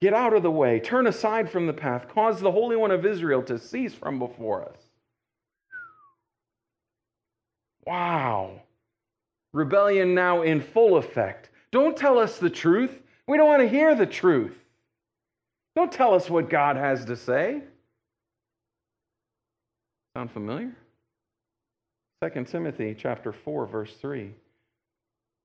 Get 0.00 0.14
out 0.14 0.32
of 0.32 0.42
the 0.42 0.50
way. 0.50 0.80
Turn 0.80 1.06
aside 1.06 1.50
from 1.50 1.66
the 1.66 1.72
path. 1.72 2.08
Cause 2.08 2.40
the 2.40 2.50
Holy 2.50 2.76
One 2.76 2.90
of 2.90 3.04
Israel 3.04 3.42
to 3.44 3.58
cease 3.58 3.94
from 3.94 4.18
before 4.18 4.64
us. 4.64 4.78
Wow. 7.86 8.62
Rebellion 9.52 10.14
now 10.14 10.42
in 10.42 10.60
full 10.60 10.96
effect. 10.96 11.50
Don't 11.72 11.96
tell 11.96 12.18
us 12.18 12.38
the 12.38 12.50
truth. 12.50 13.02
We 13.26 13.36
don't 13.36 13.48
want 13.48 13.62
to 13.62 13.68
hear 13.68 13.94
the 13.94 14.06
truth. 14.06 14.56
Don't 15.76 15.90
tell 15.90 16.14
us 16.14 16.28
what 16.30 16.50
God 16.50 16.76
has 16.76 17.04
to 17.06 17.16
say. 17.16 17.62
Sound 20.16 20.30
familiar? 20.30 20.74
2 22.22 22.44
Timothy 22.44 22.94
chapter 22.94 23.32
4 23.32 23.66
verse 23.66 23.94
3. 23.96 24.30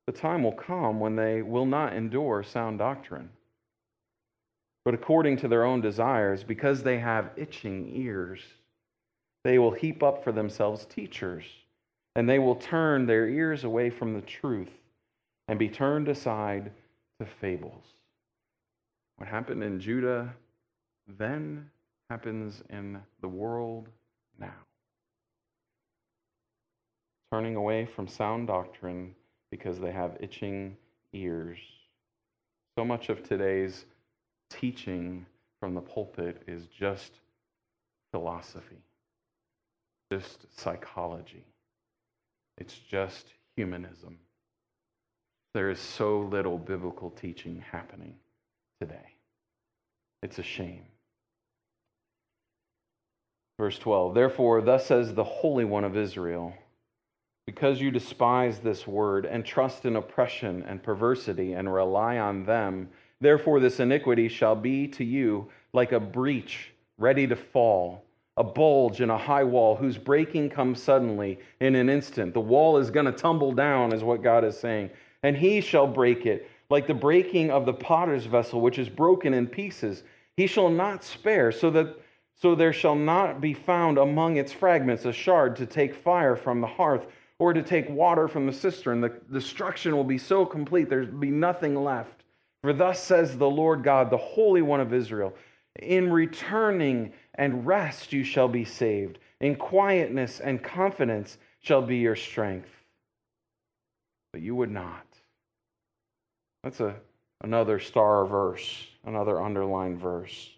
The 0.07 0.11
time 0.11 0.43
will 0.43 0.51
come 0.51 0.99
when 0.99 1.15
they 1.15 1.41
will 1.41 1.65
not 1.65 1.93
endure 1.93 2.43
sound 2.43 2.79
doctrine, 2.79 3.29
but 4.83 4.93
according 4.93 5.37
to 5.37 5.47
their 5.47 5.63
own 5.63 5.79
desires, 5.79 6.43
because 6.43 6.83
they 6.83 6.99
have 6.99 7.31
itching 7.37 7.95
ears, 7.95 8.41
they 9.45 9.57
will 9.57 9.71
heap 9.71 10.03
up 10.03 10.23
for 10.23 10.33
themselves 10.33 10.85
teachers, 10.85 11.45
and 12.15 12.29
they 12.29 12.39
will 12.39 12.55
turn 12.55 13.05
their 13.05 13.29
ears 13.29 13.63
away 13.63 13.89
from 13.89 14.13
the 14.13 14.21
truth 14.21 14.71
and 15.47 15.57
be 15.57 15.69
turned 15.69 16.09
aside 16.09 16.71
to 17.19 17.25
fables. 17.25 17.85
What 19.15 19.29
happened 19.29 19.63
in 19.63 19.79
Judah 19.79 20.33
then 21.07 21.69
happens 22.09 22.61
in 22.69 23.01
the 23.21 23.29
world 23.29 23.87
now 24.37 24.55
turning 27.31 27.55
away 27.55 27.85
from 27.85 28.07
sound 28.07 28.47
doctrine 28.47 29.13
because 29.51 29.79
they 29.79 29.91
have 29.91 30.17
itching 30.19 30.77
ears. 31.13 31.57
So 32.77 32.85
much 32.85 33.09
of 33.09 33.23
today's 33.23 33.85
teaching 34.49 35.25
from 35.59 35.73
the 35.73 35.81
pulpit 35.81 36.43
is 36.47 36.67
just 36.67 37.13
philosophy, 38.11 38.83
just 40.11 40.45
psychology, 40.59 41.45
it's 42.57 42.77
just 42.77 43.27
humanism. 43.55 44.17
There 45.53 45.69
is 45.69 45.79
so 45.79 46.19
little 46.19 46.57
biblical 46.57 47.09
teaching 47.09 47.63
happening 47.71 48.15
today. 48.81 49.15
It's 50.21 50.39
a 50.39 50.43
shame. 50.43 50.83
Verse 53.57 53.79
12 53.79 54.13
Therefore, 54.13 54.61
thus 54.61 54.85
says 54.85 55.13
the 55.13 55.23
Holy 55.23 55.63
One 55.63 55.85
of 55.85 55.95
Israel 55.95 56.53
because 57.45 57.79
you 57.79 57.91
despise 57.91 58.59
this 58.59 58.87
word 58.87 59.25
and 59.25 59.45
trust 59.45 59.85
in 59.85 59.95
oppression 59.97 60.63
and 60.67 60.81
perversity 60.81 61.53
and 61.53 61.71
rely 61.71 62.17
on 62.17 62.43
them, 62.43 62.89
therefore 63.21 63.59
this 63.59 63.79
iniquity 63.79 64.27
shall 64.27 64.55
be 64.55 64.87
to 64.87 65.03
you 65.03 65.47
like 65.71 65.91
a 65.91 65.99
breach 65.99 66.71
ready 66.97 67.27
to 67.27 67.35
fall, 67.35 68.03
a 68.37 68.43
bulge 68.43 68.99
in 68.99 69.11
a 69.11 69.17
high 69.17 69.43
wall 69.43 69.75
whose 69.75 69.97
breaking 69.97 70.49
comes 70.49 70.81
suddenly 70.81 71.37
in 71.59 71.75
an 71.75 71.87
instant. 71.87 72.33
The 72.33 72.39
wall 72.39 72.77
is 72.77 72.89
going 72.89 73.05
to 73.05 73.11
tumble 73.11 73.51
down, 73.51 73.93
is 73.93 74.03
what 74.03 74.23
God 74.23 74.43
is 74.43 74.57
saying. 74.57 74.89
And 75.21 75.37
he 75.37 75.61
shall 75.61 75.87
break 75.87 76.25
it 76.25 76.49
like 76.69 76.87
the 76.87 76.93
breaking 76.95 77.51
of 77.51 77.65
the 77.65 77.73
potter's 77.73 78.25
vessel, 78.25 78.59
which 78.59 78.79
is 78.79 78.89
broken 78.89 79.35
in 79.35 79.45
pieces. 79.45 80.03
He 80.35 80.47
shall 80.47 80.69
not 80.69 81.03
spare, 81.03 81.51
so 81.51 81.69
that 81.71 81.95
so 82.37 82.53
there 82.53 82.73
shall 82.73 82.95
not 82.95 83.39
be 83.39 83.53
found 83.53 83.97
among 83.97 84.35
its 84.35 84.51
fragments 84.51 85.05
a 85.05 85.13
shard 85.13 85.55
to 85.55 85.65
take 85.65 85.95
fire 85.95 86.35
from 86.35 86.59
the 86.59 86.67
hearth 86.67 87.05
or 87.39 87.53
to 87.53 87.61
take 87.61 87.89
water 87.89 88.27
from 88.27 88.45
the 88.45 88.53
cistern. 88.53 89.01
The 89.01 89.19
destruction 89.31 89.95
will 89.95 90.03
be 90.03 90.17
so 90.17 90.45
complete, 90.45 90.89
there'll 90.89 91.07
be 91.07 91.31
nothing 91.31 91.75
left. 91.75 92.23
For 92.61 92.73
thus 92.73 93.03
says 93.03 93.37
the 93.37 93.49
Lord 93.49 93.83
God, 93.83 94.09
the 94.09 94.17
Holy 94.17 94.61
One 94.61 94.79
of 94.79 94.93
Israel 94.93 95.33
In 95.81 96.11
returning 96.11 97.13
and 97.35 97.67
rest 97.67 98.13
you 98.13 98.23
shall 98.23 98.47
be 98.47 98.65
saved, 98.65 99.19
in 99.39 99.55
quietness 99.55 100.39
and 100.39 100.63
confidence 100.63 101.37
shall 101.59 101.81
be 101.81 101.97
your 101.97 102.15
strength. 102.15 102.69
But 104.31 104.41
you 104.41 104.55
would 104.55 104.71
not. 104.71 105.05
That's 106.63 106.79
a, 106.79 106.95
another 107.41 107.79
star 107.79 108.25
verse, 108.25 108.87
another 109.05 109.41
underlined 109.41 109.99
verse. 109.99 110.49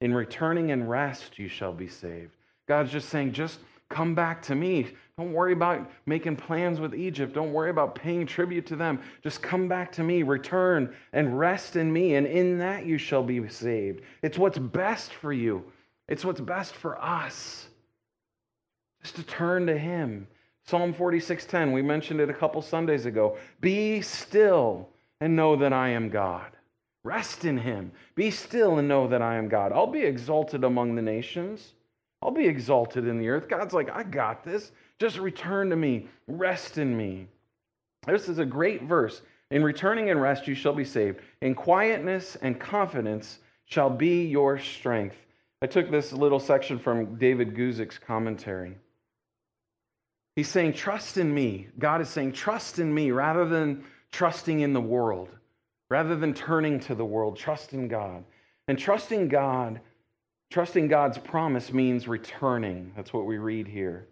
In 0.00 0.12
returning 0.14 0.70
and 0.70 0.88
rest 0.88 1.38
you 1.38 1.48
shall 1.48 1.72
be 1.72 1.88
saved. 1.88 2.32
God's 2.68 2.92
just 2.92 3.08
saying, 3.08 3.32
just 3.32 3.60
come 3.88 4.14
back 4.14 4.42
to 4.42 4.54
me. 4.54 4.88
Don't 5.18 5.32
worry 5.32 5.52
about 5.52 5.90
making 6.06 6.36
plans 6.36 6.78
with 6.78 6.94
Egypt. 6.94 7.34
Don't 7.34 7.52
worry 7.52 7.70
about 7.70 7.96
paying 7.96 8.24
tribute 8.24 8.64
to 8.66 8.76
them. 8.76 9.00
Just 9.22 9.42
come 9.42 9.68
back 9.68 9.90
to 9.92 10.04
me, 10.04 10.22
return, 10.22 10.94
and 11.12 11.36
rest 11.36 11.76
in 11.76 11.92
me, 11.92 12.14
and 12.14 12.26
in 12.26 12.56
that 12.58 12.86
you 12.86 12.96
shall 12.96 13.24
be 13.24 13.46
saved. 13.48 14.02
It's 14.22 14.38
what's 14.38 14.58
best 14.58 15.12
for 15.12 15.32
you, 15.32 15.64
it's 16.08 16.24
what's 16.24 16.40
best 16.40 16.74
for 16.74 17.02
us. 17.02 17.68
Just 19.02 19.16
to 19.16 19.24
turn 19.24 19.66
to 19.66 19.76
Him. 19.76 20.26
Psalm 20.64 20.94
46:10, 20.94 21.72
we 21.72 21.82
mentioned 21.82 22.20
it 22.20 22.30
a 22.30 22.34
couple 22.34 22.62
Sundays 22.62 23.04
ago. 23.04 23.36
Be 23.60 24.00
still 24.00 24.88
and 25.20 25.34
know 25.34 25.56
that 25.56 25.72
I 25.72 25.88
am 25.88 26.08
God. 26.08 26.52
Rest 27.04 27.44
in 27.44 27.56
him. 27.56 27.90
Be 28.14 28.30
still 28.30 28.78
and 28.78 28.86
know 28.86 29.08
that 29.08 29.22
I 29.22 29.36
am 29.36 29.48
God. 29.48 29.72
I'll 29.72 29.86
be 29.86 30.02
exalted 30.02 30.64
among 30.64 30.94
the 30.94 31.02
nations. 31.02 31.72
I'll 32.20 32.30
be 32.30 32.46
exalted 32.46 33.06
in 33.06 33.18
the 33.18 33.28
earth. 33.28 33.48
God's 33.48 33.72
like, 33.72 33.90
I 33.90 34.02
got 34.02 34.44
this. 34.44 34.72
Just 34.98 35.18
return 35.18 35.70
to 35.70 35.76
me. 35.76 36.08
Rest 36.26 36.78
in 36.78 36.96
me. 36.96 37.28
This 38.06 38.28
is 38.28 38.38
a 38.38 38.44
great 38.44 38.82
verse. 38.82 39.22
In 39.50 39.62
returning 39.62 40.10
and 40.10 40.20
rest, 40.20 40.46
you 40.46 40.54
shall 40.54 40.74
be 40.74 40.84
saved. 40.84 41.20
In 41.40 41.54
quietness 41.54 42.36
and 42.36 42.60
confidence 42.60 43.38
shall 43.66 43.90
be 43.90 44.24
your 44.24 44.58
strength. 44.58 45.16
I 45.62 45.66
took 45.66 45.90
this 45.90 46.12
little 46.12 46.40
section 46.40 46.78
from 46.78 47.16
David 47.16 47.54
Guzik's 47.54 47.98
commentary. 47.98 48.76
He's 50.36 50.48
saying, 50.48 50.74
Trust 50.74 51.16
in 51.16 51.34
me. 51.34 51.68
God 51.78 52.00
is 52.00 52.08
saying, 52.08 52.32
Trust 52.32 52.78
in 52.78 52.92
me 52.92 53.10
rather 53.10 53.44
than 53.44 53.84
trusting 54.12 54.60
in 54.60 54.72
the 54.72 54.80
world, 54.80 55.30
rather 55.90 56.14
than 56.14 56.34
turning 56.34 56.78
to 56.80 56.94
the 56.94 57.04
world. 57.04 57.36
Trust 57.36 57.72
in 57.72 57.88
God. 57.88 58.24
And 58.68 58.78
trusting 58.78 59.28
God, 59.28 59.80
trusting 60.50 60.88
God's 60.88 61.18
promise 61.18 61.72
means 61.72 62.06
returning. 62.06 62.92
That's 62.94 63.12
what 63.12 63.26
we 63.26 63.38
read 63.38 63.66
here. 63.66 64.06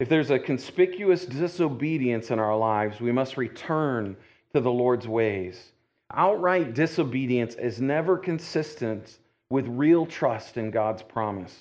If 0.00 0.08
there's 0.08 0.30
a 0.30 0.38
conspicuous 0.38 1.26
disobedience 1.26 2.30
in 2.30 2.38
our 2.38 2.56
lives, 2.56 3.00
we 3.00 3.12
must 3.12 3.36
return 3.36 4.16
to 4.54 4.60
the 4.60 4.72
Lord's 4.72 5.06
ways. 5.06 5.72
Outright 6.14 6.72
disobedience 6.72 7.54
is 7.54 7.82
never 7.82 8.16
consistent 8.16 9.18
with 9.50 9.66
real 9.68 10.06
trust 10.06 10.56
in 10.56 10.70
God's 10.70 11.02
promise. 11.02 11.54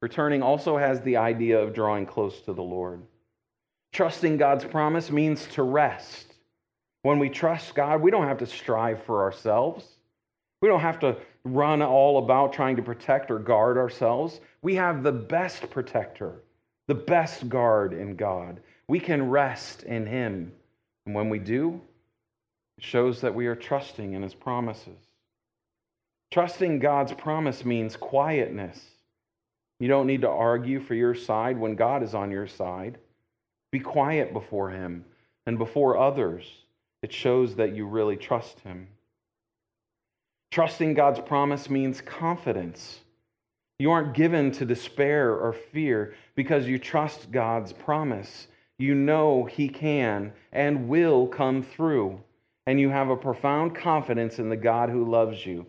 Returning 0.00 0.40
also 0.40 0.76
has 0.76 1.00
the 1.00 1.16
idea 1.16 1.58
of 1.58 1.74
drawing 1.74 2.06
close 2.06 2.40
to 2.42 2.52
the 2.52 2.62
Lord. 2.62 3.02
Trusting 3.92 4.36
God's 4.36 4.64
promise 4.64 5.10
means 5.10 5.46
to 5.46 5.64
rest. 5.64 6.32
When 7.02 7.18
we 7.18 7.28
trust 7.28 7.74
God, 7.74 8.02
we 8.02 8.12
don't 8.12 8.28
have 8.28 8.38
to 8.38 8.46
strive 8.46 9.02
for 9.02 9.22
ourselves. 9.22 9.84
We 10.62 10.68
don't 10.68 10.80
have 10.80 11.00
to 11.00 11.16
run 11.44 11.82
all 11.82 12.18
about 12.18 12.52
trying 12.52 12.76
to 12.76 12.82
protect 12.82 13.32
or 13.32 13.40
guard 13.40 13.78
ourselves. 13.78 14.40
We 14.62 14.76
have 14.76 15.02
the 15.02 15.12
best 15.12 15.68
protector, 15.70 16.42
the 16.86 16.94
best 16.94 17.48
guard 17.48 17.92
in 17.92 18.16
God. 18.16 18.60
We 18.88 19.00
can 19.00 19.28
rest 19.28 19.82
in 19.82 20.06
Him. 20.06 20.52
And 21.04 21.14
when 21.14 21.28
we 21.28 21.38
do, 21.38 21.80
it 22.78 22.84
shows 22.84 23.20
that 23.20 23.34
we 23.34 23.46
are 23.46 23.56
trusting 23.56 24.12
in 24.12 24.22
His 24.22 24.34
promises. 24.34 24.98
Trusting 26.30 26.78
God's 26.78 27.12
promise 27.12 27.64
means 27.64 27.96
quietness. 27.96 28.80
You 29.78 29.88
don't 29.88 30.06
need 30.06 30.22
to 30.22 30.30
argue 30.30 30.80
for 30.80 30.94
your 30.94 31.14
side 31.14 31.58
when 31.58 31.74
God 31.74 32.02
is 32.02 32.14
on 32.14 32.30
your 32.30 32.46
side. 32.46 32.98
Be 33.72 33.80
quiet 33.80 34.32
before 34.32 34.70
Him 34.70 35.04
and 35.46 35.58
before 35.58 35.98
others. 35.98 36.44
It 37.02 37.12
shows 37.12 37.56
that 37.56 37.74
you 37.74 37.86
really 37.86 38.16
trust 38.16 38.60
Him. 38.60 38.88
Trusting 40.50 40.94
God's 40.94 41.20
promise 41.20 41.68
means 41.68 42.00
confidence. 42.00 43.00
You 43.78 43.90
aren't 43.90 44.14
given 44.14 44.52
to 44.52 44.64
despair 44.64 45.34
or 45.34 45.52
fear 45.52 46.14
because 46.34 46.66
you 46.66 46.78
trust 46.78 47.30
God's 47.30 47.72
promise. 47.72 48.48
You 48.78 48.94
know 48.94 49.44
He 49.44 49.68
can 49.68 50.32
and 50.52 50.88
will 50.88 51.26
come 51.26 51.62
through, 51.62 52.20
and 52.66 52.80
you 52.80 52.88
have 52.88 53.10
a 53.10 53.16
profound 53.16 53.74
confidence 53.74 54.38
in 54.38 54.48
the 54.48 54.56
God 54.56 54.88
who 54.88 55.10
loves 55.10 55.44
you. 55.44 55.66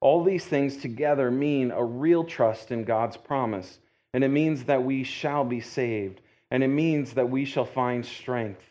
All 0.00 0.24
these 0.24 0.46
things 0.46 0.78
together 0.78 1.30
mean 1.30 1.70
a 1.70 1.84
real 1.84 2.24
trust 2.24 2.70
in 2.70 2.84
God's 2.84 3.18
promise, 3.18 3.78
and 4.14 4.24
it 4.24 4.28
means 4.28 4.64
that 4.64 4.82
we 4.82 5.04
shall 5.04 5.44
be 5.44 5.60
saved, 5.60 6.22
and 6.50 6.64
it 6.64 6.68
means 6.68 7.12
that 7.12 7.28
we 7.28 7.44
shall 7.44 7.66
find 7.66 8.04
strength. 8.04 8.62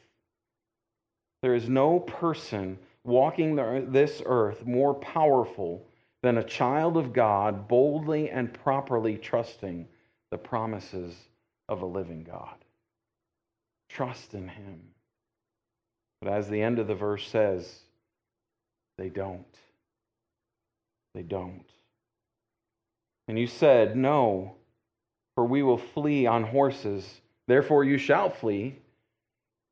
There 1.43 1.53
is 1.53 1.69
no 1.69 1.99
person 1.99 2.79
walking 3.03 3.55
this 3.91 4.21
earth 4.25 4.65
more 4.65 4.95
powerful 4.95 5.85
than 6.21 6.37
a 6.37 6.43
child 6.43 6.97
of 6.97 7.13
God 7.13 7.67
boldly 7.67 8.29
and 8.29 8.53
properly 8.53 9.17
trusting 9.17 9.87
the 10.31 10.37
promises 10.37 11.15
of 11.67 11.81
a 11.81 11.85
living 11.85 12.23
God. 12.23 12.55
Trust 13.89 14.33
in 14.33 14.47
Him. 14.47 14.81
But 16.21 16.31
as 16.31 16.49
the 16.49 16.61
end 16.61 16.79
of 16.79 16.87
the 16.87 16.95
verse 16.95 17.27
says, 17.27 17.79
they 18.97 19.09
don't. 19.09 19.45
They 21.15 21.23
don't. 21.23 21.65
And 23.27 23.39
you 23.39 23.47
said, 23.47 23.95
No, 23.95 24.55
for 25.35 25.45
we 25.45 25.63
will 25.63 25.77
flee 25.77 26.25
on 26.25 26.43
horses. 26.43 27.21
Therefore, 27.47 27.83
you 27.83 27.97
shall 27.97 28.29
flee. 28.29 28.77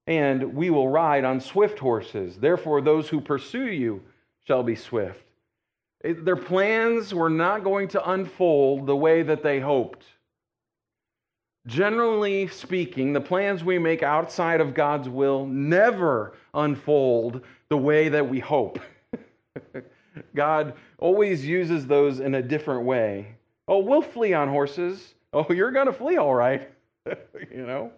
And 0.08 0.54
we 0.56 0.70
will 0.70 0.88
ride 0.88 1.26
on 1.26 1.42
swift 1.42 1.80
horses. 1.80 2.38
Therefore, 2.38 2.80
those 2.80 3.10
who 3.10 3.20
pursue 3.20 3.68
you 3.68 4.02
shall 4.46 4.64
be 4.64 4.76
swift. 4.76 5.27
Their 6.04 6.36
plans 6.36 7.14
were 7.14 7.30
not 7.30 7.64
going 7.64 7.88
to 7.90 8.10
unfold 8.10 8.86
the 8.86 8.96
way 8.96 9.24
that 9.24 9.44
they 9.44 9.60
hoped. 9.60 10.06
Generally 11.66 12.48
speaking, 12.48 13.12
the 13.12 13.22
plans 13.22 13.64
we 13.64 13.78
make 13.78 14.04
outside 14.04 14.62
of 14.62 14.74
God's 14.74 15.10
will 15.10 15.46
never 15.46 16.34
unfold 16.54 17.42
the 17.70 17.78
way 17.78 18.10
that 18.10 18.30
we 18.30 18.40
hope. 18.40 18.80
God 20.36 20.76
always 20.98 21.46
uses 21.46 21.86
those 21.86 22.22
in 22.22 22.36
a 22.36 22.42
different 22.42 22.86
way. 22.86 23.36
Oh, 23.68 23.80
we'll 23.80 24.02
flee 24.02 24.34
on 24.34 24.48
horses. 24.48 25.14
Oh, 25.34 25.46
you're 25.52 25.72
going 25.72 25.88
to 25.88 25.94
flee, 25.94 26.16
all 26.16 26.34
right. 26.34 26.70
you 27.52 27.66
know? 27.66 27.92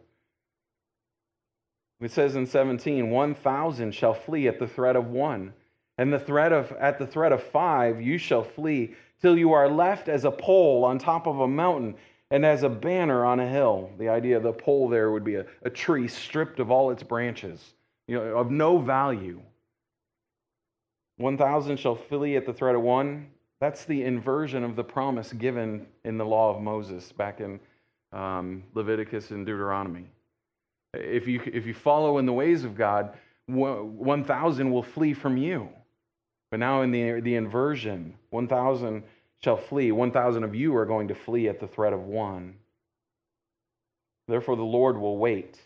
It 2.02 2.12
says 2.12 2.36
in 2.36 2.48
17, 2.48 3.12
1,000 3.12 3.94
shall 3.94 4.14
flee 4.14 4.48
at 4.48 4.58
the 4.58 4.68
threat 4.68 4.96
of 4.96 5.08
one, 5.08 5.54
and 6.00 6.14
the 6.14 6.20
threat 6.20 6.54
of, 6.54 6.72
at 6.80 6.98
the 6.98 7.06
threat 7.06 7.34
of 7.34 7.44
five 7.44 8.02
you 8.02 8.18
shall 8.18 8.42
flee, 8.42 8.96
till 9.22 9.38
you 9.38 9.52
are 9.52 9.68
left 9.68 10.08
as 10.08 10.24
a 10.24 10.32
pole 10.32 10.86
on 10.86 10.98
top 10.98 11.28
of 11.28 11.42
a 11.42 11.48
mountain 11.48 11.94
and 12.32 12.46
as 12.46 12.64
a 12.64 12.70
banner 12.70 13.26
on 13.26 13.42
a 13.42 13.48
hill. 13.48 13.92
The 13.98 14.08
idea 14.08 14.38
of 14.38 14.44
the 14.44 14.54
pole 14.54 14.88
there 14.88 15.12
would 15.12 15.26
be 15.26 15.36
a, 15.36 15.46
a 15.64 15.70
tree 15.70 16.08
stripped 16.08 16.62
of 16.62 16.72
all 16.72 16.90
its 16.90 17.04
branches, 17.04 17.74
you 18.08 18.16
know, 18.16 18.38
of 18.38 18.50
no 18.50 18.78
value. 18.78 19.42
1,000 21.18 21.78
shall 21.78 21.96
flee 21.96 22.38
at 22.38 22.46
the 22.46 22.54
threat 22.54 22.76
of 22.76 22.82
one. 22.82 23.28
That's 23.60 23.84
the 23.84 24.06
inversion 24.06 24.64
of 24.64 24.78
the 24.78 24.84
promise 24.86 25.34
given 25.34 25.86
in 26.06 26.18
the 26.18 26.26
law 26.26 26.56
of 26.56 26.62
Moses 26.62 27.12
back 27.12 27.42
in 27.42 27.60
um, 28.14 28.64
Leviticus 28.74 29.32
and 29.32 29.46
Deuteronomy. 29.46 30.06
If 30.94 31.28
you, 31.28 31.42
if 31.46 31.66
you 31.66 31.74
follow 31.74 32.20
in 32.20 32.26
the 32.26 32.32
ways 32.32 32.64
of 32.64 32.74
God, 32.74 33.18
1,000 33.48 34.72
will 34.72 34.84
flee 34.84 35.14
from 35.14 35.36
you. 35.36 35.68
But 36.52 36.60
now 36.60 36.82
in 36.82 36.92
the, 36.92 37.20
the 37.22 37.36
inversion, 37.36 38.16
1,000 38.32 39.04
shall 39.44 39.58
flee. 39.58 39.92
1,000 39.92 40.44
of 40.44 40.56
you 40.56 40.76
are 40.76 40.86
going 40.86 41.08
to 41.10 41.16
flee 41.16 41.48
at 41.48 41.60
the 41.60 41.68
threat 41.68 41.94
of 41.94 42.02
one. 42.02 42.56
Therefore, 44.28 44.56
the 44.56 44.64
Lord 44.64 44.98
will 44.98 45.18
wait. 45.18 45.60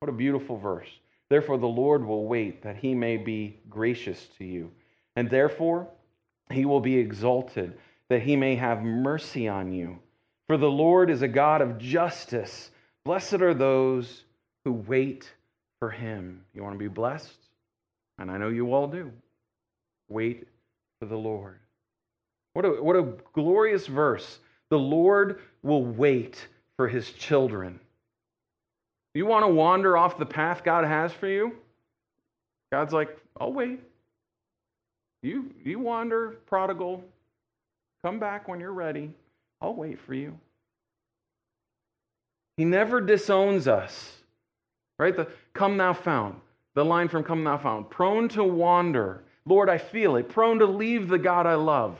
What 0.00 0.08
a 0.08 0.12
beautiful 0.12 0.56
verse. 0.56 0.88
Therefore, 1.28 1.58
the 1.58 1.66
Lord 1.66 2.04
will 2.04 2.26
wait 2.26 2.62
that 2.62 2.76
he 2.76 2.94
may 2.94 3.16
be 3.16 3.60
gracious 3.68 4.26
to 4.38 4.44
you 4.44 4.70
and 5.16 5.28
therefore 5.28 5.88
he 6.50 6.64
will 6.64 6.80
be 6.80 6.96
exalted, 6.96 7.74
that 8.08 8.22
he 8.22 8.36
may 8.36 8.56
have 8.56 8.82
mercy 8.82 9.48
on 9.48 9.72
you. 9.72 9.98
For 10.48 10.56
the 10.56 10.70
Lord 10.70 11.10
is 11.10 11.22
a 11.22 11.28
God 11.28 11.62
of 11.62 11.78
justice. 11.78 12.70
Blessed 13.04 13.34
are 13.34 13.54
those 13.54 14.24
who 14.64 14.72
wait 14.72 15.30
for 15.78 15.90
him. 15.90 16.44
You 16.54 16.62
want 16.62 16.74
to 16.74 16.78
be 16.78 16.88
blessed? 16.88 17.36
And 18.18 18.30
I 18.30 18.38
know 18.38 18.48
you 18.48 18.72
all 18.72 18.88
do. 18.88 19.12
Wait 20.10 20.46
for 20.98 21.06
the 21.06 21.16
Lord. 21.16 21.58
What 22.52 22.64
a, 22.66 22.68
what 22.82 22.96
a 22.96 23.14
glorious 23.32 23.86
verse. 23.86 24.40
The 24.68 24.78
Lord 24.78 25.40
will 25.62 25.84
wait 25.84 26.46
for 26.76 26.88
his 26.88 27.10
children. 27.12 27.80
You 29.14 29.26
want 29.26 29.44
to 29.44 29.48
wander 29.48 29.96
off 29.96 30.18
the 30.18 30.26
path 30.26 30.62
God 30.62 30.84
has 30.84 31.12
for 31.12 31.26
you? 31.26 31.56
God's 32.70 32.92
like, 32.92 33.16
I'll 33.40 33.52
wait. 33.52 33.80
You, 35.22 35.52
you 35.64 35.78
wander, 35.78 36.36
prodigal. 36.46 37.02
Come 38.04 38.18
back 38.18 38.48
when 38.48 38.60
you're 38.60 38.72
ready. 38.72 39.10
I'll 39.60 39.74
wait 39.74 39.98
for 40.00 40.14
you. 40.14 40.38
He 42.56 42.64
never 42.64 43.00
disowns 43.00 43.68
us. 43.68 44.12
Right? 44.98 45.16
The 45.16 45.28
come 45.54 45.76
thou 45.76 45.92
fount. 45.92 46.36
The 46.74 46.84
line 46.84 47.08
from 47.08 47.24
come 47.24 47.42
thou 47.42 47.58
fount. 47.58 47.90
Prone 47.90 48.28
to 48.30 48.44
wander. 48.44 49.22
Lord, 49.46 49.68
I 49.68 49.78
feel 49.78 50.16
it. 50.16 50.28
Prone 50.28 50.58
to 50.58 50.66
leave 50.66 51.08
the 51.08 51.18
God 51.18 51.46
I 51.46 51.54
love. 51.54 51.98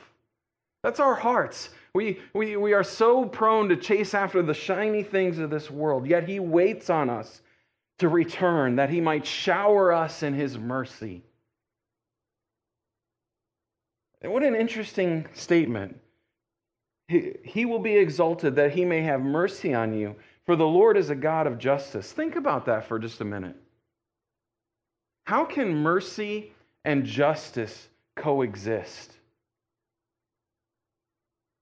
That's 0.82 1.00
our 1.00 1.14
hearts. 1.14 1.70
We, 1.94 2.20
we, 2.34 2.56
we 2.56 2.72
are 2.72 2.84
so 2.84 3.24
prone 3.24 3.68
to 3.68 3.76
chase 3.76 4.14
after 4.14 4.42
the 4.42 4.54
shiny 4.54 5.02
things 5.02 5.38
of 5.38 5.50
this 5.50 5.70
world, 5.70 6.06
yet 6.06 6.28
He 6.28 6.38
waits 6.38 6.90
on 6.90 7.10
us 7.10 7.42
to 7.98 8.08
return 8.08 8.76
that 8.76 8.90
He 8.90 9.00
might 9.00 9.26
shower 9.26 9.92
us 9.92 10.22
in 10.22 10.34
His 10.34 10.56
mercy. 10.58 11.22
And 14.22 14.32
what 14.32 14.42
an 14.42 14.54
interesting 14.54 15.26
statement. 15.32 15.98
He, 17.08 17.32
he 17.42 17.64
will 17.64 17.78
be 17.78 17.96
exalted 17.96 18.54
that 18.56 18.72
he 18.72 18.84
may 18.84 19.02
have 19.02 19.20
mercy 19.20 19.74
on 19.74 19.94
you. 19.94 20.14
For 20.46 20.56
the 20.56 20.66
Lord 20.66 20.96
is 20.96 21.10
a 21.10 21.14
God 21.14 21.46
of 21.46 21.58
justice. 21.58 22.12
Think 22.12 22.36
about 22.36 22.66
that 22.66 22.86
for 22.86 22.98
just 22.98 23.20
a 23.20 23.24
minute. 23.24 23.56
How 25.24 25.44
can 25.44 25.74
mercy 25.74 26.52
and 26.84 27.04
justice 27.04 27.88
coexist? 28.16 29.12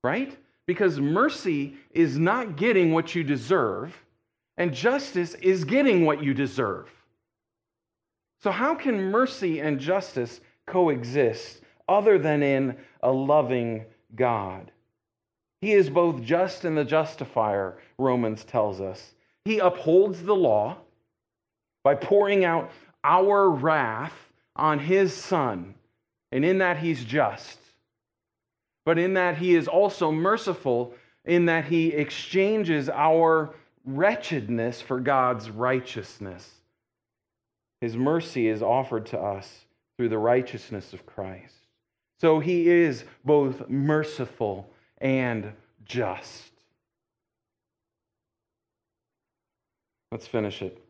Right? 0.04 0.36
Because 0.66 1.00
mercy 1.00 1.76
is 1.90 2.18
not 2.18 2.56
getting 2.56 2.92
what 2.92 3.14
you 3.14 3.24
deserve, 3.24 3.96
and 4.56 4.72
justice 4.72 5.34
is 5.34 5.64
getting 5.64 6.04
what 6.04 6.22
you 6.22 6.34
deserve. 6.34 6.90
So, 8.42 8.50
how 8.50 8.74
can 8.74 9.10
mercy 9.10 9.60
and 9.60 9.80
justice 9.80 10.40
coexist 10.66 11.62
other 11.88 12.18
than 12.18 12.42
in 12.42 12.76
a 13.02 13.10
loving 13.10 13.84
God? 14.14 14.70
He 15.60 15.72
is 15.72 15.90
both 15.90 16.22
just 16.22 16.64
and 16.64 16.76
the 16.76 16.84
justifier, 16.84 17.78
Romans 17.98 18.44
tells 18.44 18.80
us. 18.80 19.14
He 19.44 19.58
upholds 19.58 20.22
the 20.22 20.36
law 20.36 20.76
by 21.82 21.94
pouring 21.96 22.44
out 22.44 22.70
our 23.02 23.50
wrath 23.50 24.27
on 24.58 24.78
his 24.78 25.14
Son, 25.14 25.74
and 26.32 26.44
in 26.44 26.58
that 26.58 26.78
he's 26.78 27.04
just. 27.04 27.58
But 28.84 28.98
in 28.98 29.14
that 29.14 29.38
he 29.38 29.54
is 29.54 29.68
also 29.68 30.10
merciful, 30.10 30.94
in 31.24 31.46
that 31.46 31.66
he 31.66 31.88
exchanges 31.88 32.88
our 32.88 33.54
wretchedness 33.84 34.80
for 34.80 35.00
God's 35.00 35.50
righteousness. 35.50 36.50
His 37.80 37.96
mercy 37.96 38.48
is 38.48 38.62
offered 38.62 39.06
to 39.06 39.18
us 39.18 39.66
through 39.96 40.08
the 40.08 40.18
righteousness 40.18 40.92
of 40.92 41.06
Christ. 41.06 41.54
So 42.20 42.40
he 42.40 42.68
is 42.68 43.04
both 43.24 43.68
merciful 43.68 44.68
and 45.00 45.52
just. 45.84 46.50
Let's 50.10 50.26
finish 50.26 50.62
it. 50.62 50.82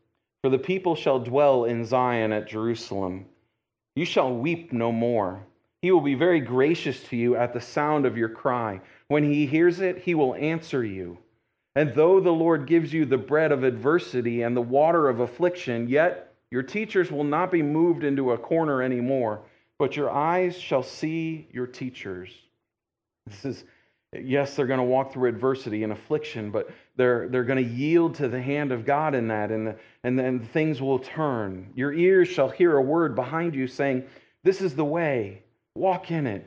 For 0.42 0.50
the 0.50 0.58
people 0.58 0.94
shall 0.94 1.18
dwell 1.18 1.64
in 1.64 1.84
Zion 1.84 2.32
at 2.32 2.48
Jerusalem. 2.48 3.26
You 3.98 4.04
shall 4.04 4.32
weep 4.32 4.72
no 4.72 4.92
more. 4.92 5.44
He 5.82 5.90
will 5.90 6.00
be 6.00 6.14
very 6.14 6.38
gracious 6.38 7.02
to 7.08 7.16
you 7.16 7.34
at 7.34 7.52
the 7.52 7.60
sound 7.60 8.06
of 8.06 8.16
your 8.16 8.28
cry. 8.28 8.80
When 9.08 9.24
he 9.24 9.44
hears 9.44 9.80
it, 9.80 9.98
he 9.98 10.14
will 10.14 10.36
answer 10.36 10.84
you. 10.84 11.18
And 11.74 11.92
though 11.92 12.20
the 12.20 12.30
Lord 12.30 12.68
gives 12.68 12.92
you 12.92 13.04
the 13.04 13.18
bread 13.18 13.50
of 13.50 13.64
adversity 13.64 14.42
and 14.42 14.56
the 14.56 14.62
water 14.62 15.08
of 15.08 15.18
affliction, 15.18 15.88
yet 15.88 16.32
your 16.52 16.62
teachers 16.62 17.10
will 17.10 17.24
not 17.24 17.50
be 17.50 17.60
moved 17.60 18.04
into 18.04 18.30
a 18.30 18.38
corner 18.38 18.82
anymore, 18.82 19.40
but 19.80 19.96
your 19.96 20.10
eyes 20.10 20.56
shall 20.56 20.84
see 20.84 21.48
your 21.50 21.66
teachers. 21.66 22.30
This 23.26 23.44
is, 23.44 23.64
yes, 24.12 24.54
they're 24.54 24.68
going 24.68 24.78
to 24.78 24.84
walk 24.84 25.12
through 25.12 25.28
adversity 25.28 25.82
and 25.82 25.92
affliction, 25.92 26.52
but 26.52 26.70
they're, 26.98 27.28
they're 27.28 27.44
going 27.44 27.64
to 27.64 27.70
yield 27.70 28.16
to 28.16 28.28
the 28.28 28.42
hand 28.42 28.72
of 28.72 28.84
God 28.84 29.14
in 29.14 29.28
that, 29.28 29.52
and, 29.52 29.76
and 30.02 30.18
then 30.18 30.40
things 30.40 30.82
will 30.82 30.98
turn. 30.98 31.70
Your 31.76 31.92
ears 31.92 32.26
shall 32.26 32.48
hear 32.48 32.76
a 32.76 32.82
word 32.82 33.14
behind 33.14 33.54
you 33.54 33.68
saying, 33.68 34.02
This 34.42 34.60
is 34.60 34.74
the 34.74 34.84
way, 34.84 35.44
walk 35.76 36.10
in 36.10 36.26
it. 36.26 36.44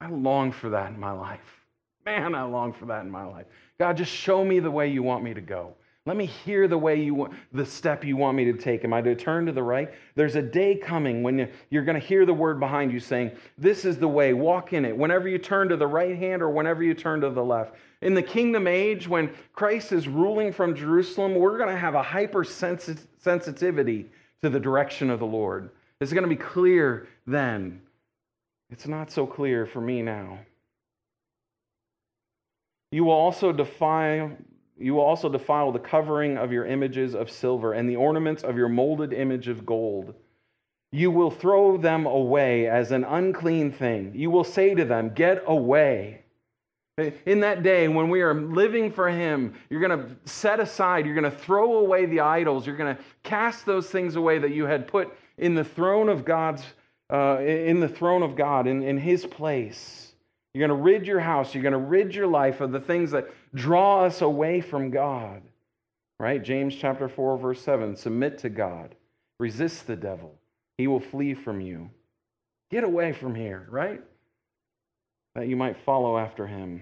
I 0.00 0.08
long 0.08 0.52
for 0.52 0.70
that 0.70 0.90
in 0.90 0.98
my 0.98 1.12
life. 1.12 1.60
Man, 2.06 2.34
I 2.34 2.44
long 2.44 2.72
for 2.72 2.86
that 2.86 3.04
in 3.04 3.10
my 3.10 3.24
life. 3.24 3.44
God, 3.78 3.98
just 3.98 4.10
show 4.10 4.42
me 4.42 4.58
the 4.58 4.70
way 4.70 4.88
you 4.88 5.02
want 5.02 5.22
me 5.22 5.34
to 5.34 5.42
go. 5.42 5.74
Let 6.06 6.16
me 6.16 6.26
hear 6.26 6.68
the 6.68 6.78
way 6.78 7.02
you 7.02 7.14
want, 7.14 7.32
the 7.52 7.66
step 7.66 8.04
you 8.04 8.16
want 8.16 8.36
me 8.36 8.44
to 8.44 8.52
take. 8.52 8.84
Am 8.84 8.92
I 8.92 9.02
to 9.02 9.16
turn 9.16 9.44
to 9.46 9.52
the 9.52 9.64
right? 9.64 9.92
There's 10.14 10.36
a 10.36 10.42
day 10.42 10.76
coming 10.76 11.24
when 11.24 11.50
you're 11.70 11.84
going 11.84 12.00
to 12.00 12.06
hear 12.06 12.24
the 12.24 12.32
word 12.32 12.60
behind 12.60 12.92
you 12.92 13.00
saying, 13.00 13.32
This 13.58 13.84
is 13.84 13.98
the 13.98 14.06
way, 14.06 14.32
walk 14.32 14.72
in 14.72 14.84
it. 14.84 14.96
Whenever 14.96 15.26
you 15.28 15.38
turn 15.38 15.68
to 15.68 15.76
the 15.76 15.88
right 15.88 16.16
hand 16.16 16.42
or 16.42 16.50
whenever 16.50 16.84
you 16.84 16.94
turn 16.94 17.20
to 17.22 17.30
the 17.30 17.42
left. 17.42 17.74
In 18.02 18.14
the 18.14 18.22
kingdom 18.22 18.68
age, 18.68 19.08
when 19.08 19.34
Christ 19.52 19.90
is 19.90 20.06
ruling 20.06 20.52
from 20.52 20.76
Jerusalem, 20.76 21.34
we're 21.34 21.58
going 21.58 21.74
to 21.74 21.76
have 21.76 21.96
a 21.96 22.02
hypersensitivity 22.02 24.06
to 24.42 24.48
the 24.48 24.60
direction 24.60 25.10
of 25.10 25.18
the 25.18 25.26
Lord. 25.26 25.70
It's 26.00 26.12
going 26.12 26.22
to 26.22 26.28
be 26.28 26.36
clear 26.36 27.08
then. 27.26 27.80
It's 28.70 28.86
not 28.86 29.10
so 29.10 29.26
clear 29.26 29.66
for 29.66 29.80
me 29.80 30.02
now. 30.02 30.38
You 32.92 33.02
will 33.04 33.12
also 33.12 33.52
defile 33.52 34.30
you 34.78 34.94
will 34.94 35.02
also 35.02 35.28
defile 35.28 35.72
the 35.72 35.78
covering 35.78 36.36
of 36.36 36.52
your 36.52 36.66
images 36.66 37.14
of 37.14 37.30
silver 37.30 37.72
and 37.72 37.88
the 37.88 37.96
ornaments 37.96 38.42
of 38.42 38.56
your 38.56 38.68
molded 38.68 39.12
image 39.12 39.48
of 39.48 39.64
gold. 39.64 40.14
You 40.92 41.10
will 41.10 41.30
throw 41.30 41.76
them 41.76 42.06
away 42.06 42.68
as 42.68 42.92
an 42.92 43.04
unclean 43.04 43.72
thing. 43.72 44.12
You 44.14 44.30
will 44.30 44.44
say 44.44 44.74
to 44.74 44.84
them, 44.84 45.12
Get 45.14 45.42
away. 45.46 46.22
In 47.26 47.40
that 47.40 47.62
day, 47.62 47.88
when 47.88 48.08
we 48.08 48.22
are 48.22 48.32
living 48.32 48.90
for 48.90 49.10
Him, 49.10 49.54
you're 49.68 49.86
going 49.86 49.98
to 49.98 50.16
set 50.24 50.60
aside, 50.60 51.04
you're 51.04 51.14
going 51.14 51.30
to 51.30 51.38
throw 51.38 51.78
away 51.78 52.06
the 52.06 52.20
idols, 52.20 52.66
you're 52.66 52.76
going 52.76 52.96
to 52.96 53.02
cast 53.22 53.66
those 53.66 53.90
things 53.90 54.16
away 54.16 54.38
that 54.38 54.52
you 54.52 54.64
had 54.64 54.88
put 54.88 55.12
in 55.36 55.54
the 55.54 55.64
throne 55.64 56.08
of 56.08 56.24
God's, 56.24 56.64
uh, 57.12 57.38
in 57.40 57.80
the 57.80 57.88
throne 57.88 58.22
of 58.22 58.34
God, 58.34 58.66
in, 58.66 58.82
in 58.82 58.96
His 58.96 59.26
place. 59.26 60.05
You're 60.56 60.66
going 60.66 60.78
to 60.78 60.84
rid 60.84 61.06
your 61.06 61.20
house, 61.20 61.52
you're 61.52 61.62
going 61.62 61.72
to 61.72 61.78
rid 61.78 62.14
your 62.14 62.28
life 62.28 62.62
of 62.62 62.72
the 62.72 62.80
things 62.80 63.10
that 63.10 63.28
draw 63.54 64.04
us 64.04 64.22
away 64.22 64.62
from 64.62 64.90
God. 64.90 65.42
Right? 66.18 66.42
James 66.42 66.74
chapter 66.74 67.10
4 67.10 67.36
verse 67.36 67.60
7, 67.60 67.94
submit 67.94 68.38
to 68.38 68.48
God. 68.48 68.94
Resist 69.38 69.86
the 69.86 69.96
devil. 69.96 70.34
He 70.78 70.86
will 70.86 71.00
flee 71.00 71.34
from 71.34 71.60
you. 71.60 71.90
Get 72.70 72.84
away 72.84 73.12
from 73.12 73.34
here, 73.34 73.66
right? 73.68 74.00
That 75.34 75.46
you 75.46 75.56
might 75.56 75.84
follow 75.84 76.16
after 76.16 76.46
him. 76.46 76.80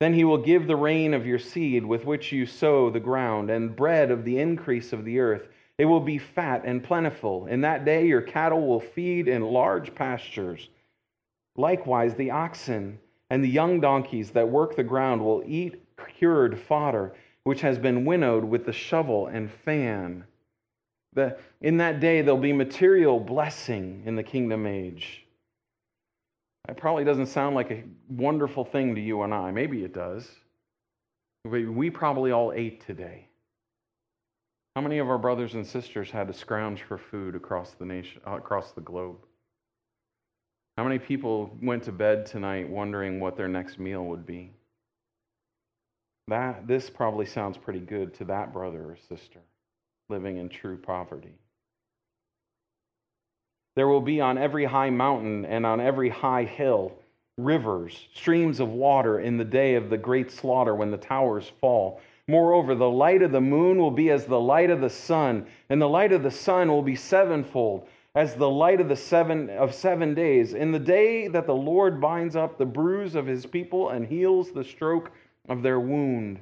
Then 0.00 0.12
he 0.12 0.24
will 0.24 0.36
give 0.36 0.66
the 0.66 0.76
rain 0.76 1.14
of 1.14 1.24
your 1.24 1.38
seed 1.38 1.86
with 1.86 2.04
which 2.04 2.32
you 2.32 2.44
sow 2.44 2.90
the 2.90 3.00
ground, 3.00 3.48
and 3.48 3.74
bread 3.74 4.10
of 4.10 4.26
the 4.26 4.38
increase 4.38 4.92
of 4.92 5.06
the 5.06 5.20
earth. 5.20 5.48
It 5.78 5.86
will 5.86 6.00
be 6.00 6.18
fat 6.18 6.64
and 6.66 6.84
plentiful. 6.84 7.46
In 7.46 7.62
that 7.62 7.86
day 7.86 8.06
your 8.06 8.20
cattle 8.20 8.66
will 8.66 8.80
feed 8.80 9.26
in 9.26 9.40
large 9.40 9.94
pastures 9.94 10.68
Likewise, 11.56 12.14
the 12.14 12.30
oxen 12.30 12.98
and 13.30 13.42
the 13.42 13.48
young 13.48 13.80
donkeys 13.80 14.30
that 14.30 14.48
work 14.48 14.76
the 14.76 14.84
ground 14.84 15.24
will 15.24 15.42
eat 15.46 15.82
cured 16.18 16.58
fodder, 16.58 17.14
which 17.44 17.60
has 17.60 17.78
been 17.78 18.04
winnowed 18.04 18.44
with 18.44 18.64
the 18.66 18.72
shovel 18.72 19.26
and 19.26 19.50
fan. 19.50 20.24
The, 21.14 21.38
in 21.60 21.76
that 21.78 22.00
day, 22.00 22.22
there'll 22.22 22.38
be 22.38 22.52
material 22.52 23.18
blessing 23.18 24.02
in 24.04 24.16
the 24.16 24.22
kingdom 24.22 24.66
age. 24.66 25.26
It 26.68 26.76
probably 26.76 27.04
doesn't 27.04 27.26
sound 27.26 27.54
like 27.54 27.70
a 27.70 27.84
wonderful 28.08 28.64
thing 28.64 28.94
to 28.94 29.00
you 29.00 29.22
and 29.22 29.32
I. 29.32 29.50
Maybe 29.50 29.84
it 29.84 29.94
does. 29.94 30.28
We 31.44 31.90
probably 31.90 32.32
all 32.32 32.52
ate 32.52 32.84
today. 32.84 33.28
How 34.74 34.82
many 34.82 34.98
of 34.98 35.08
our 35.08 35.16
brothers 35.16 35.54
and 35.54 35.66
sisters 35.66 36.10
had 36.10 36.26
to 36.28 36.34
scrounge 36.34 36.82
for 36.82 36.98
food 36.98 37.34
across 37.34 37.70
the 37.72 37.84
nation, 37.84 38.20
across 38.26 38.72
the 38.72 38.80
globe? 38.80 39.25
How 40.76 40.84
many 40.84 40.98
people 40.98 41.56
went 41.62 41.84
to 41.84 41.92
bed 41.92 42.26
tonight 42.26 42.68
wondering 42.68 43.18
what 43.18 43.36
their 43.36 43.48
next 43.48 43.78
meal 43.78 44.04
would 44.04 44.26
be? 44.26 44.52
That 46.28 46.66
this 46.66 46.90
probably 46.90 47.24
sounds 47.24 47.56
pretty 47.56 47.80
good 47.80 48.12
to 48.14 48.24
that 48.26 48.52
brother 48.52 48.82
or 48.82 48.96
sister 49.08 49.40
living 50.08 50.36
in 50.36 50.48
true 50.48 50.76
poverty. 50.76 51.34
There 53.74 53.88
will 53.88 54.00
be 54.00 54.20
on 54.20 54.38
every 54.38 54.64
high 54.64 54.90
mountain 54.90 55.44
and 55.46 55.64
on 55.64 55.80
every 55.80 56.10
high 56.10 56.44
hill 56.44 56.92
rivers, 57.38 58.08
streams 58.14 58.60
of 58.60 58.68
water 58.68 59.20
in 59.20 59.36
the 59.36 59.44
day 59.44 59.74
of 59.74 59.90
the 59.90 59.98
great 59.98 60.30
slaughter 60.30 60.74
when 60.74 60.90
the 60.90 60.96
towers 60.96 61.50
fall. 61.60 62.00
Moreover, 62.28 62.74
the 62.74 62.90
light 62.90 63.22
of 63.22 63.32
the 63.32 63.40
moon 63.40 63.78
will 63.78 63.90
be 63.90 64.10
as 64.10 64.26
the 64.26 64.40
light 64.40 64.70
of 64.70 64.80
the 64.80 64.90
sun, 64.90 65.46
and 65.68 65.80
the 65.80 65.88
light 65.88 66.12
of 66.12 66.22
the 66.22 66.30
sun 66.30 66.68
will 66.68 66.82
be 66.82 66.96
sevenfold 66.96 67.88
as 68.16 68.34
the 68.34 68.48
light 68.48 68.80
of 68.80 68.88
the 68.88 68.96
seven 68.96 69.50
of 69.50 69.74
seven 69.74 70.14
days. 70.14 70.54
In 70.54 70.72
the 70.72 70.78
day 70.78 71.28
that 71.28 71.46
the 71.46 71.54
lord 71.54 72.00
binds 72.00 72.34
up 72.34 72.56
the 72.56 72.64
bruise 72.64 73.14
of 73.14 73.26
his 73.26 73.44
people 73.44 73.90
and 73.90 74.06
heals 74.06 74.50
the 74.50 74.64
stroke 74.64 75.12
of 75.48 75.62
their 75.62 75.78
wound 75.78 76.40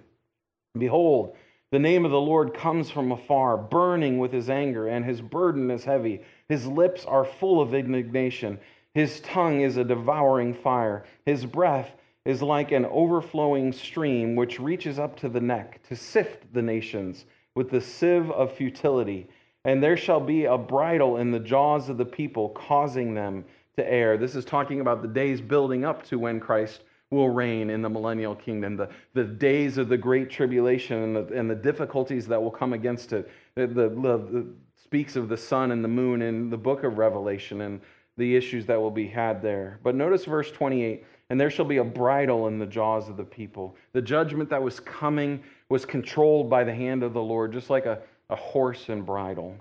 behold 0.79 1.37
the 1.72 1.79
name 1.81 2.05
of 2.05 2.12
the 2.12 2.20
lord 2.20 2.55
comes 2.55 2.89
from 2.89 3.11
afar 3.11 3.57
burning 3.57 4.18
with 4.18 4.33
his 4.33 4.49
anger 4.49 4.87
and 4.87 5.05
his 5.05 5.20
burden 5.20 5.72
is 5.72 5.85
heavy. 5.85 6.22
His 6.49 6.66
lips 6.68 7.05
are 7.05 7.25
full 7.25 7.61
of 7.61 7.75
indignation. 7.75 8.61
His 8.95 9.18
tongue 9.22 9.62
is 9.62 9.77
a 9.77 9.83
devouring 9.83 10.55
fire. 10.55 11.05
His 11.27 11.45
breath 11.45 11.91
is 12.25 12.41
like 12.43 12.70
an 12.70 12.85
overflowing 12.87 13.72
stream 13.72 14.37
which 14.37 14.61
reaches 14.61 15.01
up 15.01 15.16
to 15.16 15.29
the 15.29 15.41
neck 15.41 15.81
to 15.89 15.97
sift 15.97 16.45
the 16.55 16.62
nations 16.62 17.25
with 17.57 17.70
the 17.70 17.81
sieve 17.81 18.31
of 18.31 18.53
futility 18.53 19.27
and 19.65 19.83
there 19.83 19.97
shall 19.97 20.21
be 20.21 20.45
a 20.45 20.59
bridle 20.59 21.17
in 21.17 21.31
the 21.31 21.41
jaws 21.41 21.89
of 21.89 21.97
the 21.97 22.05
people, 22.05 22.51
causing 22.51 23.15
them 23.15 23.45
to 23.77 23.91
err. 23.91 24.17
This 24.17 24.35
is 24.35 24.45
talking 24.45 24.81
about 24.81 25.03
the 25.03 25.09
days 25.09 25.41
building 25.41 25.85
up 25.85 26.05
to 26.05 26.19
when 26.19 26.39
Christ 26.41 26.83
will 27.11 27.31
reign 27.31 27.71
in 27.71 27.83
the 27.83 27.89
millennial 27.89 28.35
kingdom, 28.35 28.77
the, 28.77 28.89
the 29.15 29.25
days 29.25 29.79
of 29.79 29.89
the 29.89 29.97
great 29.97 30.31
tribulation 30.31 31.03
and 31.03 31.17
the, 31.17 31.39
and 31.39 31.51
the 31.51 31.55
difficulties 31.55 32.27
that 32.27 32.43
will 32.43 32.51
come 32.51 32.73
against 32.73 33.12
it. 33.12 33.31
The, 33.55 33.67
the, 33.67 33.89
the 33.89 34.47
speaks 34.83 35.17
of 35.17 35.29
the 35.29 35.37
sun 35.37 35.71
and 35.71 35.83
the 35.83 35.89
moon 35.89 36.23
in 36.23 36.51
the 36.51 36.57
book 36.57 36.85
of 36.85 36.99
Revelation 36.99 37.62
and 37.62 37.81
the 38.17 38.37
issues 38.37 38.67
that 38.67 38.81
will 38.81 38.91
be 38.91 39.07
had 39.07 39.43
there. 39.43 39.81
But 39.83 39.95
notice 39.95 40.25
verse 40.25 40.51
28 40.51 41.05
and 41.31 41.41
there 41.41 41.51
shall 41.51 41.65
be 41.65 41.79
a 41.79 41.85
bridle 41.85 42.49
in 42.49 42.59
the 42.59 42.67
jaws 42.67 43.09
of 43.09 43.17
the 43.17 43.25
people. 43.25 43.77
The 43.93 44.03
judgment 44.03 44.51
that 44.51 44.62
was 44.62 44.79
coming 44.81 45.43
was 45.69 45.87
controlled 45.87 46.51
by 46.51 46.65
the 46.65 46.75
hand 46.75 47.03
of 47.03 47.15
the 47.15 47.23
Lord, 47.23 47.53
just 47.53 47.71
like 47.71 47.87
a, 47.87 48.01
a 48.35 48.37
horse 48.37 48.89
and 48.89 49.07
bridle. 49.07 49.55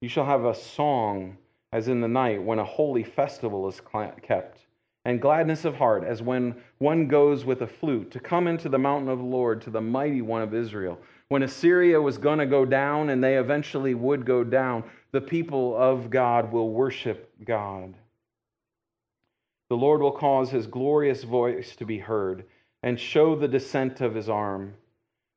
You 0.00 0.08
shall 0.08 0.26
have 0.26 0.44
a 0.44 0.54
song 0.54 1.38
as 1.72 1.86
in 1.86 2.00
the 2.00 2.08
night 2.08 2.42
when 2.42 2.58
a 2.58 2.64
holy 2.64 3.04
festival 3.04 3.68
is 3.68 3.80
kept, 4.20 4.66
and 5.04 5.22
gladness 5.22 5.64
of 5.64 5.76
heart 5.76 6.02
as 6.02 6.22
when 6.22 6.56
one 6.78 7.06
goes 7.06 7.44
with 7.44 7.62
a 7.62 7.68
flute 7.68 8.10
to 8.10 8.18
come 8.18 8.48
into 8.48 8.68
the 8.68 8.80
mountain 8.80 9.08
of 9.08 9.18
the 9.18 9.24
Lord, 9.24 9.62
to 9.62 9.70
the 9.70 9.80
mighty 9.80 10.22
one 10.22 10.42
of 10.42 10.54
Israel. 10.54 10.98
When 11.28 11.44
Assyria 11.44 12.02
was 12.02 12.18
going 12.18 12.40
to 12.40 12.46
go 12.46 12.64
down, 12.64 13.10
and 13.10 13.22
they 13.22 13.36
eventually 13.36 13.94
would 13.94 14.26
go 14.26 14.42
down, 14.42 14.82
the 15.12 15.20
people 15.20 15.76
of 15.76 16.10
God 16.10 16.50
will 16.50 16.70
worship 16.70 17.32
God. 17.44 17.94
The 19.68 19.76
Lord 19.76 20.00
will 20.00 20.10
cause 20.10 20.50
his 20.50 20.66
glorious 20.66 21.22
voice 21.22 21.76
to 21.76 21.86
be 21.86 21.98
heard 21.98 22.44
and 22.82 22.98
show 22.98 23.36
the 23.36 23.46
descent 23.46 24.00
of 24.00 24.16
his 24.16 24.28
arm. 24.28 24.74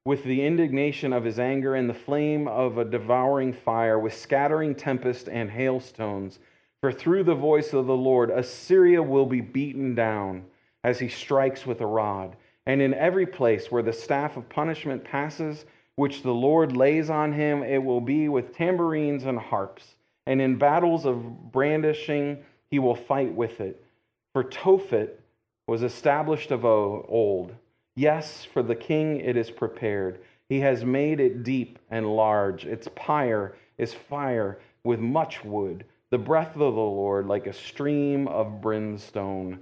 With 0.07 0.23
the 0.23 0.45
indignation 0.45 1.11
of 1.11 1.25
his 1.25 1.37
anger 1.37 1.75
and 1.75 1.89
the 1.89 1.93
flame 1.93 2.47
of 2.47 2.77
a 2.77 2.85
devouring 2.85 3.51
fire, 3.51 3.99
with 3.99 4.13
scattering 4.13 4.73
tempest 4.73 5.27
and 5.27 5.49
hailstones. 5.49 6.39
For 6.79 6.93
through 6.93 7.25
the 7.25 7.35
voice 7.35 7.73
of 7.73 7.87
the 7.87 7.97
Lord, 7.97 8.29
Assyria 8.29 9.03
will 9.03 9.25
be 9.25 9.41
beaten 9.41 9.95
down 9.95 10.45
as 10.85 10.97
he 10.97 11.09
strikes 11.09 11.65
with 11.65 11.81
a 11.81 11.85
rod. 11.85 12.37
And 12.65 12.81
in 12.81 12.93
every 12.93 13.25
place 13.25 13.69
where 13.69 13.83
the 13.83 13.91
staff 13.91 14.37
of 14.37 14.47
punishment 14.47 15.03
passes, 15.03 15.65
which 15.97 16.23
the 16.23 16.33
Lord 16.33 16.77
lays 16.77 17.09
on 17.09 17.33
him, 17.33 17.61
it 17.61 17.83
will 17.83 17.99
be 17.99 18.29
with 18.29 18.55
tambourines 18.55 19.25
and 19.25 19.37
harps. 19.37 19.95
And 20.25 20.41
in 20.41 20.57
battles 20.57 21.05
of 21.05 21.51
brandishing, 21.51 22.45
he 22.71 22.79
will 22.79 22.95
fight 22.95 23.33
with 23.33 23.59
it. 23.59 23.83
For 24.31 24.45
Tophet 24.45 25.19
was 25.67 25.83
established 25.83 26.51
of 26.51 26.63
old. 26.63 27.53
Yes, 27.97 28.45
for 28.45 28.61
the 28.61 28.75
king 28.75 29.21
it 29.21 29.35
is 29.35 29.49
prepared. 29.49 30.19
He 30.49 30.59
has 30.59 30.85
made 30.85 31.19
it 31.19 31.41
deep 31.41 31.79
and 31.89 32.15
large. 32.15 32.63
Its 32.63 32.87
pyre 32.95 33.55
is 33.79 33.91
fire 33.91 34.59
with 34.83 34.99
much 34.99 35.43
wood. 35.43 35.83
The 36.11 36.19
breath 36.19 36.53
of 36.53 36.59
the 36.59 36.65
Lord, 36.65 37.25
like 37.25 37.47
a 37.47 37.53
stream 37.53 38.27
of 38.27 38.61
brimstone, 38.61 39.59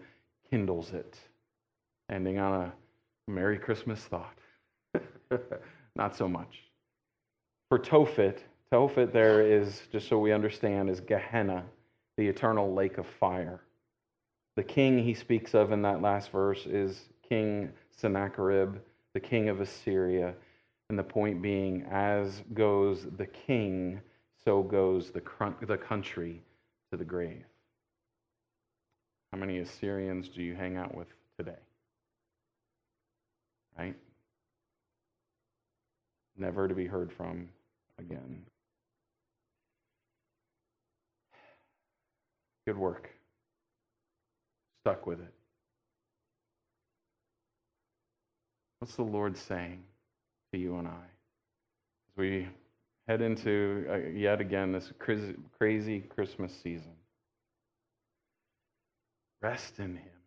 kindles 0.50 0.92
it. 0.92 1.18
Ending 2.12 2.38
on 2.38 2.62
a 2.64 2.74
Merry 3.32 3.58
Christmas 3.58 4.02
thought. 4.02 4.38
Not 5.96 6.14
so 6.14 6.28
much. 6.28 6.60
For 7.70 7.80
Tophet, 7.80 8.40
Tophet 8.70 9.14
there 9.14 9.44
is, 9.44 9.84
just 9.94 10.10
so 10.10 10.20
we 10.20 10.34
understand, 10.34 10.90
is 10.90 11.00
Gehenna, 11.00 11.64
the 12.18 12.28
eternal 12.28 12.74
lake 12.74 12.98
of 12.98 13.08
fire. 13.08 13.62
The 14.58 14.64
king 14.64 15.00
he 15.00 15.14
speaks 15.14 15.54
of 15.54 15.72
in 15.72 15.82
that 15.84 16.02
last 16.02 16.32
verse 16.32 16.66
is 16.66 17.06
King 17.28 17.72
Sennacherib, 17.96 18.78
the 19.14 19.20
king 19.20 19.50
of 19.50 19.62
Assyria. 19.62 20.34
And 20.90 21.00
the 21.00 21.04
point 21.04 21.42
being, 21.42 21.84
as 21.90 22.44
goes 22.54 23.08
the 23.18 23.26
king, 23.26 24.00
so 24.44 24.62
goes 24.62 25.12
the, 25.12 25.22
the 25.62 25.78
country 25.78 26.42
to 26.92 26.98
the 26.98 27.06
grave. 27.06 27.44
How 29.32 29.40
many 29.40 29.60
Assyrians 29.60 30.30
do 30.30 30.44
you 30.44 30.54
hang 30.54 30.78
out 30.78 30.96
with 30.96 31.08
today? 31.38 31.58
Right? 33.78 33.96
Never 36.38 36.68
to 36.68 36.76
be 36.76 36.86
heard 36.86 37.12
from 37.12 37.50
again. 37.98 38.44
Good 42.68 42.78
work 42.78 43.10
stuck 44.86 45.08
with 45.08 45.20
it. 45.20 45.34
What's 48.86 48.98
the 48.98 49.02
Lord 49.02 49.36
saying 49.36 49.82
to 50.54 50.60
you 50.60 50.78
and 50.78 50.88
I 50.88 50.92
as 50.92 52.18
we 52.18 52.48
head 53.08 53.20
into 53.20 53.88
uh, 53.90 53.96
yet 54.16 54.42
again 54.42 54.72
this 54.72 54.94
crazy 55.00 56.02
Christmas 56.02 56.54
season? 56.62 56.92
Rest 59.42 59.80
in 59.80 59.96
Him. 59.96 60.22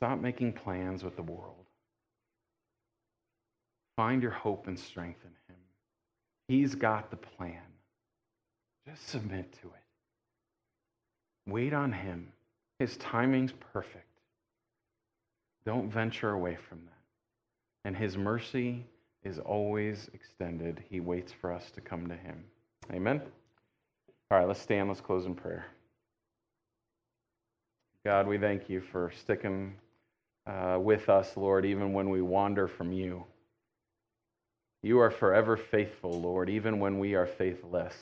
Stop 0.00 0.18
making 0.18 0.54
plans 0.54 1.04
with 1.04 1.14
the 1.14 1.22
world. 1.22 1.66
Find 3.96 4.20
your 4.20 4.32
hope 4.32 4.66
and 4.66 4.76
strength 4.76 5.20
in 5.22 5.54
Him. 5.54 5.60
He's 6.48 6.74
got 6.74 7.12
the 7.12 7.16
plan. 7.16 7.62
Just 8.88 9.08
submit 9.08 9.52
to 9.62 9.68
it. 9.68 9.84
Wait 11.46 11.72
on 11.72 11.92
Him. 11.92 12.32
His 12.80 12.96
timing's 12.96 13.52
perfect. 13.72 14.17
Don't 15.68 15.92
venture 15.92 16.30
away 16.30 16.56
from 16.56 16.78
that. 16.86 17.84
And 17.84 17.94
His 17.94 18.16
mercy 18.16 18.86
is 19.22 19.38
always 19.38 20.08
extended. 20.14 20.82
He 20.88 20.98
waits 20.98 21.30
for 21.30 21.52
us 21.52 21.70
to 21.72 21.82
come 21.82 22.06
to 22.06 22.16
Him. 22.16 22.42
Amen? 22.90 23.20
All 24.30 24.38
right, 24.38 24.48
let's 24.48 24.62
stand. 24.62 24.88
Let's 24.88 25.02
close 25.02 25.26
in 25.26 25.34
prayer. 25.34 25.66
God, 28.02 28.26
we 28.26 28.38
thank 28.38 28.70
you 28.70 28.80
for 28.80 29.12
sticking 29.20 29.74
uh, 30.46 30.78
with 30.80 31.10
us, 31.10 31.36
Lord, 31.36 31.66
even 31.66 31.92
when 31.92 32.08
we 32.08 32.22
wander 32.22 32.66
from 32.66 32.90
you. 32.90 33.24
You 34.82 35.00
are 35.00 35.10
forever 35.10 35.58
faithful, 35.58 36.18
Lord, 36.18 36.48
even 36.48 36.80
when 36.80 36.98
we 36.98 37.14
are 37.14 37.26
faithless. 37.26 37.94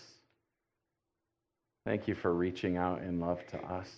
Thank 1.84 2.06
you 2.06 2.14
for 2.14 2.32
reaching 2.32 2.76
out 2.76 3.02
in 3.02 3.18
love 3.18 3.44
to 3.48 3.58
us. 3.58 3.90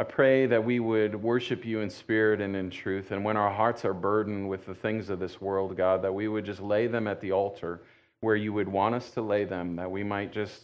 I 0.00 0.04
pray 0.04 0.46
that 0.46 0.64
we 0.64 0.78
would 0.78 1.16
worship 1.16 1.64
you 1.64 1.80
in 1.80 1.90
spirit 1.90 2.40
and 2.40 2.54
in 2.54 2.70
truth. 2.70 3.10
And 3.10 3.24
when 3.24 3.36
our 3.36 3.52
hearts 3.52 3.84
are 3.84 3.94
burdened 3.94 4.48
with 4.48 4.64
the 4.64 4.74
things 4.74 5.10
of 5.10 5.18
this 5.18 5.40
world, 5.40 5.76
God, 5.76 6.02
that 6.02 6.14
we 6.14 6.28
would 6.28 6.44
just 6.44 6.60
lay 6.60 6.86
them 6.86 7.08
at 7.08 7.20
the 7.20 7.32
altar 7.32 7.82
where 8.20 8.36
you 8.36 8.52
would 8.52 8.68
want 8.68 8.94
us 8.94 9.10
to 9.12 9.22
lay 9.22 9.44
them, 9.44 9.74
that 9.76 9.90
we 9.90 10.04
might 10.04 10.32
just 10.32 10.62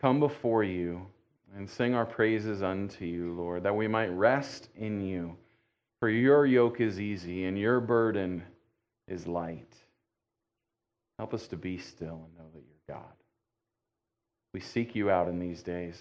come 0.00 0.20
before 0.20 0.64
you 0.64 1.06
and 1.56 1.68
sing 1.68 1.94
our 1.94 2.04
praises 2.04 2.62
unto 2.62 3.06
you, 3.06 3.32
Lord, 3.32 3.62
that 3.62 3.74
we 3.74 3.88
might 3.88 4.08
rest 4.08 4.68
in 4.76 5.00
you. 5.00 5.36
For 6.00 6.10
your 6.10 6.44
yoke 6.44 6.80
is 6.80 7.00
easy 7.00 7.46
and 7.46 7.58
your 7.58 7.80
burden 7.80 8.42
is 9.06 9.26
light. 9.26 9.74
Help 11.18 11.32
us 11.32 11.46
to 11.48 11.56
be 11.56 11.78
still 11.78 12.26
and 12.26 12.36
know 12.36 12.50
that 12.52 12.62
you're 12.62 12.96
God. 12.96 13.12
We 14.52 14.60
seek 14.60 14.94
you 14.94 15.10
out 15.10 15.28
in 15.28 15.38
these 15.38 15.62
days. 15.62 16.00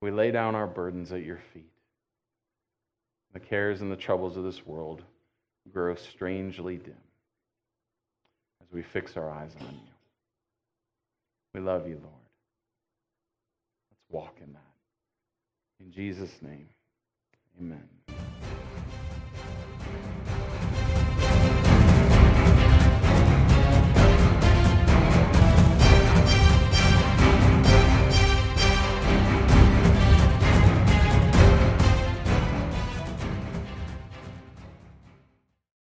We 0.00 0.10
lay 0.10 0.30
down 0.30 0.54
our 0.54 0.66
burdens 0.66 1.12
at 1.12 1.24
your 1.24 1.40
feet. 1.52 1.70
The 3.32 3.40
cares 3.40 3.80
and 3.80 3.90
the 3.90 3.96
troubles 3.96 4.36
of 4.36 4.44
this 4.44 4.66
world 4.66 5.02
grow 5.72 5.94
strangely 5.94 6.76
dim 6.76 6.94
as 8.62 8.72
we 8.72 8.82
fix 8.82 9.16
our 9.16 9.30
eyes 9.30 9.52
on 9.60 9.74
you. 9.74 9.92
We 11.54 11.60
love 11.60 11.86
you, 11.86 12.00
Lord. 12.02 12.14
Let's 13.90 14.04
walk 14.10 14.36
in 14.42 14.52
that. 14.52 14.60
In 15.80 15.92
Jesus' 15.92 16.40
name, 16.42 16.68
amen. 17.60 17.88